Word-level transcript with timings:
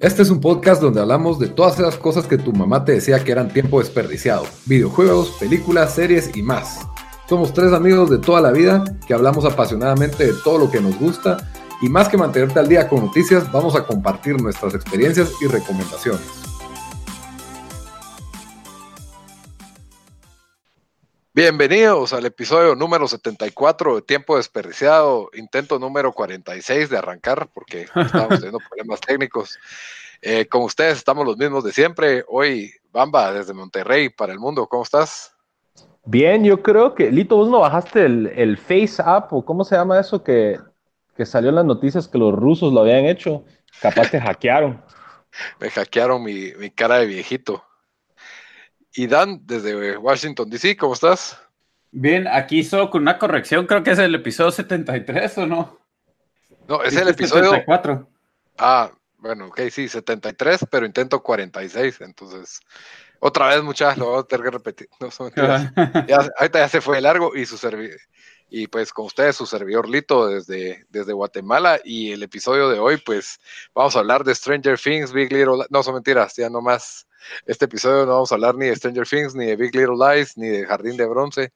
Este 0.00 0.22
es 0.22 0.30
un 0.30 0.40
podcast 0.40 0.80
donde 0.80 0.98
hablamos 0.98 1.38
de 1.38 1.48
todas 1.48 1.78
esas 1.78 1.98
cosas 1.98 2.26
que 2.26 2.38
tu 2.38 2.54
mamá 2.54 2.86
te 2.86 2.92
decía 2.92 3.22
que 3.22 3.32
eran 3.32 3.52
tiempo 3.52 3.80
desperdiciado. 3.80 4.46
Videojuegos, 4.64 5.32
películas, 5.32 5.94
series 5.94 6.34
y 6.34 6.42
más. 6.42 6.88
Somos 7.28 7.52
tres 7.52 7.74
amigos 7.74 8.08
de 8.08 8.16
toda 8.16 8.40
la 8.40 8.50
vida 8.50 8.82
que 9.06 9.12
hablamos 9.12 9.44
apasionadamente 9.44 10.28
de 10.28 10.32
todo 10.42 10.56
lo 10.56 10.70
que 10.70 10.80
nos 10.80 10.98
gusta 10.98 11.36
y 11.82 11.90
más 11.90 12.08
que 12.08 12.16
mantenerte 12.16 12.58
al 12.58 12.68
día 12.68 12.88
con 12.88 13.04
noticias, 13.04 13.52
vamos 13.52 13.76
a 13.76 13.84
compartir 13.84 14.40
nuestras 14.40 14.74
experiencias 14.74 15.32
y 15.42 15.48
recomendaciones. 15.48 16.40
Bienvenidos 21.32 22.12
al 22.12 22.26
episodio 22.26 22.74
número 22.74 23.06
74 23.06 23.94
de 23.94 24.02
Tiempo 24.02 24.36
Desperdiciado, 24.36 25.30
intento 25.32 25.78
número 25.78 26.12
46 26.12 26.90
de 26.90 26.98
arrancar 26.98 27.48
porque 27.54 27.82
estamos 27.82 28.28
teniendo 28.28 28.58
problemas 28.58 29.00
técnicos. 29.00 29.56
Eh, 30.22 30.46
con 30.46 30.62
ustedes 30.62 30.98
estamos 30.98 31.26
los 31.26 31.36
mismos 31.36 31.64
de 31.64 31.72
siempre. 31.72 32.24
Hoy, 32.28 32.72
Bamba, 32.92 33.32
desde 33.32 33.54
Monterrey 33.54 34.10
para 34.10 34.32
el 34.32 34.38
mundo, 34.38 34.66
¿cómo 34.66 34.82
estás? 34.82 35.34
Bien, 36.04 36.44
yo 36.44 36.62
creo 36.62 36.94
que, 36.94 37.10
Lito, 37.10 37.36
vos 37.36 37.48
no 37.48 37.60
bajaste 37.60 38.04
el, 38.04 38.58
Face 38.58 39.02
App 39.04 39.32
o 39.32 39.44
cómo 39.44 39.64
se 39.64 39.76
llama 39.76 40.00
eso 40.00 40.22
que, 40.22 40.58
que 41.16 41.24
salió 41.24 41.50
en 41.50 41.56
las 41.56 41.64
noticias 41.64 42.08
que 42.08 42.18
los 42.18 42.34
rusos 42.34 42.72
lo 42.72 42.80
habían 42.80 43.06
hecho. 43.06 43.44
Capaz 43.80 44.10
te 44.10 44.20
hackearon. 44.20 44.82
Me 45.60 45.70
hackearon 45.70 46.22
mi, 46.22 46.52
mi 46.58 46.70
cara 46.70 46.98
de 46.98 47.06
viejito. 47.06 47.64
Y 48.92 49.06
Dan, 49.06 49.40
desde 49.44 49.96
Washington, 49.96 50.50
D.C., 50.50 50.76
¿cómo 50.76 50.94
estás? 50.94 51.40
Bien, 51.92 52.26
aquí 52.28 52.62
solo 52.62 52.90
con 52.90 53.02
una 53.02 53.18
corrección, 53.18 53.66
creo 53.66 53.82
que 53.82 53.92
es 53.92 53.98
el 53.98 54.14
episodio 54.14 54.50
73 54.50 55.38
o 55.38 55.46
no. 55.46 55.78
No, 56.68 56.82
es 56.82 56.94
el 56.96 57.08
episodio 57.08 57.50
74. 57.50 58.08
Ah, 58.58 58.90
bueno, 59.20 59.46
ok, 59.46 59.60
sí, 59.70 59.88
73, 59.88 60.66
pero 60.70 60.86
intento 60.86 61.22
46, 61.22 62.00
entonces 62.00 62.60
otra 63.18 63.48
vez 63.48 63.62
muchas 63.62 63.98
lo 63.98 64.10
voy 64.10 64.20
a 64.20 64.22
tener 64.24 64.44
que 64.44 64.50
repetir. 64.50 64.88
No, 65.00 65.08
ahorita 66.38 66.58
ya 66.58 66.68
se 66.68 66.80
fue 66.80 67.00
largo 67.00 67.36
y 67.36 67.46
su 67.46 67.56
servidor 67.56 68.00
y 68.50 68.66
pues 68.66 68.92
con 68.92 69.06
ustedes 69.06 69.36
su 69.36 69.46
servidor 69.46 69.88
Lito 69.88 70.26
desde, 70.26 70.84
desde 70.90 71.12
Guatemala 71.12 71.80
y 71.84 72.10
el 72.12 72.22
episodio 72.22 72.68
de 72.68 72.80
hoy 72.80 72.96
pues 72.96 73.38
vamos 73.74 73.94
a 73.94 74.00
hablar 74.00 74.24
de 74.24 74.34
Stranger 74.34 74.78
Things, 74.78 75.12
Big 75.12 75.32
Little, 75.32 75.66
no 75.70 75.82
son 75.82 75.94
mentiras, 75.94 76.34
ya 76.36 76.50
no 76.50 76.60
más 76.60 77.06
este 77.46 77.66
episodio 77.66 78.06
no 78.06 78.14
vamos 78.14 78.32
a 78.32 78.34
hablar 78.34 78.56
ni 78.56 78.66
de 78.66 78.76
Stranger 78.76 79.06
Things, 79.06 79.34
ni 79.34 79.46
de 79.46 79.56
Big 79.56 79.74
Little 79.74 79.94
Lies, 79.96 80.36
ni 80.36 80.48
de 80.48 80.66
Jardín 80.66 80.96
de 80.96 81.06
Bronce, 81.06 81.52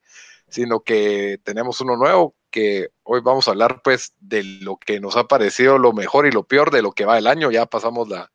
sino 0.49 0.81
que 0.81 1.41
tenemos 1.43 1.81
uno 1.81 1.97
nuevo 1.97 2.37
que 2.55 2.91
hoy 3.03 3.21
vamos 3.21 3.49
a 3.49 3.51
hablar 3.51 3.81
pues 3.83 4.15
de 4.21 4.45
lo 4.45 4.77
que 4.77 5.01
nos 5.01 5.17
ha 5.17 5.27
parecido 5.27 5.77
lo 5.77 5.93
mejor 5.93 6.25
y 6.25 6.31
lo 6.31 6.45
peor 6.45 6.71
de 6.71 6.83
lo 6.83 6.93
que 6.93 7.05
va 7.05 7.19
el 7.19 7.27
año. 7.27 7.51
Ya 7.51 7.67
pasamos 7.67 8.09
la, 8.09 8.31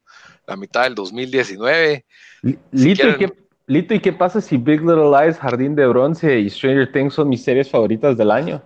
mitad 0.58 0.84
del 0.84 0.94
2019. 0.94 2.06
Lito, 2.72 3.08
¿y, 3.68 4.00
qué, 4.02 4.12
pasa 4.12 4.42
si 4.42 4.58
Big 4.58 4.82
Little 4.82 5.10
Lies, 5.10 5.38
Jardín 5.38 5.74
de 5.74 5.88
Bronce 5.88 6.38
y 6.38 6.50
Stranger 6.50 6.92
Things 6.92 7.14
son 7.14 7.30
mis 7.30 7.46
series 7.46 7.70
favoritas 7.70 8.18
del 8.18 8.30
año? 8.30 8.62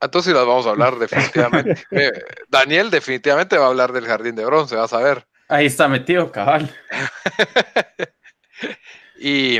Entonces 0.00 0.32
las 0.32 0.46
vamos 0.46 0.68
a 0.68 0.70
hablar 0.70 0.96
definitivamente. 0.98 1.74
Eh, 1.90 2.12
Daniel 2.48 2.90
definitivamente 2.90 3.58
va 3.58 3.64
a 3.64 3.70
hablar 3.70 3.92
del 3.92 4.06
Jardín 4.06 4.36
de 4.36 4.44
Bronce, 4.44 4.76
vas 4.76 4.92
a 4.92 4.98
ver. 4.98 5.26
Ahí 5.48 5.66
está 5.66 5.88
metido, 5.88 6.30
cabal. 6.30 6.72
y, 9.20 9.58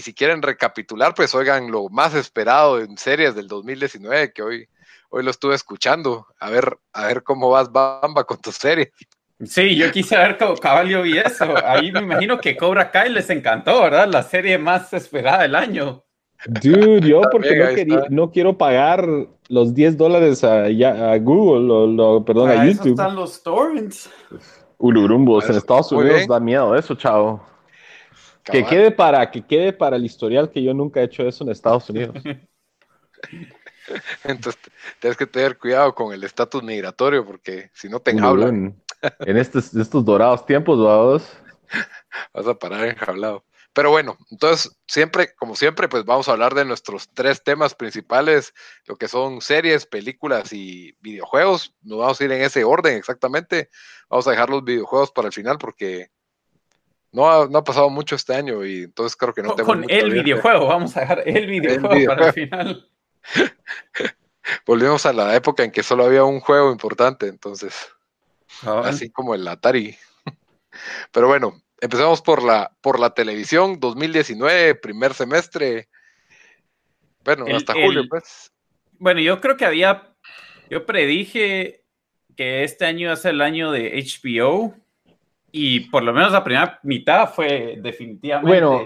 si 0.00 0.14
quieren 0.14 0.40
recapitular, 0.40 1.14
pues 1.14 1.34
oigan 1.34 1.70
lo 1.70 1.88
más 1.88 2.14
esperado 2.14 2.80
en 2.80 2.96
series 2.96 3.34
del 3.34 3.48
2019, 3.48 4.32
que 4.32 4.42
hoy, 4.42 4.68
hoy 5.08 5.24
lo 5.24 5.32
estuve 5.32 5.56
escuchando. 5.56 6.26
A 6.38 6.48
ver, 6.48 6.78
a 6.92 7.06
ver 7.06 7.24
cómo 7.24 7.50
vas, 7.50 7.72
Bamba, 7.72 8.22
con 8.22 8.40
tu 8.40 8.52
serie. 8.52 8.92
Sí, 9.42 9.74
yo 9.74 9.90
quise 9.90 10.16
ver 10.16 10.38
cómo 10.38 10.54
cabal 10.54 10.88
yo 10.88 11.02
vi 11.02 11.18
eso. 11.18 11.44
Ahí 11.64 11.90
me 11.90 12.00
imagino 12.00 12.38
que 12.38 12.56
Cobra 12.56 12.90
Kai 12.92 13.10
les 13.10 13.28
encantó, 13.30 13.82
¿verdad? 13.82 14.06
La 14.06 14.22
serie 14.22 14.58
más 14.58 14.92
esperada 14.92 15.42
del 15.42 15.56
año. 15.56 16.04
Dude, 16.46 17.08
yo 17.08 17.22
porque 17.32 17.86
no, 18.10 18.30
quiero 18.30 18.56
pagar 18.56 19.04
los 19.48 19.74
10 19.74 19.96
dólares 19.96 20.44
a, 20.44 20.68
Google, 21.18 22.00
o, 22.00 22.24
perdón, 22.24 22.50
a 22.50 22.64
YouTube. 22.64 22.80
Eso 22.80 22.88
están 22.90 23.16
los 23.16 23.42
torrents. 23.42 24.08
Ulurumbos, 24.78 25.50
en 25.50 25.56
Estados 25.56 25.90
Unidos 25.90 26.26
da 26.28 26.38
miedo 26.38 26.76
eso, 26.76 26.94
chavo. 26.94 27.49
Que 28.44 28.64
quede, 28.64 28.90
para, 28.90 29.30
que 29.30 29.42
quede 29.42 29.72
para 29.72 29.96
el 29.96 30.04
historial 30.04 30.50
que 30.50 30.62
yo 30.62 30.74
nunca 30.74 31.00
he 31.00 31.04
hecho 31.04 31.26
eso 31.26 31.44
en 31.44 31.50
Estados 31.50 31.88
Unidos. 31.90 32.16
Entonces, 34.24 34.60
tienes 34.98 35.16
que 35.16 35.26
tener 35.26 35.58
cuidado 35.58 35.94
con 35.94 36.12
el 36.12 36.24
estatus 36.24 36.62
migratorio 36.62 37.24
porque 37.24 37.70
si 37.74 37.88
no 37.88 38.00
te 38.00 38.12
enjaulan. 38.12 38.80
En 39.20 39.36
estos, 39.36 39.74
estos 39.74 40.04
dorados 40.04 40.46
tiempos, 40.46 40.78
vamos. 40.78 41.28
Vas 42.34 42.46
a 42.46 42.54
parar 42.54 42.86
enjaulado. 42.86 43.44
Pero 43.72 43.90
bueno, 43.90 44.18
entonces 44.30 44.76
siempre, 44.88 45.32
como 45.36 45.54
siempre, 45.54 45.88
pues 45.88 46.04
vamos 46.04 46.28
a 46.28 46.32
hablar 46.32 46.54
de 46.54 46.64
nuestros 46.64 47.08
tres 47.14 47.42
temas 47.44 47.74
principales, 47.74 48.52
lo 48.86 48.96
que 48.96 49.06
son 49.06 49.40
series, 49.40 49.86
películas 49.86 50.52
y 50.52 50.96
videojuegos. 51.00 51.72
Nos 51.82 51.98
vamos 51.98 52.20
a 52.20 52.24
ir 52.24 52.32
en 52.32 52.42
ese 52.42 52.64
orden 52.64 52.96
exactamente. 52.96 53.70
Vamos 54.08 54.26
a 54.26 54.32
dejar 54.32 54.50
los 54.50 54.64
videojuegos 54.64 55.12
para 55.12 55.28
el 55.28 55.32
final 55.32 55.56
porque 55.58 56.10
no 57.12 57.30
ha, 57.30 57.48
no 57.48 57.58
ha 57.58 57.64
pasado 57.64 57.90
mucho 57.90 58.14
este 58.14 58.34
año 58.34 58.64
y 58.64 58.84
entonces 58.84 59.16
creo 59.16 59.34
que 59.34 59.42
no 59.42 59.54
tengo 59.54 59.68
Con 59.68 59.84
el 59.88 60.10
videojuego, 60.10 60.66
vamos 60.66 60.96
a 60.96 61.00
dejar 61.00 61.22
el 61.26 61.46
videojuego, 61.46 62.06
para 62.06 62.26
el 62.28 62.32
final. 62.34 62.88
Volvemos 64.66 65.06
a 65.06 65.12
la 65.12 65.34
época 65.34 65.64
en 65.64 65.70
que 65.70 65.82
solo 65.82 66.04
había 66.04 66.24
un 66.24 66.40
juego 66.40 66.72
importante, 66.72 67.26
entonces. 67.26 67.90
Así 68.62 69.10
como 69.10 69.34
el 69.34 69.46
Atari. 69.46 69.96
Pero 71.12 71.28
bueno, 71.28 71.60
empezamos 71.80 72.22
por 72.22 72.42
la, 72.42 72.76
por 72.80 72.98
la 72.98 73.10
televisión, 73.10 73.78
2019, 73.78 74.74
primer 74.76 75.14
semestre. 75.14 75.88
Bueno, 77.24 77.44
hasta 77.54 77.74
julio, 77.74 78.04
pues. 78.08 78.52
Bueno, 78.98 79.20
yo 79.20 79.40
creo 79.40 79.56
que 79.56 79.64
había, 79.64 80.14
yo 80.68 80.84
predije 80.86 81.84
que 82.36 82.64
este 82.64 82.86
año 82.86 83.00
iba 83.02 83.12
a 83.12 83.16
ser 83.16 83.34
el 83.34 83.42
año 83.42 83.70
de 83.72 83.92
HBO 83.92 84.74
y 85.52 85.80
por 85.80 86.02
lo 86.02 86.12
menos 86.12 86.32
la 86.32 86.44
primera 86.44 86.78
mitad 86.82 87.28
fue 87.32 87.78
definitivamente. 87.82 88.48
Bueno, 88.48 88.82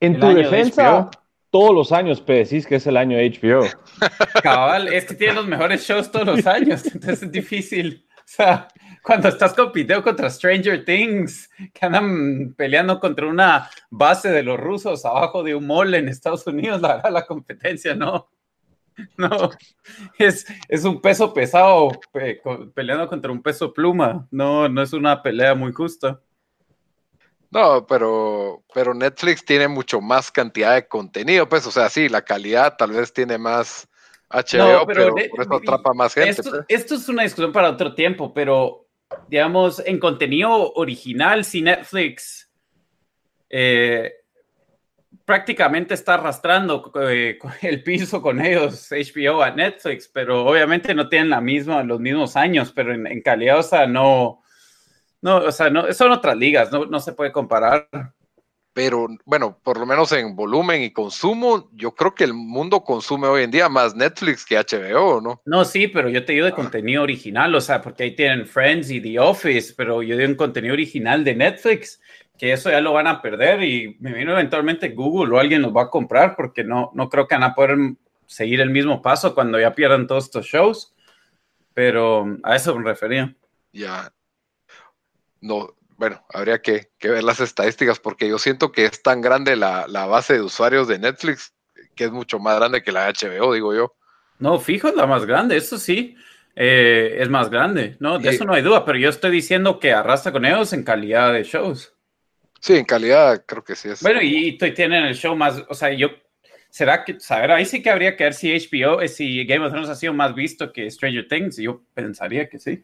en 0.00 0.20
tu 0.20 0.28
defensa, 0.28 1.10
todos 1.50 1.74
los 1.74 1.92
años 1.92 2.20
predecís 2.20 2.66
que 2.66 2.76
es 2.76 2.86
el 2.86 2.96
año 2.96 3.16
de 3.16 3.30
HBO. 3.30 3.64
Cabal, 4.42 4.92
es 4.92 5.04
que 5.04 5.14
tiene 5.14 5.34
los 5.34 5.46
mejores 5.46 5.86
shows 5.86 6.10
todos 6.10 6.26
los 6.26 6.46
años, 6.46 6.84
entonces 6.86 7.22
es 7.22 7.32
difícil. 7.32 8.06
O 8.18 8.22
sea, 8.26 8.68
cuando 9.02 9.28
estás 9.28 9.52
compitiendo 9.52 10.02
contra 10.02 10.30
Stranger 10.30 10.84
Things, 10.84 11.50
que 11.72 11.86
andan 11.86 12.54
peleando 12.56 12.98
contra 12.98 13.26
una 13.26 13.70
base 13.90 14.30
de 14.30 14.42
los 14.42 14.58
rusos 14.58 15.04
abajo 15.04 15.42
de 15.42 15.54
un 15.54 15.66
mall 15.66 15.94
en 15.94 16.08
Estados 16.08 16.46
Unidos, 16.46 16.80
la 16.80 16.96
verdad, 16.96 17.12
la 17.12 17.26
competencia 17.26 17.94
no. 17.94 18.30
No, 19.16 19.50
es, 20.18 20.46
es 20.68 20.84
un 20.84 21.00
peso 21.00 21.34
pesado 21.34 21.90
peleando 22.74 23.08
contra 23.08 23.32
un 23.32 23.42
peso 23.42 23.72
pluma. 23.72 24.26
No, 24.30 24.68
no 24.68 24.82
es 24.82 24.92
una 24.92 25.22
pelea 25.22 25.54
muy 25.54 25.72
justa. 25.72 26.20
No, 27.50 27.86
pero, 27.86 28.64
pero 28.74 28.94
Netflix 28.94 29.44
tiene 29.44 29.68
mucho 29.68 30.00
más 30.00 30.32
cantidad 30.32 30.74
de 30.74 30.88
contenido, 30.88 31.48
pues, 31.48 31.64
o 31.66 31.70
sea, 31.70 31.88
sí, 31.88 32.08
la 32.08 32.22
calidad 32.22 32.76
tal 32.76 32.90
vez 32.90 33.12
tiene 33.12 33.38
más 33.38 33.88
HBO, 34.28 34.84
pero, 34.86 35.14
por 35.14 35.40
eso 35.40 35.54
atrapa 35.54 35.94
más 35.94 36.14
gente. 36.14 36.30
Esto, 36.30 36.50
pues. 36.50 36.64
esto, 36.68 36.94
es 36.96 37.08
una 37.08 37.22
discusión 37.22 37.52
para 37.52 37.70
otro 37.70 37.94
tiempo, 37.94 38.34
pero 38.34 38.88
digamos, 39.28 39.80
en 39.86 40.00
contenido 40.00 40.72
original, 40.72 41.44
si 41.44 41.62
Netflix 41.62 42.50
eh, 43.48 44.12
prácticamente 45.24 45.94
está 45.94 46.14
arrastrando 46.14 46.92
eh, 47.08 47.38
el 47.62 47.82
piso 47.82 48.20
con 48.20 48.44
ellos, 48.44 48.90
HBO 48.90 49.42
a 49.42 49.50
Netflix, 49.50 50.08
pero 50.08 50.44
obviamente 50.44 50.94
no 50.94 51.08
tienen 51.08 51.30
la 51.30 51.40
misma, 51.40 51.82
los 51.82 52.00
mismos 52.00 52.36
años, 52.36 52.72
pero 52.72 52.94
en, 52.94 53.22
calidad, 53.22 53.58
o 53.58 53.62
sea, 53.62 53.86
no, 53.86 54.42
no, 55.22 55.36
o 55.38 55.52
sea, 55.52 55.70
no, 55.70 55.92
son 55.92 56.12
otras 56.12 56.36
ligas, 56.36 56.70
no, 56.70 56.86
no 56.86 57.00
se 57.00 57.12
puede 57.12 57.32
comparar. 57.32 57.88
pero 58.74 59.06
bueno, 59.24 59.58
por 59.62 59.78
lo 59.78 59.86
menos 59.86 60.12
en 60.12 60.34
volumen 60.34 60.82
y 60.82 60.92
consumo, 60.92 61.70
yo 61.72 61.94
creo 61.94 62.14
que 62.14 62.24
el 62.24 62.34
mundo 62.34 62.82
consume 62.82 63.28
hoy 63.28 63.44
en 63.44 63.50
día 63.50 63.68
más 63.68 63.94
Netflix 63.94 64.44
que 64.44 64.58
HBO, 64.58 65.20
¿no? 65.20 65.40
No, 65.46 65.64
sí, 65.64 65.88
pero 65.88 66.08
yo 66.10 66.24
te 66.24 66.34
digo 66.34 66.44
de 66.44 66.52
ah. 66.52 66.56
contenido 66.56 67.02
original, 67.02 67.54
o 67.54 67.60
sea, 67.60 67.80
porque 67.80 68.02
ahí 68.02 68.16
tienen 68.16 68.46
Friends 68.46 68.90
y 68.90 69.00
The 69.00 69.20
Office, 69.20 69.74
pero 69.76 70.02
yo 70.02 70.16
digo 70.16 70.28
en 70.28 70.36
contenido 70.36 70.74
original 70.74 71.24
de 71.24 71.34
Netflix, 71.34 72.00
que 72.44 72.52
eso 72.52 72.70
ya 72.70 72.82
lo 72.82 72.92
van 72.92 73.06
a 73.06 73.22
perder 73.22 73.62
y 73.62 73.96
me 74.00 74.12
vino 74.12 74.32
eventualmente 74.32 74.90
Google 74.90 75.34
o 75.34 75.40
alguien 75.40 75.62
los 75.62 75.74
va 75.74 75.84
a 75.84 75.88
comprar 75.88 76.36
porque 76.36 76.62
no, 76.62 76.90
no 76.92 77.08
creo 77.08 77.26
que 77.26 77.36
van 77.36 77.42
a 77.42 77.54
poder 77.54 77.74
seguir 78.26 78.60
el 78.60 78.68
mismo 78.68 79.00
paso 79.00 79.34
cuando 79.34 79.58
ya 79.58 79.74
pierdan 79.74 80.06
todos 80.06 80.24
estos 80.24 80.44
shows, 80.44 80.94
pero 81.72 82.36
a 82.42 82.54
eso 82.54 82.78
me 82.78 82.84
refería. 82.84 83.34
Ya. 83.72 84.12
No, 85.40 85.74
bueno, 85.96 86.22
habría 86.34 86.60
que, 86.60 86.90
ver 87.00 87.24
las 87.24 87.40
estadísticas 87.40 87.98
porque 87.98 88.28
yo 88.28 88.38
siento 88.38 88.72
que 88.72 88.84
es 88.84 89.02
tan 89.02 89.22
grande 89.22 89.56
la, 89.56 89.86
base 89.86 90.34
de 90.34 90.42
usuarios 90.42 90.86
de 90.86 90.98
Netflix 90.98 91.54
que 91.96 92.04
es 92.04 92.10
mucho 92.10 92.38
más 92.38 92.58
grande 92.58 92.82
que 92.82 92.92
la 92.92 93.10
HBO, 93.10 93.54
digo 93.54 93.74
yo. 93.74 93.96
No, 94.38 94.60
fijo, 94.60 94.88
es 94.88 94.96
la 94.96 95.06
más 95.06 95.24
grande, 95.24 95.56
eso 95.56 95.78
sí, 95.78 96.14
eh, 96.56 97.16
es 97.20 97.30
más 97.30 97.48
grande, 97.48 97.96
¿no? 98.00 98.18
De 98.18 98.28
eso 98.28 98.44
no 98.44 98.52
hay 98.52 98.60
duda, 98.60 98.84
pero 98.84 98.98
yo 98.98 99.08
estoy 99.08 99.30
diciendo 99.30 99.78
que 99.78 99.94
arrastra 99.94 100.30
con 100.30 100.44
ellos 100.44 100.74
en 100.74 100.84
calidad 100.84 101.32
de 101.32 101.44
shows. 101.44 101.93
Sí, 102.64 102.78
en 102.78 102.86
calidad 102.86 103.44
creo 103.44 103.62
que 103.62 103.76
sí 103.76 103.90
es. 103.90 104.00
Bueno, 104.00 104.22
y, 104.22 104.56
tienen 104.56 105.04
el 105.04 105.14
show 105.14 105.36
más, 105.36 105.62
o 105.68 105.74
sea, 105.74 105.92
yo, 105.92 106.08
¿será 106.70 107.04
que, 107.04 107.20
saber, 107.20 107.50
ahí 107.50 107.66
sí 107.66 107.82
que 107.82 107.90
habría 107.90 108.16
que 108.16 108.24
ver 108.24 108.32
si 108.32 108.54
HBO, 108.54 109.02
eh, 109.02 109.08
si 109.08 109.44
Game 109.44 109.66
of 109.66 109.70
Thrones 109.70 109.90
ha 109.90 109.94
sido 109.94 110.14
más 110.14 110.34
visto 110.34 110.72
que 110.72 110.90
Stranger 110.90 111.28
Things, 111.28 111.58
yo 111.58 111.82
pensaría 111.92 112.48
que 112.48 112.58
sí. 112.58 112.82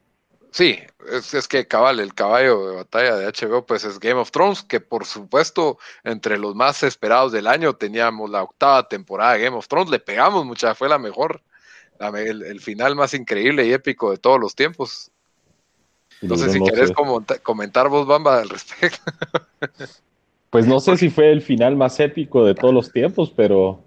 Sí, 0.51 0.79
es, 1.11 1.49
que 1.49 1.67
cabal, 1.67 1.99
el 1.99 2.13
caballo 2.13 2.69
de 2.69 2.77
batalla 2.77 3.17
de 3.17 3.27
HBO 3.33 3.65
pues 3.65 3.85
es 3.85 3.99
Game 3.99 4.21
of 4.21 4.31
Thrones, 4.31 4.63
que 4.63 4.81
por 4.81 5.07
supuesto 5.07 5.79
entre 6.05 6.37
los 6.37 6.55
más 6.55 6.83
esperados 6.83 7.33
del 7.33 7.47
año 7.47 7.73
teníamos 7.73 8.29
la 8.29 8.43
octava 8.43 8.87
temporada 8.87 9.33
de 9.33 9.45
Game 9.45 9.57
of 9.57 9.67
Thrones, 9.67 9.89
le 9.89 9.99
pegamos 9.99 10.45
mucha, 10.45 10.75
fue 10.75 10.91
la 10.91 10.99
mejor, 10.99 11.43
el, 11.99 12.61
final 12.61 12.97
más 12.97 13.15
increíble 13.15 13.65
y 13.65 13.73
épico 13.73 14.11
de 14.11 14.19
todos 14.19 14.39
los 14.39 14.55
tiempos. 14.55 15.11
No 16.23 16.37
sé 16.37 16.51
si 16.51 16.61
querés 16.63 16.93
comentar 17.43 17.89
vos, 17.89 18.07
Bamba, 18.07 18.41
al 18.41 18.49
respecto. 18.49 18.99
Pues 20.51 20.67
no 20.67 20.81
sé 20.81 20.97
si 20.97 21.11
fue 21.11 21.31
el 21.31 21.43
final 21.43 21.77
más 21.77 22.01
épico 22.01 22.45
de 22.45 22.57
todos 22.57 22.75
los 22.75 22.91
tiempos, 22.91 23.33
pero 23.37 23.85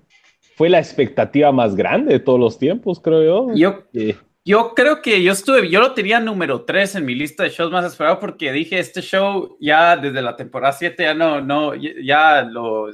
fue 0.56 0.69
la 0.69 0.80
expectativa 0.80 1.51
más 1.51 1.75
grande 1.75 2.13
de 2.13 2.19
todos 2.21 2.39
los 2.39 2.57
tiempos, 2.57 3.01
creo 3.01 3.21
yo. 3.21 3.53
Yo, 3.53 3.83
eh, 3.94 4.15
yo 4.45 4.74
creo 4.74 5.01
que 5.01 5.21
yo 5.21 5.33
estuve, 5.33 5.69
yo 5.69 5.81
lo 5.81 5.94
tenía 5.94 6.21
número 6.21 6.63
3 6.63 6.95
en 6.95 7.06
mi 7.06 7.15
lista 7.15 7.44
de 7.44 7.50
shows 7.50 7.69
más 7.69 7.85
esperados 7.85 8.19
porque 8.19 8.53
dije, 8.53 8.80
este 8.80 9.01
show 9.01 9.57
ya 9.59 9.97
desde 9.97 10.21
la 10.21 10.38
temporada 10.38 10.71
7 10.71 11.03
ya 11.03 11.13
no, 11.13 11.41
no, 11.41 11.75
ya 11.75 12.44
lo, 12.44 12.91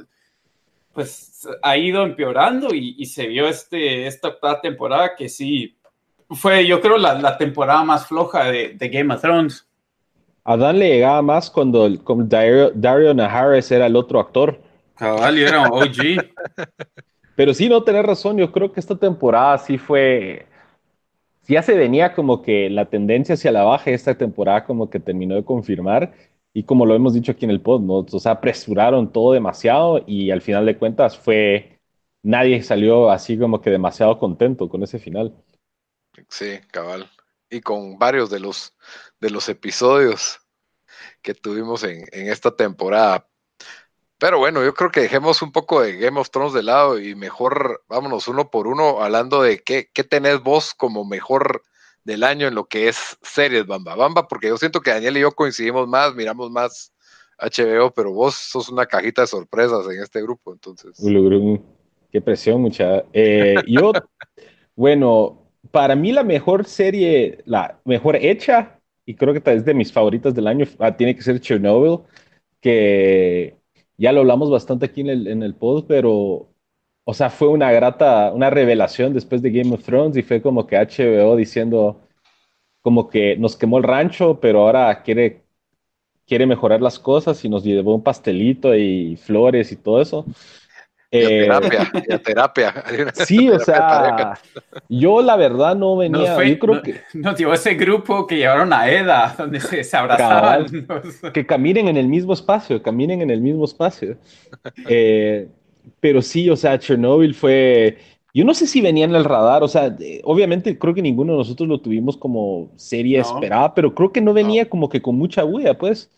pues 0.92 1.48
ha 1.62 1.76
ido 1.76 2.02
empeorando 2.04 2.74
y, 2.74 3.04
se 3.06 3.28
vio 3.28 3.46
este, 3.46 4.06
esta 4.06 4.36
temporada 4.60 5.14
que 5.16 5.28
sí, 5.28 5.76
fue 6.30 6.66
yo 6.66 6.80
creo 6.80 6.98
la, 6.98 7.14
la 7.14 7.36
temporada 7.36 7.84
más 7.84 8.06
floja 8.06 8.44
de, 8.44 8.74
de, 8.74 8.88
Game 8.88 9.12
of 9.12 9.20
Thrones. 9.20 9.66
A 10.44 10.56
Dan 10.56 10.78
le 10.78 10.88
llegaba 10.88 11.22
más 11.22 11.50
cuando, 11.50 11.88
Dario, 11.88 12.70
Dario 12.74 13.14
Naharis 13.14 13.70
era 13.70 13.86
el 13.86 13.96
otro 13.96 14.20
actor. 14.20 14.60
Cabal, 14.96 15.38
era 15.38 15.68
OG. 15.68 15.96
Pero 17.36 17.54
sí, 17.54 17.68
no 17.68 17.82
tenés 17.82 18.04
razón, 18.04 18.36
yo 18.36 18.50
creo 18.52 18.72
que 18.72 18.80
esta 18.80 18.96
temporada 18.96 19.58
sí 19.58 19.78
fue 19.78 20.46
ya 21.50 21.62
se 21.62 21.74
venía 21.74 22.14
como 22.14 22.42
que 22.42 22.70
la 22.70 22.86
tendencia 22.86 23.34
hacia 23.34 23.52
la 23.52 23.64
baja 23.64 23.90
esta 23.90 24.16
temporada 24.16 24.64
como 24.64 24.88
que 24.90 25.00
terminó 25.00 25.34
de 25.34 25.44
confirmar 25.44 26.12
y 26.52 26.64
como 26.64 26.86
lo 26.86 26.94
hemos 26.94 27.14
dicho 27.14 27.32
aquí 27.32 27.44
en 27.44 27.50
el 27.50 27.60
pod, 27.60 27.80
¿no? 27.82 28.06
O 28.10 28.20
sea, 28.20 28.32
apresuraron 28.32 29.12
todo 29.12 29.32
demasiado 29.32 30.02
y 30.06 30.30
al 30.30 30.42
final 30.42 30.66
de 30.66 30.76
cuentas 30.78 31.16
fue, 31.18 31.80
nadie 32.22 32.62
salió 32.62 33.10
así 33.10 33.38
como 33.38 33.60
que 33.60 33.70
demasiado 33.70 34.18
contento 34.18 34.68
con 34.68 34.82
ese 34.82 34.98
final. 34.98 35.34
Sí, 36.28 36.60
cabal. 36.70 37.10
Y 37.48 37.60
con 37.60 37.98
varios 37.98 38.30
de 38.30 38.40
los, 38.40 38.74
de 39.20 39.30
los 39.30 39.48
episodios 39.48 40.40
que 41.22 41.34
tuvimos 41.34 41.82
en, 41.84 42.04
en 42.12 42.28
esta 42.28 42.54
temporada. 42.54 43.26
Pero 44.18 44.38
bueno, 44.38 44.62
yo 44.62 44.74
creo 44.74 44.90
que 44.90 45.00
dejemos 45.00 45.40
un 45.40 45.50
poco 45.50 45.80
de 45.80 45.96
Game 45.96 46.20
of 46.20 46.30
Thrones 46.30 46.52
de 46.52 46.62
lado 46.62 46.98
y 46.98 47.14
mejor 47.14 47.82
vámonos 47.88 48.28
uno 48.28 48.50
por 48.50 48.66
uno 48.66 49.02
hablando 49.02 49.42
de 49.42 49.60
qué, 49.60 49.88
qué 49.94 50.04
tenés 50.04 50.42
vos 50.42 50.74
como 50.74 51.06
mejor 51.06 51.62
del 52.04 52.24
año 52.24 52.46
en 52.46 52.54
lo 52.54 52.66
que 52.66 52.88
es 52.88 53.18
series 53.22 53.66
Bamba 53.66 53.94
Bamba, 53.94 54.28
porque 54.28 54.48
yo 54.48 54.58
siento 54.58 54.80
que 54.80 54.90
Daniel 54.90 55.16
y 55.16 55.20
yo 55.20 55.32
coincidimos 55.32 55.88
más, 55.88 56.14
miramos 56.14 56.50
más 56.50 56.92
HBO, 57.38 57.92
pero 57.92 58.12
vos 58.12 58.34
sos 58.34 58.68
una 58.68 58.84
cajita 58.84 59.22
de 59.22 59.28
sorpresas 59.28 59.86
en 59.86 60.02
este 60.02 60.20
grupo, 60.20 60.52
entonces. 60.52 60.98
Qué 62.10 62.20
presión, 62.20 62.60
mucha. 62.60 63.04
Eh, 63.12 63.54
yo, 63.66 63.92
bueno, 64.76 65.39
para 65.70 65.94
mí 65.96 66.12
la 66.12 66.24
mejor 66.24 66.64
serie, 66.64 67.38
la 67.44 67.78
mejor 67.84 68.16
hecha, 68.16 68.80
y 69.04 69.14
creo 69.14 69.34
que 69.34 69.42
es 69.52 69.64
de 69.64 69.74
mis 69.74 69.92
favoritas 69.92 70.34
del 70.34 70.46
año, 70.46 70.66
ah, 70.78 70.96
tiene 70.96 71.14
que 71.14 71.22
ser 71.22 71.40
Chernobyl, 71.40 72.00
que 72.60 73.56
ya 73.98 74.12
lo 74.12 74.20
hablamos 74.20 74.50
bastante 74.50 74.86
aquí 74.86 75.02
en 75.02 75.08
el, 75.10 75.26
en 75.26 75.42
el 75.42 75.54
pod, 75.54 75.84
pero, 75.86 76.48
o 77.04 77.14
sea, 77.14 77.30
fue 77.30 77.48
una 77.48 77.72
grata, 77.72 78.32
una 78.32 78.50
revelación 78.50 79.12
después 79.12 79.42
de 79.42 79.50
Game 79.50 79.74
of 79.74 79.84
Thrones 79.84 80.16
y 80.16 80.22
fue 80.22 80.40
como 80.42 80.66
que 80.66 80.76
HBO 80.76 81.36
diciendo, 81.36 82.00
como 82.82 83.08
que 83.10 83.36
nos 83.36 83.56
quemó 83.56 83.78
el 83.78 83.84
rancho, 83.84 84.40
pero 84.40 84.62
ahora 84.62 85.02
quiere, 85.02 85.42
quiere 86.26 86.46
mejorar 86.46 86.80
las 86.80 86.98
cosas 86.98 87.44
y 87.44 87.48
nos 87.48 87.64
llevó 87.64 87.94
un 87.94 88.02
pastelito 88.02 88.74
y 88.74 89.16
flores 89.16 89.72
y 89.72 89.76
todo 89.76 90.00
eso. 90.00 90.24
Eh, 91.12 91.42
terapia, 91.42 91.92
terapia. 92.24 92.84
Sí, 93.26 93.50
o 93.50 93.58
sea, 93.58 94.38
yo 94.88 95.20
la 95.20 95.34
verdad 95.36 95.74
no 95.74 95.96
venía. 95.96 96.42
yo 96.44 96.58
creo 96.58 96.82
que. 96.82 97.00
No, 97.14 97.34
tío, 97.34 97.52
ese 97.52 97.74
grupo 97.74 98.26
que 98.26 98.36
llevaron 98.36 98.72
a 98.72 98.88
Eda, 98.88 99.34
donde 99.38 99.60
se, 99.60 99.82
se 99.82 99.96
abrazaban. 99.96 100.66
que 101.32 101.46
caminen 101.46 101.88
en 101.88 101.96
el 101.96 102.06
mismo 102.06 102.32
espacio, 102.32 102.80
caminen 102.80 103.22
en 103.22 103.30
el 103.30 103.40
mismo 103.40 103.64
espacio. 103.64 104.16
Eh, 104.88 105.48
pero 106.00 106.20
sí, 106.20 106.48
o 106.50 106.56
sea, 106.56 106.78
Chernobyl 106.78 107.34
fue. 107.34 107.98
Yo 108.32 108.44
no 108.44 108.54
sé 108.54 108.66
si 108.66 108.80
venía 108.80 109.04
en 109.04 109.14
el 109.14 109.24
radar, 109.24 109.62
o 109.62 109.68
sea, 109.68 109.96
obviamente 110.22 110.78
creo 110.78 110.94
que 110.94 111.02
ninguno 111.02 111.32
de 111.32 111.38
nosotros 111.38 111.68
lo 111.68 111.80
tuvimos 111.80 112.16
como 112.16 112.70
serie 112.76 113.18
esperada, 113.18 113.74
pero 113.74 113.94
creo 113.94 114.12
que 114.12 114.20
no 114.20 114.32
venía 114.32 114.68
como 114.68 114.88
que 114.88 115.02
con 115.02 115.16
mucha 115.16 115.42
bulla, 115.42 115.76
pues. 115.76 116.10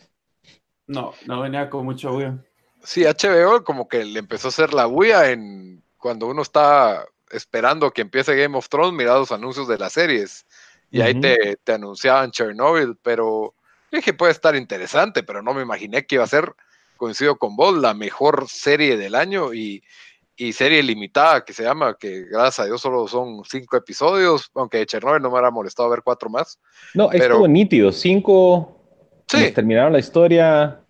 No, 0.86 1.12
no 1.26 1.40
venía 1.40 1.70
con 1.70 1.86
mucha 1.86 2.10
bulla. 2.10 2.38
Sí, 2.84 3.05
HBO 3.05 3.64
como 3.64 3.88
que 3.88 4.05
le 4.05 4.19
empezó 4.19 4.49
a 4.49 4.50
hacer 4.50 4.75
la 4.75 4.87
bulla 4.87 5.31
en 5.31 5.82
cuando 5.99 6.26
uno 6.26 6.43
está 6.43 7.06
esperando 7.31 7.93
que 7.93 8.02
empiece 8.02 8.37
Game 8.37 8.56
of 8.56 8.69
Thrones, 8.69 8.93
mira 8.93 9.14
los 9.14 9.32
anuncios 9.32 9.69
de 9.69 9.79
las 9.79 9.93
series. 9.93 10.46
Y 10.90 11.00
ahí 11.00 11.19
te, 11.19 11.72
anunciaban 11.72 12.32
Chernobyl, 12.32 12.98
pero 13.03 13.55
dije 13.91 14.12
puede 14.12 14.32
estar 14.32 14.55
interesante, 14.55 15.22
pero 15.22 15.43
no 15.43 15.55
me 15.55 15.62
imaginé 15.62 16.05
que 16.05 16.17
iba 16.17 16.24
a 16.24 16.29
ser, 16.29 16.55
coincido 16.98 17.36
con 17.36 17.56
vos, 17.56 17.74
la 17.79 17.94
mejor 17.94 18.46
serie 18.48 18.98
del 18.98 19.15
año 19.15 19.55
y, 19.55 19.82
serie 20.53 20.82
limitada 20.82 21.44
que 21.44 21.53
se 21.53 21.62
llama, 21.62 21.96
que 21.96 22.24
gracias 22.24 22.58
a 22.58 22.65
Dios 22.65 22.81
solo 22.81 23.06
son 23.06 23.44
cinco 23.44 23.77
episodios, 23.77 24.51
aunque 24.56 24.84
Chernobyl 24.84 25.22
no 25.22 25.29
me 25.29 25.34
hubiera 25.34 25.53
molestado 25.53 25.89
ver 25.89 26.03
cuatro 26.03 26.29
más. 26.29 26.58
No, 26.94 27.08
pero... 27.10 27.24
estuvo 27.24 27.46
nítido, 27.46 27.93
cinco. 27.93 29.24
Sí. 29.29 29.53
Terminaron 29.53 29.93
la 29.93 30.01
historia, 30.01 30.81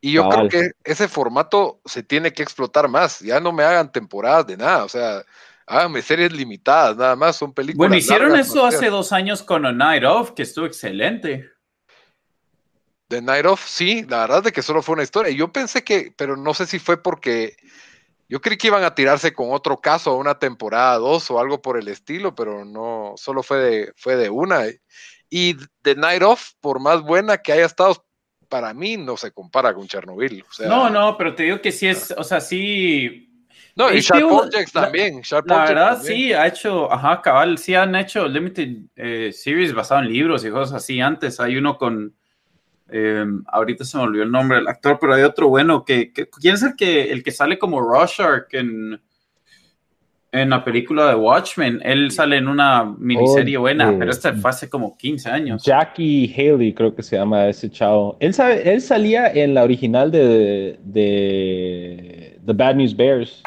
y 0.00 0.12
yo 0.12 0.28
creo 0.28 0.48
que 0.48 0.70
ese 0.84 1.08
formato 1.08 1.80
se 1.84 2.02
tiene 2.02 2.32
que 2.32 2.42
explotar 2.42 2.88
más. 2.88 3.20
Ya 3.20 3.40
no 3.40 3.52
me 3.52 3.64
hagan 3.64 3.90
temporadas 3.90 4.46
de 4.46 4.56
nada. 4.56 4.84
O 4.84 4.88
sea, 4.88 5.24
háganme 5.66 6.02
series 6.02 6.32
limitadas, 6.32 6.96
nada 6.96 7.16
más. 7.16 7.36
Son 7.36 7.52
películas. 7.52 7.88
Bueno, 7.88 7.96
hicieron 7.96 8.36
eso 8.36 8.64
hace 8.64 8.90
dos 8.90 9.12
años 9.12 9.42
con 9.42 9.66
A 9.66 9.72
Night 9.72 10.04
Off, 10.04 10.32
que 10.32 10.42
estuvo 10.42 10.66
excelente. 10.66 11.50
The 13.08 13.22
Night 13.22 13.46
Off, 13.46 13.64
sí, 13.66 14.04
la 14.08 14.20
verdad 14.22 14.46
es 14.46 14.52
que 14.52 14.62
solo 14.62 14.82
fue 14.82 14.94
una 14.94 15.04
historia. 15.04 15.32
Yo 15.32 15.52
pensé 15.52 15.84
que, 15.84 16.12
pero 16.16 16.36
no 16.36 16.54
sé 16.54 16.66
si 16.66 16.78
fue 16.78 17.02
porque 17.02 17.56
yo 18.28 18.40
creí 18.40 18.56
que 18.56 18.66
iban 18.66 18.82
a 18.82 18.94
tirarse 18.94 19.32
con 19.32 19.52
otro 19.52 19.80
caso, 19.80 20.16
una 20.16 20.38
temporada 20.38 20.98
dos 20.98 21.30
o 21.30 21.38
algo 21.38 21.62
por 21.62 21.78
el 21.78 21.88
estilo, 21.88 22.34
pero 22.34 22.64
no, 22.64 23.14
solo 23.16 23.42
fue 23.42 23.58
de, 23.58 23.92
fue 23.96 24.16
de 24.16 24.30
una. 24.30 24.64
Y 25.30 25.56
The 25.82 25.94
Night 25.94 26.22
Off, 26.22 26.52
por 26.60 26.80
más 26.80 27.02
buena 27.02 27.38
que 27.38 27.52
haya 27.52 27.66
estado, 27.66 28.05
para 28.48 28.72
mí 28.74 28.96
no 28.96 29.16
se 29.16 29.32
compara 29.32 29.74
con 29.74 29.86
Chernobyl. 29.86 30.44
no, 30.66 30.90
no, 30.90 31.16
pero 31.16 31.34
te 31.34 31.44
digo 31.44 31.60
que 31.60 31.72
sí 31.72 31.86
es, 31.88 32.14
o 32.16 32.24
sea, 32.24 32.40
sí. 32.40 33.22
No, 33.74 33.92
y 33.92 34.00
Sharp 34.00 34.30
Objects 34.30 34.72
también. 34.72 35.20
la 35.44 35.64
verdad, 35.64 36.02
sí, 36.02 36.32
ha 36.32 36.46
hecho, 36.46 36.90
ajá, 36.90 37.20
cabal, 37.20 37.58
sí 37.58 37.74
han 37.74 37.94
hecho 37.94 38.26
Limited 38.26 38.68
eh, 38.96 39.32
Series 39.32 39.74
basado 39.74 40.00
en 40.00 40.08
libros 40.08 40.44
y 40.44 40.50
cosas 40.50 40.82
así 40.82 41.00
antes. 41.00 41.40
Hay 41.40 41.56
uno 41.58 41.76
con, 41.76 42.14
em, 42.88 43.44
ahorita 43.48 43.84
se 43.84 43.98
me 43.98 44.04
olvidó 44.04 44.24
el 44.24 44.32
nombre 44.32 44.58
del 44.58 44.68
actor, 44.68 44.98
pero 44.98 45.12
hay 45.14 45.24
otro 45.24 45.48
bueno 45.48 45.84
que, 45.84 46.10
¿quién 46.12 46.54
es 46.54 46.62
el 46.62 46.74
que, 46.74 47.12
el 47.12 47.22
que 47.22 47.32
sale 47.32 47.58
como 47.58 47.82
Rorschach 47.82 48.46
en, 48.52 48.98
En 50.32 50.50
la 50.50 50.64
película 50.64 51.08
de 51.08 51.14
Watchmen, 51.14 51.80
él 51.82 52.10
sale 52.10 52.36
en 52.36 52.48
una 52.48 52.84
miniserie 52.84 53.56
oh, 53.56 53.60
buena, 53.60 53.96
pero 53.98 54.10
esta 54.10 54.34
fue 54.34 54.50
hace 54.50 54.68
como 54.68 54.96
15 54.96 55.30
años. 55.30 55.62
Jackie 55.62 56.32
Haley, 56.36 56.74
creo 56.74 56.94
que 56.94 57.02
se 57.02 57.16
llama 57.16 57.46
ese 57.46 57.70
chavo. 57.70 58.16
Él, 58.20 58.34
sabe, 58.34 58.70
él 58.70 58.82
salía 58.82 59.32
en 59.32 59.54
la 59.54 59.62
original 59.62 60.10
de, 60.10 60.78
de 60.82 62.38
The 62.44 62.52
Bad 62.52 62.74
News 62.74 62.94
Bears. 62.94 63.42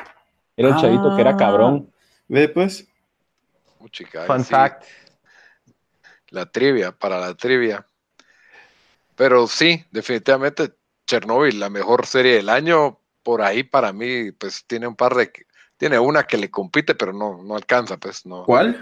Era 0.57 0.69
un 0.69 0.81
chavito 0.81 1.15
que 1.15 1.21
era 1.21 1.38
cabrón. 1.38 1.88
Ah. 1.88 1.95
Ve, 2.27 2.50
pues. 2.50 2.88
Fun 4.27 4.43
fact. 4.43 4.83
La 6.29 6.45
trivia, 6.45 6.91
para 6.91 7.19
la 7.19 7.33
trivia. 7.33 7.86
Pero 9.15 9.48
sí, 9.48 9.83
definitivamente 9.91 10.71
Chernobyl, 11.07 11.59
la 11.59 11.69
mejor 11.69 12.05
serie 12.05 12.36
del 12.36 12.50
año, 12.50 13.00
por 13.24 13.41
ahí 13.41 13.63
para 13.63 13.91
mí, 13.91 14.31
pues 14.31 14.63
tiene 14.65 14.88
un 14.88 14.95
par 14.95 15.15
de 15.15 15.31
tiene 15.79 15.98
una 15.98 16.24
que 16.24 16.38
le 16.38 16.51
compite, 16.51 16.93
pero 16.93 17.13
no, 17.13 17.41
no 17.41 17.55
alcanza, 17.55 17.95
pues 17.95 18.25
no. 18.25 18.43
¿Cuál? 18.43 18.79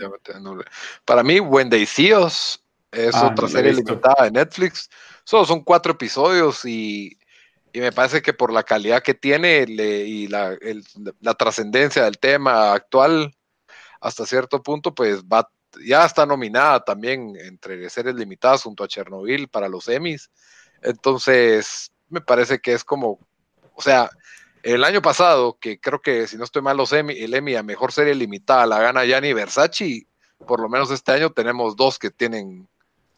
para 1.06 1.22
mí, 1.22 1.40
When 1.40 1.70
They 1.70 1.86
See 1.86 2.12
Us 2.12 2.60
es 2.92 3.14
ah, 3.14 3.28
otra 3.28 3.48
serie 3.48 3.72
limitada 3.72 4.24
de 4.24 4.32
Netflix. 4.32 4.90
Solo 5.24 5.46
son 5.46 5.64
cuatro 5.64 5.92
episodios 5.92 6.66
y, 6.66 7.16
me 7.72 7.92
parece 7.92 8.24
que 8.24 8.34
por 8.34 8.52
la 8.52 8.64
calidad 8.64 9.04
que 9.04 9.14
tiene 9.14 9.64
y 9.68 10.28
la, 10.28 10.58
la 11.20 11.34
trascendencia 11.36 12.04
del 12.04 12.18
tema 12.18 12.74
actual, 12.74 13.32
hasta 14.02 14.26
cierto 14.26 14.64
punto, 14.64 14.96
pues 14.96 15.24
va, 15.24 15.48
ya 15.86 16.04
está 16.04 16.26
nominada 16.26 16.84
también 16.84 17.36
entre 17.36 17.88
series 17.92 18.16
limitadas 18.16 18.64
junto 18.64 18.84
a 18.84 18.88
Chernobyl 18.88 19.48
para 19.50 19.70
los 19.70 19.88
Emmys. 19.88 20.32
Entonces, 20.82 21.92
me 22.10 22.22
parece 22.22 22.58
que 22.58 22.74
es 22.74 22.84
como, 22.84 23.20
o 23.76 23.82
sea, 23.84 24.10
el 24.74 24.84
año 24.84 25.02
pasado, 25.02 25.58
que 25.60 25.80
creo 25.80 26.02
que 26.02 26.28
si 26.28 26.38
no 26.38 26.44
estoy 26.44 26.62
mal, 26.62 26.76
los 26.76 26.92
Emmy, 26.92 27.14
el 27.18 27.34
Emmy 27.34 27.56
a 27.56 27.64
mejor 27.64 27.94
serie 27.94 28.14
limitada 28.14 28.66
la 28.66 28.82
gana 28.82 29.06
Gianni 29.06 29.32
Versace. 29.32 30.06
Por 30.46 30.60
lo 30.60 30.68
menos 30.68 30.92
este 30.92 31.14
año 31.14 31.32
tenemos 31.32 31.78
dos 31.78 31.98
que 31.98 32.12
tienen 32.12 32.68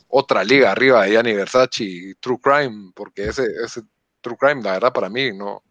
otra 0.08 0.44
liga 0.44 0.72
arriba 0.72 1.03
de 1.03 1.12
Gianni 1.12 1.34
Versace 1.34 1.84
y 1.84 2.15
True 2.15 2.39
Crime, 2.39 2.91
porque 2.94 3.25
ese, 3.25 3.46
ese 3.65 3.82
True 4.22 4.38
Crime, 4.38 4.62
la 4.62 4.74
verdad, 4.74 4.94
para 4.94 5.10
mí 5.10 5.32
no, 5.34 5.63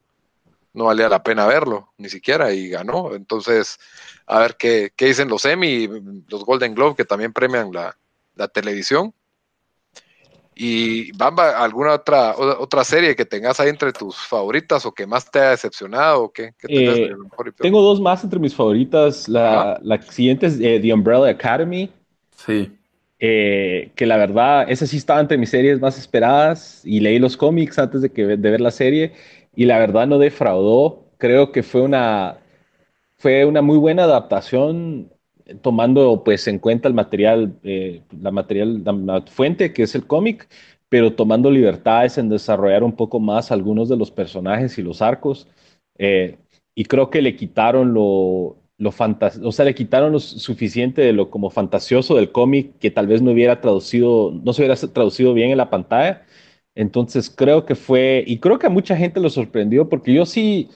no 0.72 0.86
valía 0.86 1.08
la 1.08 1.22
pena 1.22 1.46
verlo, 1.46 1.92
ni 1.96 2.08
siquiera, 2.08 2.52
y 2.52 2.68
ganó. 2.70 3.14
Entonces, 3.14 3.78
a 4.26 4.40
ver 4.40 4.56
qué, 4.56 4.92
qué 4.96 5.06
dicen 5.06 5.28
los 5.28 5.44
Emmy, 5.44 5.88
los 6.28 6.44
Golden 6.44 6.74
Globe, 6.74 6.96
que 6.96 7.04
también 7.04 7.32
premian 7.32 7.70
la, 7.72 7.96
la 8.34 8.48
televisión. 8.48 9.14
Y 10.60 11.12
Bamba, 11.16 11.62
¿alguna 11.62 11.92
otra 11.92 12.34
otra 12.36 12.82
serie 12.82 13.14
que 13.14 13.24
tengas 13.24 13.60
ahí 13.60 13.68
entre 13.68 13.92
tus 13.92 14.16
favoritas 14.16 14.84
o 14.84 14.92
que 14.92 15.06
más 15.06 15.30
te 15.30 15.38
ha 15.38 15.50
decepcionado? 15.50 16.24
O 16.24 16.32
qué, 16.32 16.52
eh, 16.66 17.10
tengo 17.58 17.80
dos 17.80 18.00
más 18.00 18.24
entre 18.24 18.40
mis 18.40 18.56
favoritas. 18.56 19.28
La, 19.28 19.78
la 19.80 20.02
siguiente 20.02 20.46
es 20.46 20.58
eh, 20.58 20.80
The 20.82 20.92
Umbrella 20.92 21.28
Academy. 21.28 21.88
Sí. 22.34 22.72
Eh, 23.20 23.92
que 23.94 24.04
la 24.04 24.16
verdad, 24.16 24.68
esa 24.68 24.84
sí 24.84 24.96
estaba 24.96 25.20
entre 25.20 25.38
mis 25.38 25.50
series 25.50 25.80
más 25.80 25.96
esperadas 25.96 26.80
y 26.84 26.98
leí 26.98 27.20
los 27.20 27.36
cómics 27.36 27.78
antes 27.78 28.02
de, 28.02 28.10
que, 28.10 28.24
de 28.26 28.50
ver 28.50 28.60
la 28.60 28.72
serie 28.72 29.12
y 29.54 29.64
la 29.64 29.78
verdad 29.78 30.08
no 30.08 30.18
defraudó. 30.18 31.04
Creo 31.18 31.52
que 31.52 31.62
fue 31.62 31.82
una, 31.82 32.38
fue 33.16 33.44
una 33.44 33.62
muy 33.62 33.78
buena 33.78 34.02
adaptación 34.04 35.12
tomando 35.62 36.22
pues 36.24 36.46
en 36.48 36.58
cuenta 36.58 36.88
el 36.88 36.94
material, 36.94 37.58
eh, 37.62 38.02
la 38.20 38.30
material, 38.30 38.84
fuente 39.30 39.72
que 39.72 39.82
es 39.84 39.94
el 39.94 40.06
cómic, 40.06 40.48
pero 40.88 41.14
tomando 41.14 41.50
libertades 41.50 42.18
en 42.18 42.28
desarrollar 42.28 42.82
un 42.82 42.96
poco 42.96 43.20
más 43.20 43.50
algunos 43.52 43.88
de 43.88 43.96
los 43.96 44.10
personajes 44.10 44.78
y 44.78 44.82
los 44.82 45.02
arcos. 45.02 45.48
Eh, 45.98 46.38
y 46.74 46.84
creo 46.84 47.10
que 47.10 47.22
le 47.22 47.36
quitaron 47.36 47.92
lo, 47.94 48.56
lo 48.78 48.90
o 49.42 49.52
sea, 49.52 49.64
le 49.64 49.74
quitaron 49.74 50.12
lo 50.12 50.20
suficiente 50.20 51.02
de 51.02 51.12
lo 51.12 51.30
como 51.30 51.50
fantasioso 51.50 52.14
del 52.16 52.30
cómic 52.32 52.78
que 52.78 52.90
tal 52.90 53.06
vez 53.06 53.20
no 53.22 53.32
hubiera 53.32 53.60
traducido, 53.60 54.32
no 54.44 54.52
se 54.52 54.62
hubiera 54.62 54.76
traducido 54.76 55.34
bien 55.34 55.50
en 55.50 55.58
la 55.58 55.70
pantalla. 55.70 56.24
Entonces 56.74 57.28
creo 57.30 57.64
que 57.66 57.74
fue, 57.74 58.22
y 58.26 58.38
creo 58.38 58.58
que 58.58 58.66
a 58.68 58.70
mucha 58.70 58.96
gente 58.96 59.18
lo 59.20 59.30
sorprendió 59.30 59.88
porque 59.88 60.12
yo 60.14 60.24
Sí, 60.26 60.68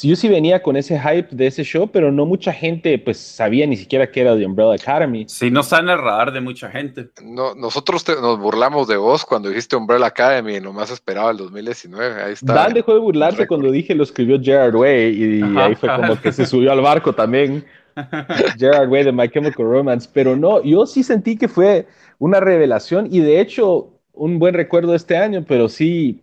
yo 0.00 0.16
sí 0.16 0.26
venía 0.28 0.62
con 0.62 0.76
ese 0.76 0.98
hype 0.98 1.28
de 1.36 1.46
ese 1.46 1.64
show, 1.64 1.86
pero 1.86 2.10
no 2.10 2.24
mucha 2.24 2.52
gente 2.52 2.98
pues 2.98 3.18
sabía 3.18 3.66
ni 3.66 3.76
siquiera 3.76 4.10
que 4.10 4.22
era 4.22 4.36
The 4.36 4.46
Umbrella 4.46 4.74
Academy. 4.74 5.26
Sí, 5.28 5.50
no 5.50 5.60
está 5.60 5.80
en 5.80 5.90
el 5.90 5.98
radar 5.98 6.32
de 6.32 6.40
mucha 6.40 6.70
gente. 6.70 7.10
No, 7.22 7.54
nosotros 7.54 8.04
nos 8.08 8.38
burlamos 8.38 8.88
de 8.88 8.96
vos 8.96 9.24
cuando 9.24 9.50
dijiste 9.50 9.76
Umbrella 9.76 10.06
Academy, 10.06 10.60
nomás 10.60 10.90
esperaba 10.90 11.30
el 11.30 11.36
2019, 11.36 12.22
ahí 12.22 12.32
está. 12.32 12.54
Dan 12.54 12.72
dejó 12.72 12.94
de 12.94 13.00
burlarse 13.00 13.46
cuando 13.46 13.70
dije 13.70 13.94
lo 13.94 14.04
escribió 14.04 14.40
Gerard 14.40 14.74
Way 14.74 15.40
y, 15.40 15.58
ahí 15.58 15.74
fue 15.74 15.94
como 15.94 16.18
que 16.20 16.32
se 16.32 16.46
subió 16.46 16.72
al 16.72 16.80
barco 16.80 17.12
también. 17.12 17.64
Gerard 18.58 18.88
Way 18.88 19.04
de 19.04 19.12
My 19.12 19.28
Chemical 19.28 19.66
Romance, 19.66 20.08
pero 20.10 20.34
no, 20.34 20.62
yo 20.62 20.86
sí 20.86 21.02
sentí 21.02 21.36
que 21.36 21.48
fue 21.48 21.86
una 22.18 22.40
revelación 22.40 23.08
y 23.10 23.20
de 23.20 23.40
hecho 23.40 23.90
un 24.14 24.38
buen 24.38 24.54
recuerdo 24.54 24.92
de 24.92 24.96
este 24.96 25.18
año, 25.18 25.44
pero 25.46 25.68
sí 25.68 26.22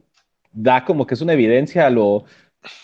da 0.52 0.84
como 0.84 1.06
que 1.06 1.14
es 1.14 1.22
una 1.22 1.34
evidencia 1.34 1.86
a 1.86 1.92
lo 1.92 2.26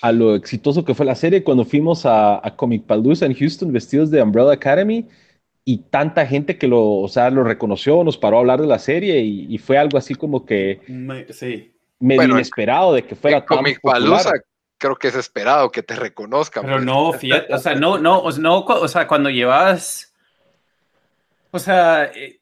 a 0.02 0.12
lo 0.12 0.36
exitoso 0.36 0.86
que 0.86 0.94
fue 0.94 1.06
la 1.06 1.16
serie 1.16 1.44
cuando 1.44 1.66
fuimos 1.66 2.06
a, 2.06 2.42
Comic 2.56 2.86
Palooza 2.86 3.26
en 3.26 3.36
Houston 3.36 3.72
vestidos 3.72 4.10
de 4.12 4.22
Umbrella 4.22 4.54
Academy 4.54 5.08
y 5.66 5.80
tanta 5.90 6.26
gente 6.26 6.58
que 6.58 6.68
lo, 6.68 6.84
o 6.84 7.08
sea, 7.08 7.30
lo 7.30 7.44
reconoció, 7.44 8.04
nos 8.04 8.18
paró 8.18 8.38
a 8.38 8.40
hablar 8.42 8.62
de 8.62 8.68
la 8.68 8.80
serie 8.80 9.20
y, 9.22 9.58
fue 9.58 9.78
algo 9.78 9.98
así 9.98 10.16
como 10.16 10.46
que 10.46 10.82
sí. 11.32 11.74
medio 12.00 12.26
inesperado 12.26 12.94
de 12.94 13.04
que 13.04 13.16
fuera 13.16 13.46
tan 13.46 13.58
Comic 13.58 13.82
Palooza 13.82 14.34
creo 14.78 14.96
que 14.98 15.08
es 15.08 15.16
esperado 15.16 15.72
que 15.72 15.84
te 15.84 15.96
reconozcan. 15.96 16.64
Pero 16.64 16.76
pues. 16.76 16.86
no, 16.86 17.14
fíjate, 17.14 17.54
o 17.54 17.58
sea, 17.58 17.76
no, 17.76 17.98
no, 17.98 18.30
no, 18.32 18.60
o 18.60 18.88
sea, 18.88 19.08
cuando 19.08 19.30
llevas, 19.30 20.14
o 21.52 21.60
sea, 21.60 22.06
eh, 22.06 22.40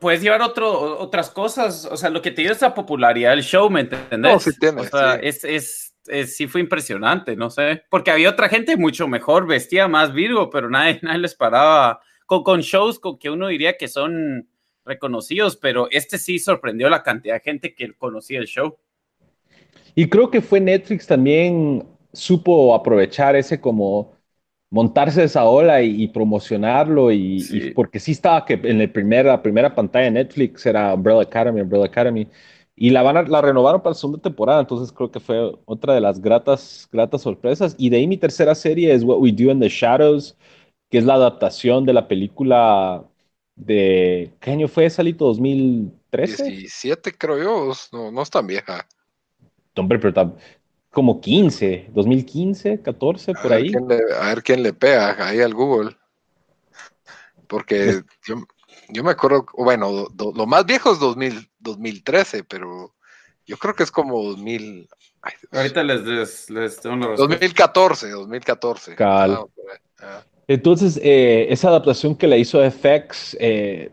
puedes 0.00 0.22
llevar 0.22 0.42
otro, 0.42 0.98
otras 0.98 1.30
cosas, 1.30 1.86
o 1.90 1.96
sea, 1.96 2.10
lo 2.10 2.22
que 2.22 2.30
te 2.30 2.42
dio 2.42 2.52
esa 2.52 2.74
popularidad 2.74 3.30
del 3.30 3.42
show, 3.42 3.68
¿me 3.70 3.80
entendés? 3.80 4.32
No, 4.32 4.40
sí 4.40 4.50
tiene, 4.58 4.80
o 4.80 4.84
sea, 4.84 5.16
es, 5.16 5.44
es 5.44 5.85
sí 6.26 6.46
fue 6.46 6.60
impresionante, 6.60 7.36
no 7.36 7.50
sé, 7.50 7.82
porque 7.90 8.10
había 8.10 8.30
otra 8.30 8.48
gente 8.48 8.76
mucho 8.76 9.08
mejor, 9.08 9.46
vestía 9.46 9.88
más 9.88 10.12
Virgo, 10.12 10.50
pero 10.50 10.70
nadie, 10.70 10.98
nadie 11.02 11.18
les 11.18 11.34
paraba. 11.34 12.00
Con, 12.26 12.42
con 12.42 12.60
shows 12.60 12.98
con 12.98 13.18
que 13.18 13.30
uno 13.30 13.46
diría 13.48 13.76
que 13.76 13.86
son 13.86 14.48
reconocidos, 14.84 15.56
pero 15.56 15.88
este 15.90 16.18
sí 16.18 16.38
sorprendió 16.38 16.88
la 16.88 17.02
cantidad 17.02 17.34
de 17.34 17.40
gente 17.40 17.74
que 17.74 17.92
conocía 17.92 18.38
el 18.38 18.46
show. 18.46 18.76
Y 19.94 20.08
creo 20.08 20.30
que 20.30 20.40
fue 20.40 20.60
Netflix 20.60 21.06
también 21.06 21.84
supo 22.12 22.74
aprovechar 22.74 23.36
ese 23.36 23.60
como 23.60 24.16
montarse 24.70 25.24
esa 25.24 25.44
ola 25.44 25.80
y, 25.82 26.08
promocionarlo 26.08 27.12
y, 27.12 27.72
porque 27.74 28.00
sí 28.00 28.12
estaba 28.12 28.44
que 28.44 28.54
en 28.54 28.78
la 28.78 28.92
primera, 28.92 29.40
primera 29.40 29.74
pantalla 29.74 30.06
de 30.06 30.10
Netflix 30.10 30.66
era 30.66 30.92
Umbrella 30.92 31.22
Academy, 31.22 31.60
Umbrella 31.60 31.86
Academy 31.86 32.26
y 32.78 32.90
la, 32.90 33.02
van 33.02 33.30
la 33.30 33.40
renovaron 33.40 33.80
para 33.80 33.92
la 33.92 33.98
segunda 33.98 34.20
temporada, 34.20 34.60
entonces 34.60 34.92
creo 34.92 35.10
que 35.10 35.18
fue 35.18 35.54
otra 35.64 35.94
de 35.94 36.00
las 36.02 36.20
gratas, 36.20 36.86
gratas 36.92 37.22
sorpresas. 37.22 37.74
Y 37.78 37.88
de 37.88 37.96
ahí 37.96 38.06
mi 38.06 38.18
tercera 38.18 38.54
serie 38.54 38.92
es 38.92 39.02
What 39.02 39.18
We 39.18 39.32
Do 39.32 39.50
in 39.50 39.60
the 39.60 39.70
Shadows, 39.70 40.36
que 40.90 40.98
es 40.98 41.04
la 41.04 41.14
adaptación 41.14 41.86
de 41.86 41.94
la 41.94 42.06
película 42.06 43.02
de... 43.54 44.30
¿Qué 44.40 44.50
año 44.50 44.68
fue, 44.68 44.90
Salito? 44.90 45.32
¿2013? 45.32 46.44
17 46.44 47.12
creo 47.16 47.42
yo, 47.42 47.72
no, 47.92 48.12
no 48.12 48.22
es 48.22 48.28
tan 48.28 48.46
vieja. 48.46 48.86
Hombre, 49.74 49.98
pero 49.98 50.10
está 50.10 50.30
como 50.90 51.20
15, 51.20 51.90
2015, 51.94 52.82
14, 52.82 53.32
por 53.34 53.52
ahí. 53.54 53.72
a 54.20 54.28
ver 54.28 54.42
quién 54.42 54.62
le 54.62 54.74
pega 54.74 55.26
ahí 55.26 55.40
al 55.40 55.54
Google. 55.54 55.96
Porque 57.46 58.02
yo, 58.26 58.36
yo 58.88 59.04
me 59.04 59.12
acuerdo, 59.12 59.46
bueno, 59.56 60.06
lo 60.16 60.46
más 60.46 60.66
viejo 60.66 60.92
es 60.92 60.98
2000, 60.98 61.50
2013, 61.58 62.44
pero 62.44 62.94
yo 63.44 63.56
creo 63.56 63.74
que 63.74 63.82
es 63.82 63.90
como 63.90 64.22
2000. 64.22 64.88
Ahorita 65.52 65.82
les, 65.82 66.48
les, 66.50 66.82
2014, 66.82 68.10
2014. 68.10 68.96
Ah, 69.00 69.44
ah. 70.00 70.22
Entonces, 70.48 71.00
eh, 71.02 71.46
esa 71.50 71.68
adaptación 71.68 72.14
que 72.14 72.28
le 72.28 72.38
hizo 72.38 72.60
FX 72.70 73.36
eh, 73.40 73.92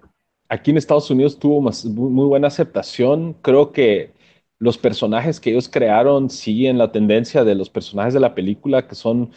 aquí 0.49 0.71
en 0.71 0.77
Estados 0.77 1.09
Unidos 1.09 1.39
tuvo 1.39 1.61
muy 1.61 2.25
buena 2.27 2.47
aceptación. 2.47 3.33
Creo 3.41 3.71
que 3.71 4.13
los 4.59 4.77
personajes 4.77 5.39
que 5.39 5.49
ellos 5.49 5.67
crearon 5.67 6.29
siguen 6.29 6.77
la 6.77 6.91
tendencia 6.91 7.43
de 7.43 7.55
los 7.55 7.69
personajes 7.69 8.13
de 8.13 8.19
la 8.19 8.35
película, 8.35 8.87
que 8.87 8.95
son 8.95 9.31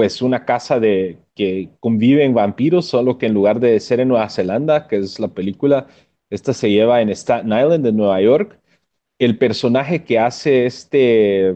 pues 0.00 0.22
una 0.22 0.46
casa 0.46 0.80
de 0.80 1.18
que 1.34 1.68
conviven 1.78 2.32
vampiros, 2.32 2.86
solo 2.86 3.18
que 3.18 3.26
en 3.26 3.34
lugar 3.34 3.60
de 3.60 3.78
ser 3.80 4.00
en 4.00 4.08
Nueva 4.08 4.30
Zelanda, 4.30 4.88
que 4.88 4.96
es 4.96 5.20
la 5.20 5.28
película, 5.28 5.88
esta 6.30 6.54
se 6.54 6.70
lleva 6.70 7.02
en 7.02 7.10
Staten 7.10 7.52
Island, 7.52 7.86
en 7.86 7.96
Nueva 7.98 8.18
York. 8.22 8.58
El 9.18 9.36
personaje 9.36 10.02
que 10.02 10.18
hace 10.18 10.64
este, 10.64 11.48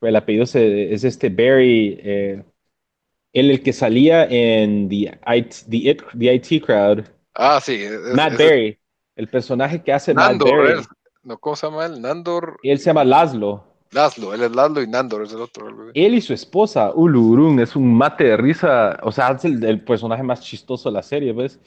el 0.00 0.16
apellido 0.16 0.44
es, 0.44 0.54
este 0.54 1.28
Barry, 1.28 1.98
eh, 2.04 2.44
él 3.32 3.50
el 3.50 3.60
que 3.64 3.72
salía 3.72 4.26
en 4.26 4.88
The 4.88 5.18
IT, 5.28 6.64
Crowd. 6.64 7.02
Ah, 7.34 7.60
sí. 7.60 7.84
Matt 8.14 8.38
Barry. 8.38 8.78
El 9.16 9.26
personaje 9.26 9.82
que 9.82 9.92
hace 9.92 10.14
Matt 10.14 10.38
Barry. 10.38 10.84
no, 11.24 11.36
¿Cómo 11.38 11.56
se 11.56 11.66
llama 11.66 11.86
él? 11.86 12.00
Nandor. 12.00 12.60
Él 12.62 12.78
se 12.78 12.84
llama 12.84 13.02
Laszlo. 13.02 13.64
Laszlo, 13.92 14.34
él 14.34 14.42
es 14.42 14.54
Laszlo 14.54 14.82
y 14.82 14.88
Nandor 14.88 15.22
es 15.22 15.32
el 15.32 15.40
otro. 15.40 15.68
Él 15.94 16.14
y 16.14 16.20
su 16.20 16.32
esposa, 16.32 16.92
Ulurun, 16.94 17.60
es 17.60 17.76
un 17.76 17.94
mate 17.94 18.24
de 18.24 18.36
risa, 18.36 18.98
o 19.02 19.12
sea, 19.12 19.30
es 19.30 19.44
el, 19.44 19.80
personaje 19.82 20.22
más 20.22 20.40
chistoso 20.40 20.88
de 20.88 20.94
la 20.94 21.02
serie, 21.02 21.32
¿ves? 21.32 21.58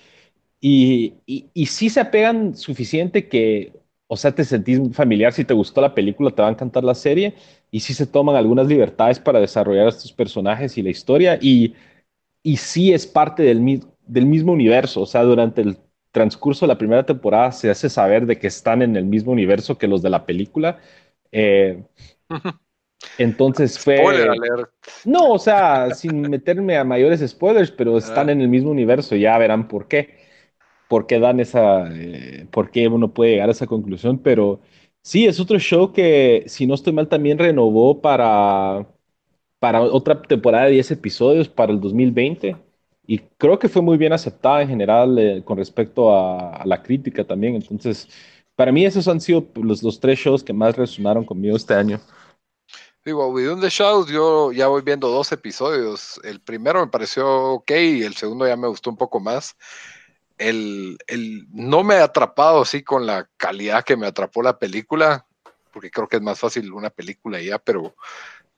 Y, 0.62 1.14
y, 1.26 1.66
sí 1.68 1.90
se 1.90 2.02
apegan 2.02 2.56
suficiente 2.56 3.30
que, 3.30 3.74
o 4.08 4.18
sea, 4.18 4.34
te 4.34 4.44
sentís 4.44 4.80
familiar, 4.94 5.32
si 5.32 5.46
te 5.46 5.54
gustó 5.54 5.80
la 5.82 5.96
película, 5.96 6.32
te 6.32 6.42
va 6.42 6.50
a 6.50 6.52
encantar 6.52 6.84
la 6.84 6.96
serie, 6.96 7.36
y 7.72 7.80
sí 7.80 7.94
se 7.94 8.06
toman 8.06 8.36
algunas 8.36 8.68
libertades 8.68 9.20
para 9.20 9.40
desarrollar 9.40 9.88
estos 9.88 10.12
personajes 10.12 10.78
y 10.78 10.82
la 10.82 10.90
historia, 10.90 11.40
y, 11.42 11.76
y 12.44 12.58
sí 12.58 12.92
es 12.94 13.08
parte 13.08 13.44
del, 13.44 13.84
del 14.06 14.26
mismo 14.26 14.52
universo, 14.52 15.02
o 15.02 15.06
sea, 15.06 15.24
durante 15.24 15.62
el 15.62 15.78
transcurso 16.12 16.66
de 16.66 16.70
la 16.70 16.78
primera 16.78 17.06
temporada 17.06 17.52
se 17.52 17.70
hace 17.70 17.90
saber 17.90 18.26
de 18.26 18.40
que 18.40 18.48
están 18.48 18.82
en 18.82 18.96
el 18.96 19.06
mismo 19.06 19.32
universo 19.32 19.78
que 19.78 19.88
los 19.88 20.02
de 20.02 20.10
la 20.10 20.26
película. 20.26 20.80
Eh, 21.32 21.84
entonces 23.18 23.80
fue. 23.80 24.04
No, 25.06 25.32
o 25.32 25.40
sea, 25.40 25.94
sin 25.94 26.22
meterme 26.22 26.78
a 26.78 26.84
mayores 26.84 27.28
spoilers, 27.28 27.72
pero 27.72 27.98
están 27.98 28.30
ah. 28.30 28.32
en 28.32 28.42
el 28.42 28.50
mismo 28.50 28.72
universo, 28.72 29.16
ya 29.16 29.38
verán 29.38 29.68
por 29.68 29.88
qué. 29.88 30.18
Por 30.88 31.08
qué 31.08 31.20
dan 31.20 31.40
esa. 31.40 31.88
Eh, 31.92 32.48
por 32.52 32.72
qué 32.72 32.88
uno 32.88 33.14
puede 33.14 33.32
llegar 33.32 33.50
a 33.50 33.54
esa 33.54 33.68
conclusión, 33.68 34.20
pero 34.20 34.62
sí, 35.02 35.28
es 35.28 35.40
otro 35.40 35.60
show 35.60 35.94
que, 35.94 36.44
si 36.48 36.68
no 36.68 36.76
estoy 36.76 36.94
mal, 36.94 37.08
también 37.08 37.38
renovó 37.38 38.02
para, 38.02 38.88
para 39.60 39.82
otra 39.82 40.22
temporada 40.22 40.66
de 40.66 40.72
10 40.72 40.92
episodios 40.92 41.50
para 41.50 41.72
el 41.72 41.80
2020 41.80 42.56
y 43.10 43.18
creo 43.40 43.58
que 43.58 43.70
fue 43.70 43.82
muy 43.82 43.98
bien 43.98 44.14
aceptada 44.14 44.62
en 44.62 44.70
general 44.70 45.18
eh, 45.18 45.42
con 45.44 45.58
respecto 45.58 46.16
a, 46.16 46.64
la 46.64 46.84
crítica 46.84 47.24
también. 47.24 47.56
Entonces, 47.56 48.08
para 48.60 48.74
mí 48.74 48.86
esos 48.86 49.08
han 49.08 49.22
sido 49.22 49.48
los, 49.56 49.82
los 49.82 50.02
tres 50.02 50.20
shows 50.20 50.44
que 50.44 50.52
más 50.52 50.76
resonaron 50.76 51.24
conmigo 51.24 51.56
este 51.56 51.74
año. 51.74 51.98
Digo, 53.06 53.30
Within 53.30 53.62
the 53.62 53.70
Shadows 53.70 54.08
yo 54.08 54.52
ya 54.52 54.68
voy 54.68 54.82
viendo 54.82 55.08
dos 55.08 55.32
episodios. 55.32 56.20
El 56.26 56.42
primero 56.42 56.82
me 56.82 56.92
pareció 56.92 57.54
ok 57.54 57.72
y 57.72 58.04
el 58.04 58.16
segundo 58.16 58.46
ya 58.46 58.58
me 58.58 58.68
gustó 58.68 58.90
un 58.90 58.98
poco 58.98 59.22
más. 59.22 59.56
El, 60.38 60.98
el, 61.08 61.48
no 61.54 61.86
me 61.86 61.96
ha 61.96 62.04
atrapado 62.04 62.64
así 62.64 62.84
con 62.84 63.06
la 63.06 63.30
calidad 63.38 63.86
que 63.86 63.96
me 63.96 64.08
atrapó 64.08 64.44
la 64.44 64.60
película, 64.60 65.26
porque 65.72 65.90
creo 65.90 66.10
que 66.10 66.18
es 66.18 66.22
más 66.22 66.38
fácil 66.38 66.74
una 66.74 66.90
película 66.90 67.42
ya, 67.42 67.60
pero 67.60 67.96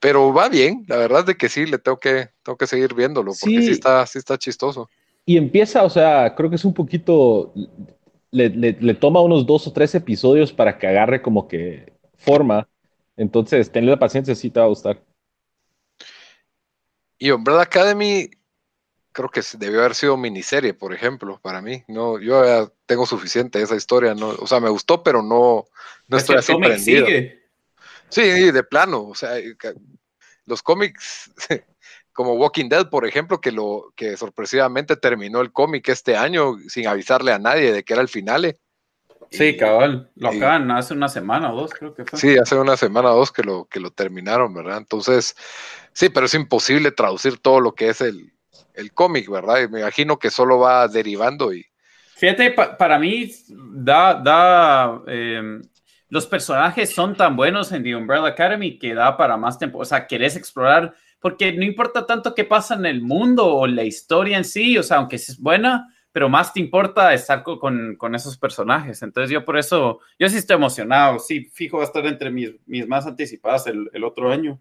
pero 0.00 0.34
va 0.34 0.48
bien, 0.48 0.84
la 0.88 0.96
verdad 0.96 1.20
es 1.20 1.26
de 1.26 1.36
que 1.36 1.48
sí, 1.48 1.64
le 1.64 1.78
tengo 1.78 2.00
que, 2.00 2.28
tengo 2.42 2.58
que 2.58 2.66
seguir 2.66 2.92
viéndolo, 2.92 3.30
porque 3.40 3.62
sí, 3.62 3.70
está, 3.70 4.04
sí 4.04 4.18
está 4.18 4.36
chistoso. 4.36 4.90
Y 5.24 5.36
empieza, 5.36 5.84
o 5.84 5.90
sea, 5.90 6.34
creo 6.34 6.50
que 6.50 6.56
es 6.56 6.64
un 6.64 6.74
poquito, 6.74 7.54
le, 8.32 8.48
le, 8.48 8.94
toma 8.94 9.20
unos 9.20 9.46
dos 9.46 9.66
o 9.66 9.72
tres 9.72 9.94
episodios 9.94 10.52
para 10.52 10.78
que 10.78 10.86
agarre 10.86 11.22
como 11.22 11.46
que 11.46 11.92
forma. 12.16 12.68
Entonces, 13.16 13.70
tenle 13.70 13.90
la 13.90 13.98
paciencia, 13.98 14.34
sí 14.34 14.50
te 14.50 14.58
va 14.58 14.66
a 14.66 14.70
gustar. 14.70 15.02
Y 17.18 17.30
Umbrella 17.30 17.62
Academy, 17.62 18.30
creo 19.12 19.28
que 19.28 19.42
debió 19.58 19.80
haber 19.80 19.94
sido 19.94 20.16
miniserie, 20.16 20.72
por 20.72 20.94
ejemplo, 20.94 21.38
para 21.42 21.60
mí. 21.60 21.84
No, 21.88 22.18
yo 22.18 22.44
ya 22.44 22.72
tengo 22.86 23.06
suficiente 23.06 23.60
esa 23.60 23.76
historia, 23.76 24.14
no, 24.14 24.30
o 24.30 24.46
sea, 24.46 24.60
me 24.60 24.70
gustó, 24.70 25.02
pero 25.02 25.22
no, 25.22 25.66
no 26.08 26.16
estoy 26.16 26.36
así 26.36 26.54
prendido. 26.56 27.06
Sí, 28.08 28.50
de 28.50 28.62
plano, 28.64 29.08
o 29.08 29.14
sea, 29.14 29.34
los 30.46 30.62
cómics 30.62 31.30
como 32.12 32.34
Walking 32.34 32.68
Dead, 32.68 32.88
por 32.88 33.06
ejemplo, 33.06 33.40
que 33.40 33.52
lo 33.52 33.92
que 33.96 34.16
sorpresivamente 34.16 34.96
terminó 34.96 35.40
el 35.40 35.52
cómic 35.52 35.88
este 35.88 36.16
año 36.16 36.56
sin 36.68 36.86
avisarle 36.86 37.32
a 37.32 37.38
nadie 37.38 37.72
de 37.72 37.82
que 37.82 37.92
era 37.92 38.02
el 38.02 38.08
finale. 38.08 38.58
Sí, 39.30 39.56
cabal, 39.56 40.10
lo 40.14 40.28
acaban 40.28 40.70
hace 40.70 40.92
una 40.92 41.08
semana 41.08 41.52
o 41.52 41.56
dos, 41.56 41.72
creo 41.72 41.94
que 41.94 42.04
fue. 42.04 42.18
Sí, 42.18 42.36
hace 42.36 42.54
una 42.54 42.76
semana 42.76 43.12
o 43.12 43.16
dos 43.16 43.32
que 43.32 43.42
lo, 43.42 43.64
que 43.64 43.80
lo 43.80 43.90
terminaron, 43.90 44.52
¿verdad? 44.52 44.76
Entonces, 44.76 45.34
sí, 45.94 46.10
pero 46.10 46.26
es 46.26 46.34
imposible 46.34 46.92
traducir 46.92 47.38
todo 47.38 47.60
lo 47.60 47.74
que 47.74 47.88
es 47.88 48.02
el, 48.02 48.30
cómic, 48.92 49.30
¿verdad? 49.30 49.62
Y 49.62 49.68
me 49.68 49.80
imagino 49.80 50.18
que 50.18 50.30
solo 50.30 50.58
va 50.58 50.86
derivando 50.88 51.52
y... 51.52 51.64
Fíjate, 52.16 52.50
para 52.50 52.98
mí 52.98 53.30
da, 53.48 54.14
da 54.14 55.02
eh, 55.08 55.60
los 56.12 56.26
personajes 56.26 56.94
son 56.94 57.16
tan 57.16 57.36
buenos 57.36 57.72
en 57.72 57.82
The 57.82 57.96
Umbrella 57.96 58.26
Academy 58.26 58.78
que 58.78 58.92
da 58.92 59.16
para 59.16 59.38
más 59.38 59.58
tiempo. 59.58 59.78
O 59.78 59.84
sea, 59.86 60.06
querés 60.06 60.36
explorar, 60.36 60.94
porque 61.22 61.52
no 61.52 61.64
importa 61.64 62.04
tanto 62.04 62.34
qué 62.34 62.44
pasa 62.44 62.74
en 62.74 62.84
el 62.84 63.00
mundo 63.00 63.46
o 63.46 63.66
la 63.68 63.84
historia 63.84 64.36
en 64.36 64.44
sí, 64.44 64.76
o 64.76 64.82
sea, 64.82 64.98
aunque 64.98 65.16
es 65.16 65.38
buena, 65.38 65.94
pero 66.10 66.28
más 66.28 66.52
te 66.52 66.58
importa 66.58 67.14
estar 67.14 67.44
con, 67.44 67.94
con 67.96 68.14
esos 68.16 68.36
personajes. 68.36 69.02
Entonces 69.02 69.30
yo 69.30 69.44
por 69.44 69.56
eso, 69.56 70.00
yo 70.18 70.28
sí 70.28 70.36
estoy 70.36 70.56
emocionado, 70.56 71.20
sí, 71.20 71.44
fijo 71.44 71.78
va 71.78 71.84
a 71.84 71.86
estar 71.86 72.04
entre 72.06 72.30
mis, 72.30 72.50
mis 72.66 72.88
más 72.88 73.06
anticipadas 73.06 73.68
el, 73.68 73.88
el 73.92 74.02
otro 74.02 74.30
año. 74.30 74.60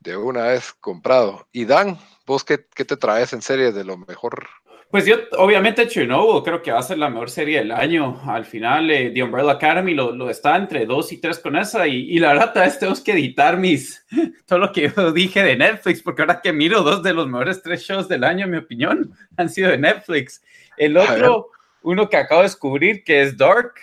De 0.00 0.16
una 0.16 0.44
vez 0.44 0.72
comprado. 0.72 1.46
Y 1.52 1.66
Dan, 1.66 1.98
¿vos 2.26 2.42
qué, 2.42 2.66
qué 2.74 2.86
te 2.86 2.96
traes 2.96 3.34
en 3.34 3.42
serie 3.42 3.72
de 3.72 3.84
lo 3.84 3.98
mejor 3.98 4.48
pues 4.90 5.04
yo, 5.04 5.16
obviamente, 5.36 5.86
Chernobyl 5.86 6.42
creo 6.42 6.62
que 6.62 6.72
va 6.72 6.78
a 6.78 6.82
ser 6.82 6.96
la 6.96 7.10
mejor 7.10 7.28
serie 7.28 7.58
del 7.58 7.72
año. 7.72 8.22
Al 8.24 8.46
final, 8.46 8.90
eh, 8.90 9.10
The 9.10 9.22
Umbrella 9.22 9.52
Academy 9.52 9.92
lo, 9.92 10.12
lo, 10.12 10.30
está 10.30 10.56
entre 10.56 10.86
dos 10.86 11.12
y 11.12 11.20
tres 11.20 11.38
con 11.38 11.56
esa. 11.56 11.86
Y, 11.86 12.10
y 12.10 12.18
la 12.18 12.28
verdad, 12.32 12.66
es 12.66 12.78
tengo 12.78 12.94
que 13.04 13.12
editar 13.12 13.58
mis, 13.58 14.06
todo 14.46 14.60
lo 14.60 14.72
que 14.72 14.90
yo 14.96 15.12
dije 15.12 15.42
de 15.42 15.56
Netflix, 15.56 16.00
porque 16.00 16.22
ahora 16.22 16.40
que 16.40 16.54
miro 16.54 16.82
dos 16.82 17.02
de 17.02 17.12
los 17.12 17.26
mejores 17.26 17.62
tres 17.62 17.82
shows 17.82 18.08
del 18.08 18.24
año, 18.24 18.46
en 18.46 18.52
mi 18.52 18.56
opinión, 18.56 19.12
han 19.36 19.50
sido 19.50 19.70
de 19.70 19.76
Netflix. 19.76 20.42
El 20.78 20.96
otro, 20.96 21.50
uno 21.82 22.08
que 22.08 22.16
acabo 22.16 22.40
de 22.40 22.46
descubrir, 22.46 23.04
que 23.04 23.20
es 23.20 23.36
Dark. 23.36 23.74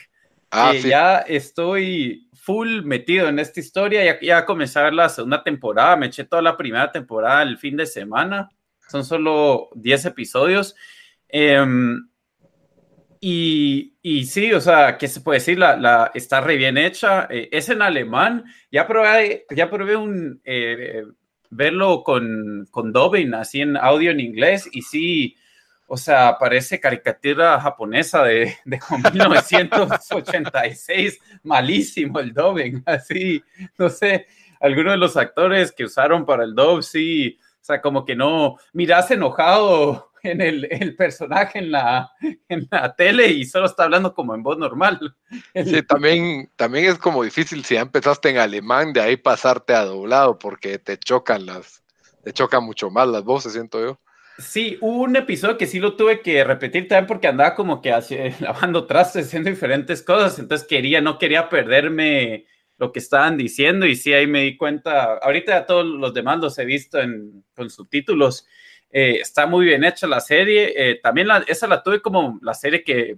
Ah, 0.50 0.72
que 0.72 0.90
ya 0.90 1.20
estoy 1.20 2.30
full 2.34 2.82
metido 2.84 3.28
en 3.28 3.38
esta 3.38 3.60
historia. 3.60 4.04
Ya, 4.04 4.20
ya 4.22 4.46
comencé 4.46 4.80
a 4.80 4.84
ver 4.84 4.94
la 4.94 5.10
segunda 5.10 5.44
temporada. 5.44 5.98
Me 5.98 6.08
eché 6.08 6.24
toda 6.24 6.42
la 6.42 6.58
primera 6.58 6.92
temporada 6.92 7.44
el 7.44 7.60
fin 7.60 7.76
de 7.76 7.86
semana. 7.86 8.50
Son 8.88 9.04
solo 9.04 9.70
10 9.76 10.06
episodios. 10.06 10.76
Em, 11.28 12.08
y, 13.20 13.96
y, 14.02 14.26
sí, 14.26 14.54
o 14.54 14.62
sea, 14.62 14.98
¿qué 14.98 15.08
se 15.08 15.22
puede 15.22 15.40
decir? 15.40 15.58
La, 15.58 15.76
la 15.78 16.12
está 16.14 16.42
re 16.42 16.58
bien 16.58 16.78
hecha. 16.78 17.28
Eh, 17.30 17.50
es 17.52 17.70
en 17.70 17.82
alemán. 17.82 18.46
Ya 18.72 18.88
probé, 18.88 19.46
ya 19.56 19.70
probé 19.70 19.96
un, 19.96 20.42
eh, 20.46 21.04
verlo 21.50 22.04
con, 22.04 22.68
con 22.72 22.92
dubbing, 22.92 23.34
así 23.34 23.62
en 23.62 23.78
audio 23.78 24.12
en 24.12 24.20
inglés. 24.20 24.70
Y 24.72 24.82
sí, 24.82 25.36
o 25.88 25.98
sea, 25.98 26.38
parece 26.40 26.80
caricatura 26.80 27.60
japonesa 27.60 28.24
de, 28.24 28.56
de 28.66 28.80
1986. 29.14 31.20
Malísimo 31.44 32.20
el 32.20 32.34
dubbing. 32.34 32.84
Así, 32.86 33.44
no 33.78 33.90
sé, 33.90 34.28
algunos 34.60 34.94
de 34.94 34.98
los 34.98 35.18
actores 35.18 35.72
que 35.72 35.86
usaron 35.86 36.26
para 36.26 36.44
el 36.44 36.56
dub, 36.56 36.82
sí, 36.82 37.38
sea, 37.66 37.82
como 37.82 38.06
que 38.06 38.16
no, 38.16 38.58
miras 38.74 39.10
enojado 39.12 40.12
en 40.24 40.42
el, 40.42 40.96
personaje 40.96 41.60
en 41.60 41.72
la, 41.72 42.12
en 42.50 42.68
la 42.72 42.96
tele 42.96 43.28
y 43.28 43.46
solo 43.46 43.66
está 43.66 43.84
hablando 43.84 44.14
como 44.14 44.36
en 44.36 44.44
voz 44.44 44.58
normal. 44.58 45.16
Sí, 45.66 45.82
también, 45.84 46.50
también 46.56 46.86
es 46.86 46.98
como 46.98 47.24
difícil 47.24 47.64
si 47.64 47.76
ya 47.76 47.82
empezaste 47.82 48.30
en 48.30 48.38
alemán, 48.38 48.94
de 48.94 49.02
ahí 49.02 49.18
pasarte 49.18 49.74
a 49.74 49.86
doblado, 49.86 50.38
porque 50.38 50.80
te 50.80 50.98
chocan 50.98 51.46
las, 51.46 51.84
te 52.24 52.34
chocan 52.34 52.64
mucho 52.64 52.90
más 52.90 53.08
las 53.08 53.24
voces, 53.24 53.54
siento 53.54 53.80
yo. 53.82 54.00
Sí, 54.38 54.78
hubo 54.82 55.04
un 55.04 55.16
episodio 55.16 55.58
que 55.58 55.66
sí 55.66 55.80
lo 55.80 55.96
tuve 55.96 56.22
que 56.22 56.44
repetir 56.44 56.90
también 56.90 57.08
porque 57.08 57.28
andaba 57.28 57.56
como 57.56 57.82
que 57.82 57.90
lavando 58.40 58.86
trastes, 58.86 59.28
haciendo 59.28 59.50
diferentes 59.50 60.04
cosas, 60.04 60.38
entonces 60.40 60.68
quería, 60.68 61.02
no 61.02 61.18
quería 61.18 61.50
perderme 61.50 62.46
lo 62.78 62.92
que 62.92 63.00
estaban 63.00 63.38
diciendo 63.38 63.86
y 63.86 63.96
sí, 63.96 64.14
ahí 64.14 64.28
me 64.28 64.42
di 64.42 64.58
cuenta, 64.58 65.16
ahorita 65.18 65.66
todos 65.66 65.86
los 65.86 66.14
demás 66.14 66.40
los 66.40 66.58
he 66.60 66.66
visto 66.66 67.00
en, 67.00 67.44
con 67.56 67.70
subtítulos 67.70 68.46
eh, 68.98 69.20
está 69.20 69.46
muy 69.46 69.66
bien 69.66 69.84
hecha 69.84 70.08
la 70.08 70.22
serie. 70.22 70.74
Eh, 70.74 71.00
también 71.04 71.28
la, 71.28 71.40
esa 71.48 71.68
la 71.68 71.84
tuve 71.84 72.02
como 72.02 72.40
la 72.42 72.54
serie 72.54 72.82
que, 72.82 73.18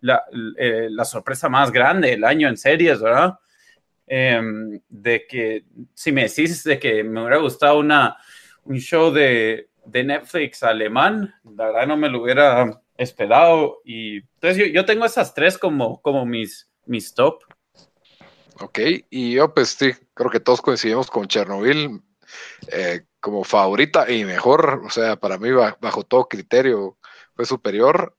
la, 0.00 0.24
eh, 0.56 0.88
la, 0.90 1.04
sorpresa 1.04 1.50
más 1.50 1.70
grande 1.70 2.08
del 2.12 2.24
año 2.24 2.48
en 2.48 2.56
series, 2.56 2.98
¿verdad? 3.02 3.38
Em, 4.06 4.80
de 4.88 5.26
que, 5.26 5.64
si 5.92 6.12
me 6.12 6.22
decís 6.22 6.64
de 6.64 6.78
que 6.78 7.04
me 7.04 7.20
hubiera 7.20 7.36
gustado 7.36 7.78
una, 7.78 8.16
un 8.64 8.78
show 8.78 9.12
de, 9.12 9.68
de 9.84 10.02
Netflix 10.02 10.62
alemán, 10.62 11.34
la 11.44 11.66
verdad 11.66 11.86
no 11.86 11.98
me 11.98 12.08
lo 12.08 12.22
hubiera 12.22 12.80
esperado. 12.96 13.82
Y 13.84 14.16
entonces 14.16 14.56
yo, 14.56 14.64
yo 14.66 14.86
tengo 14.86 15.04
esas 15.04 15.34
tres 15.34 15.58
como, 15.58 16.00
como 16.00 16.24
mis, 16.24 16.70
mis 16.86 17.12
top. 17.12 17.42
Ok, 18.62 18.78
y 19.10 19.32
yo 19.32 19.52
pues 19.52 19.70
sí, 19.70 19.92
creo 20.14 20.30
que 20.30 20.40
todos 20.40 20.62
coincidimos 20.62 21.10
con 21.10 21.26
Chernobyl. 21.26 22.00
Eh, 22.68 23.02
como 23.20 23.44
favorita 23.44 24.10
y 24.10 24.24
mejor, 24.24 24.82
o 24.84 24.90
sea, 24.90 25.16
para 25.16 25.38
mí 25.38 25.50
bajo 25.50 26.02
todo 26.02 26.28
criterio 26.28 26.98
fue 27.36 27.44
superior. 27.44 28.16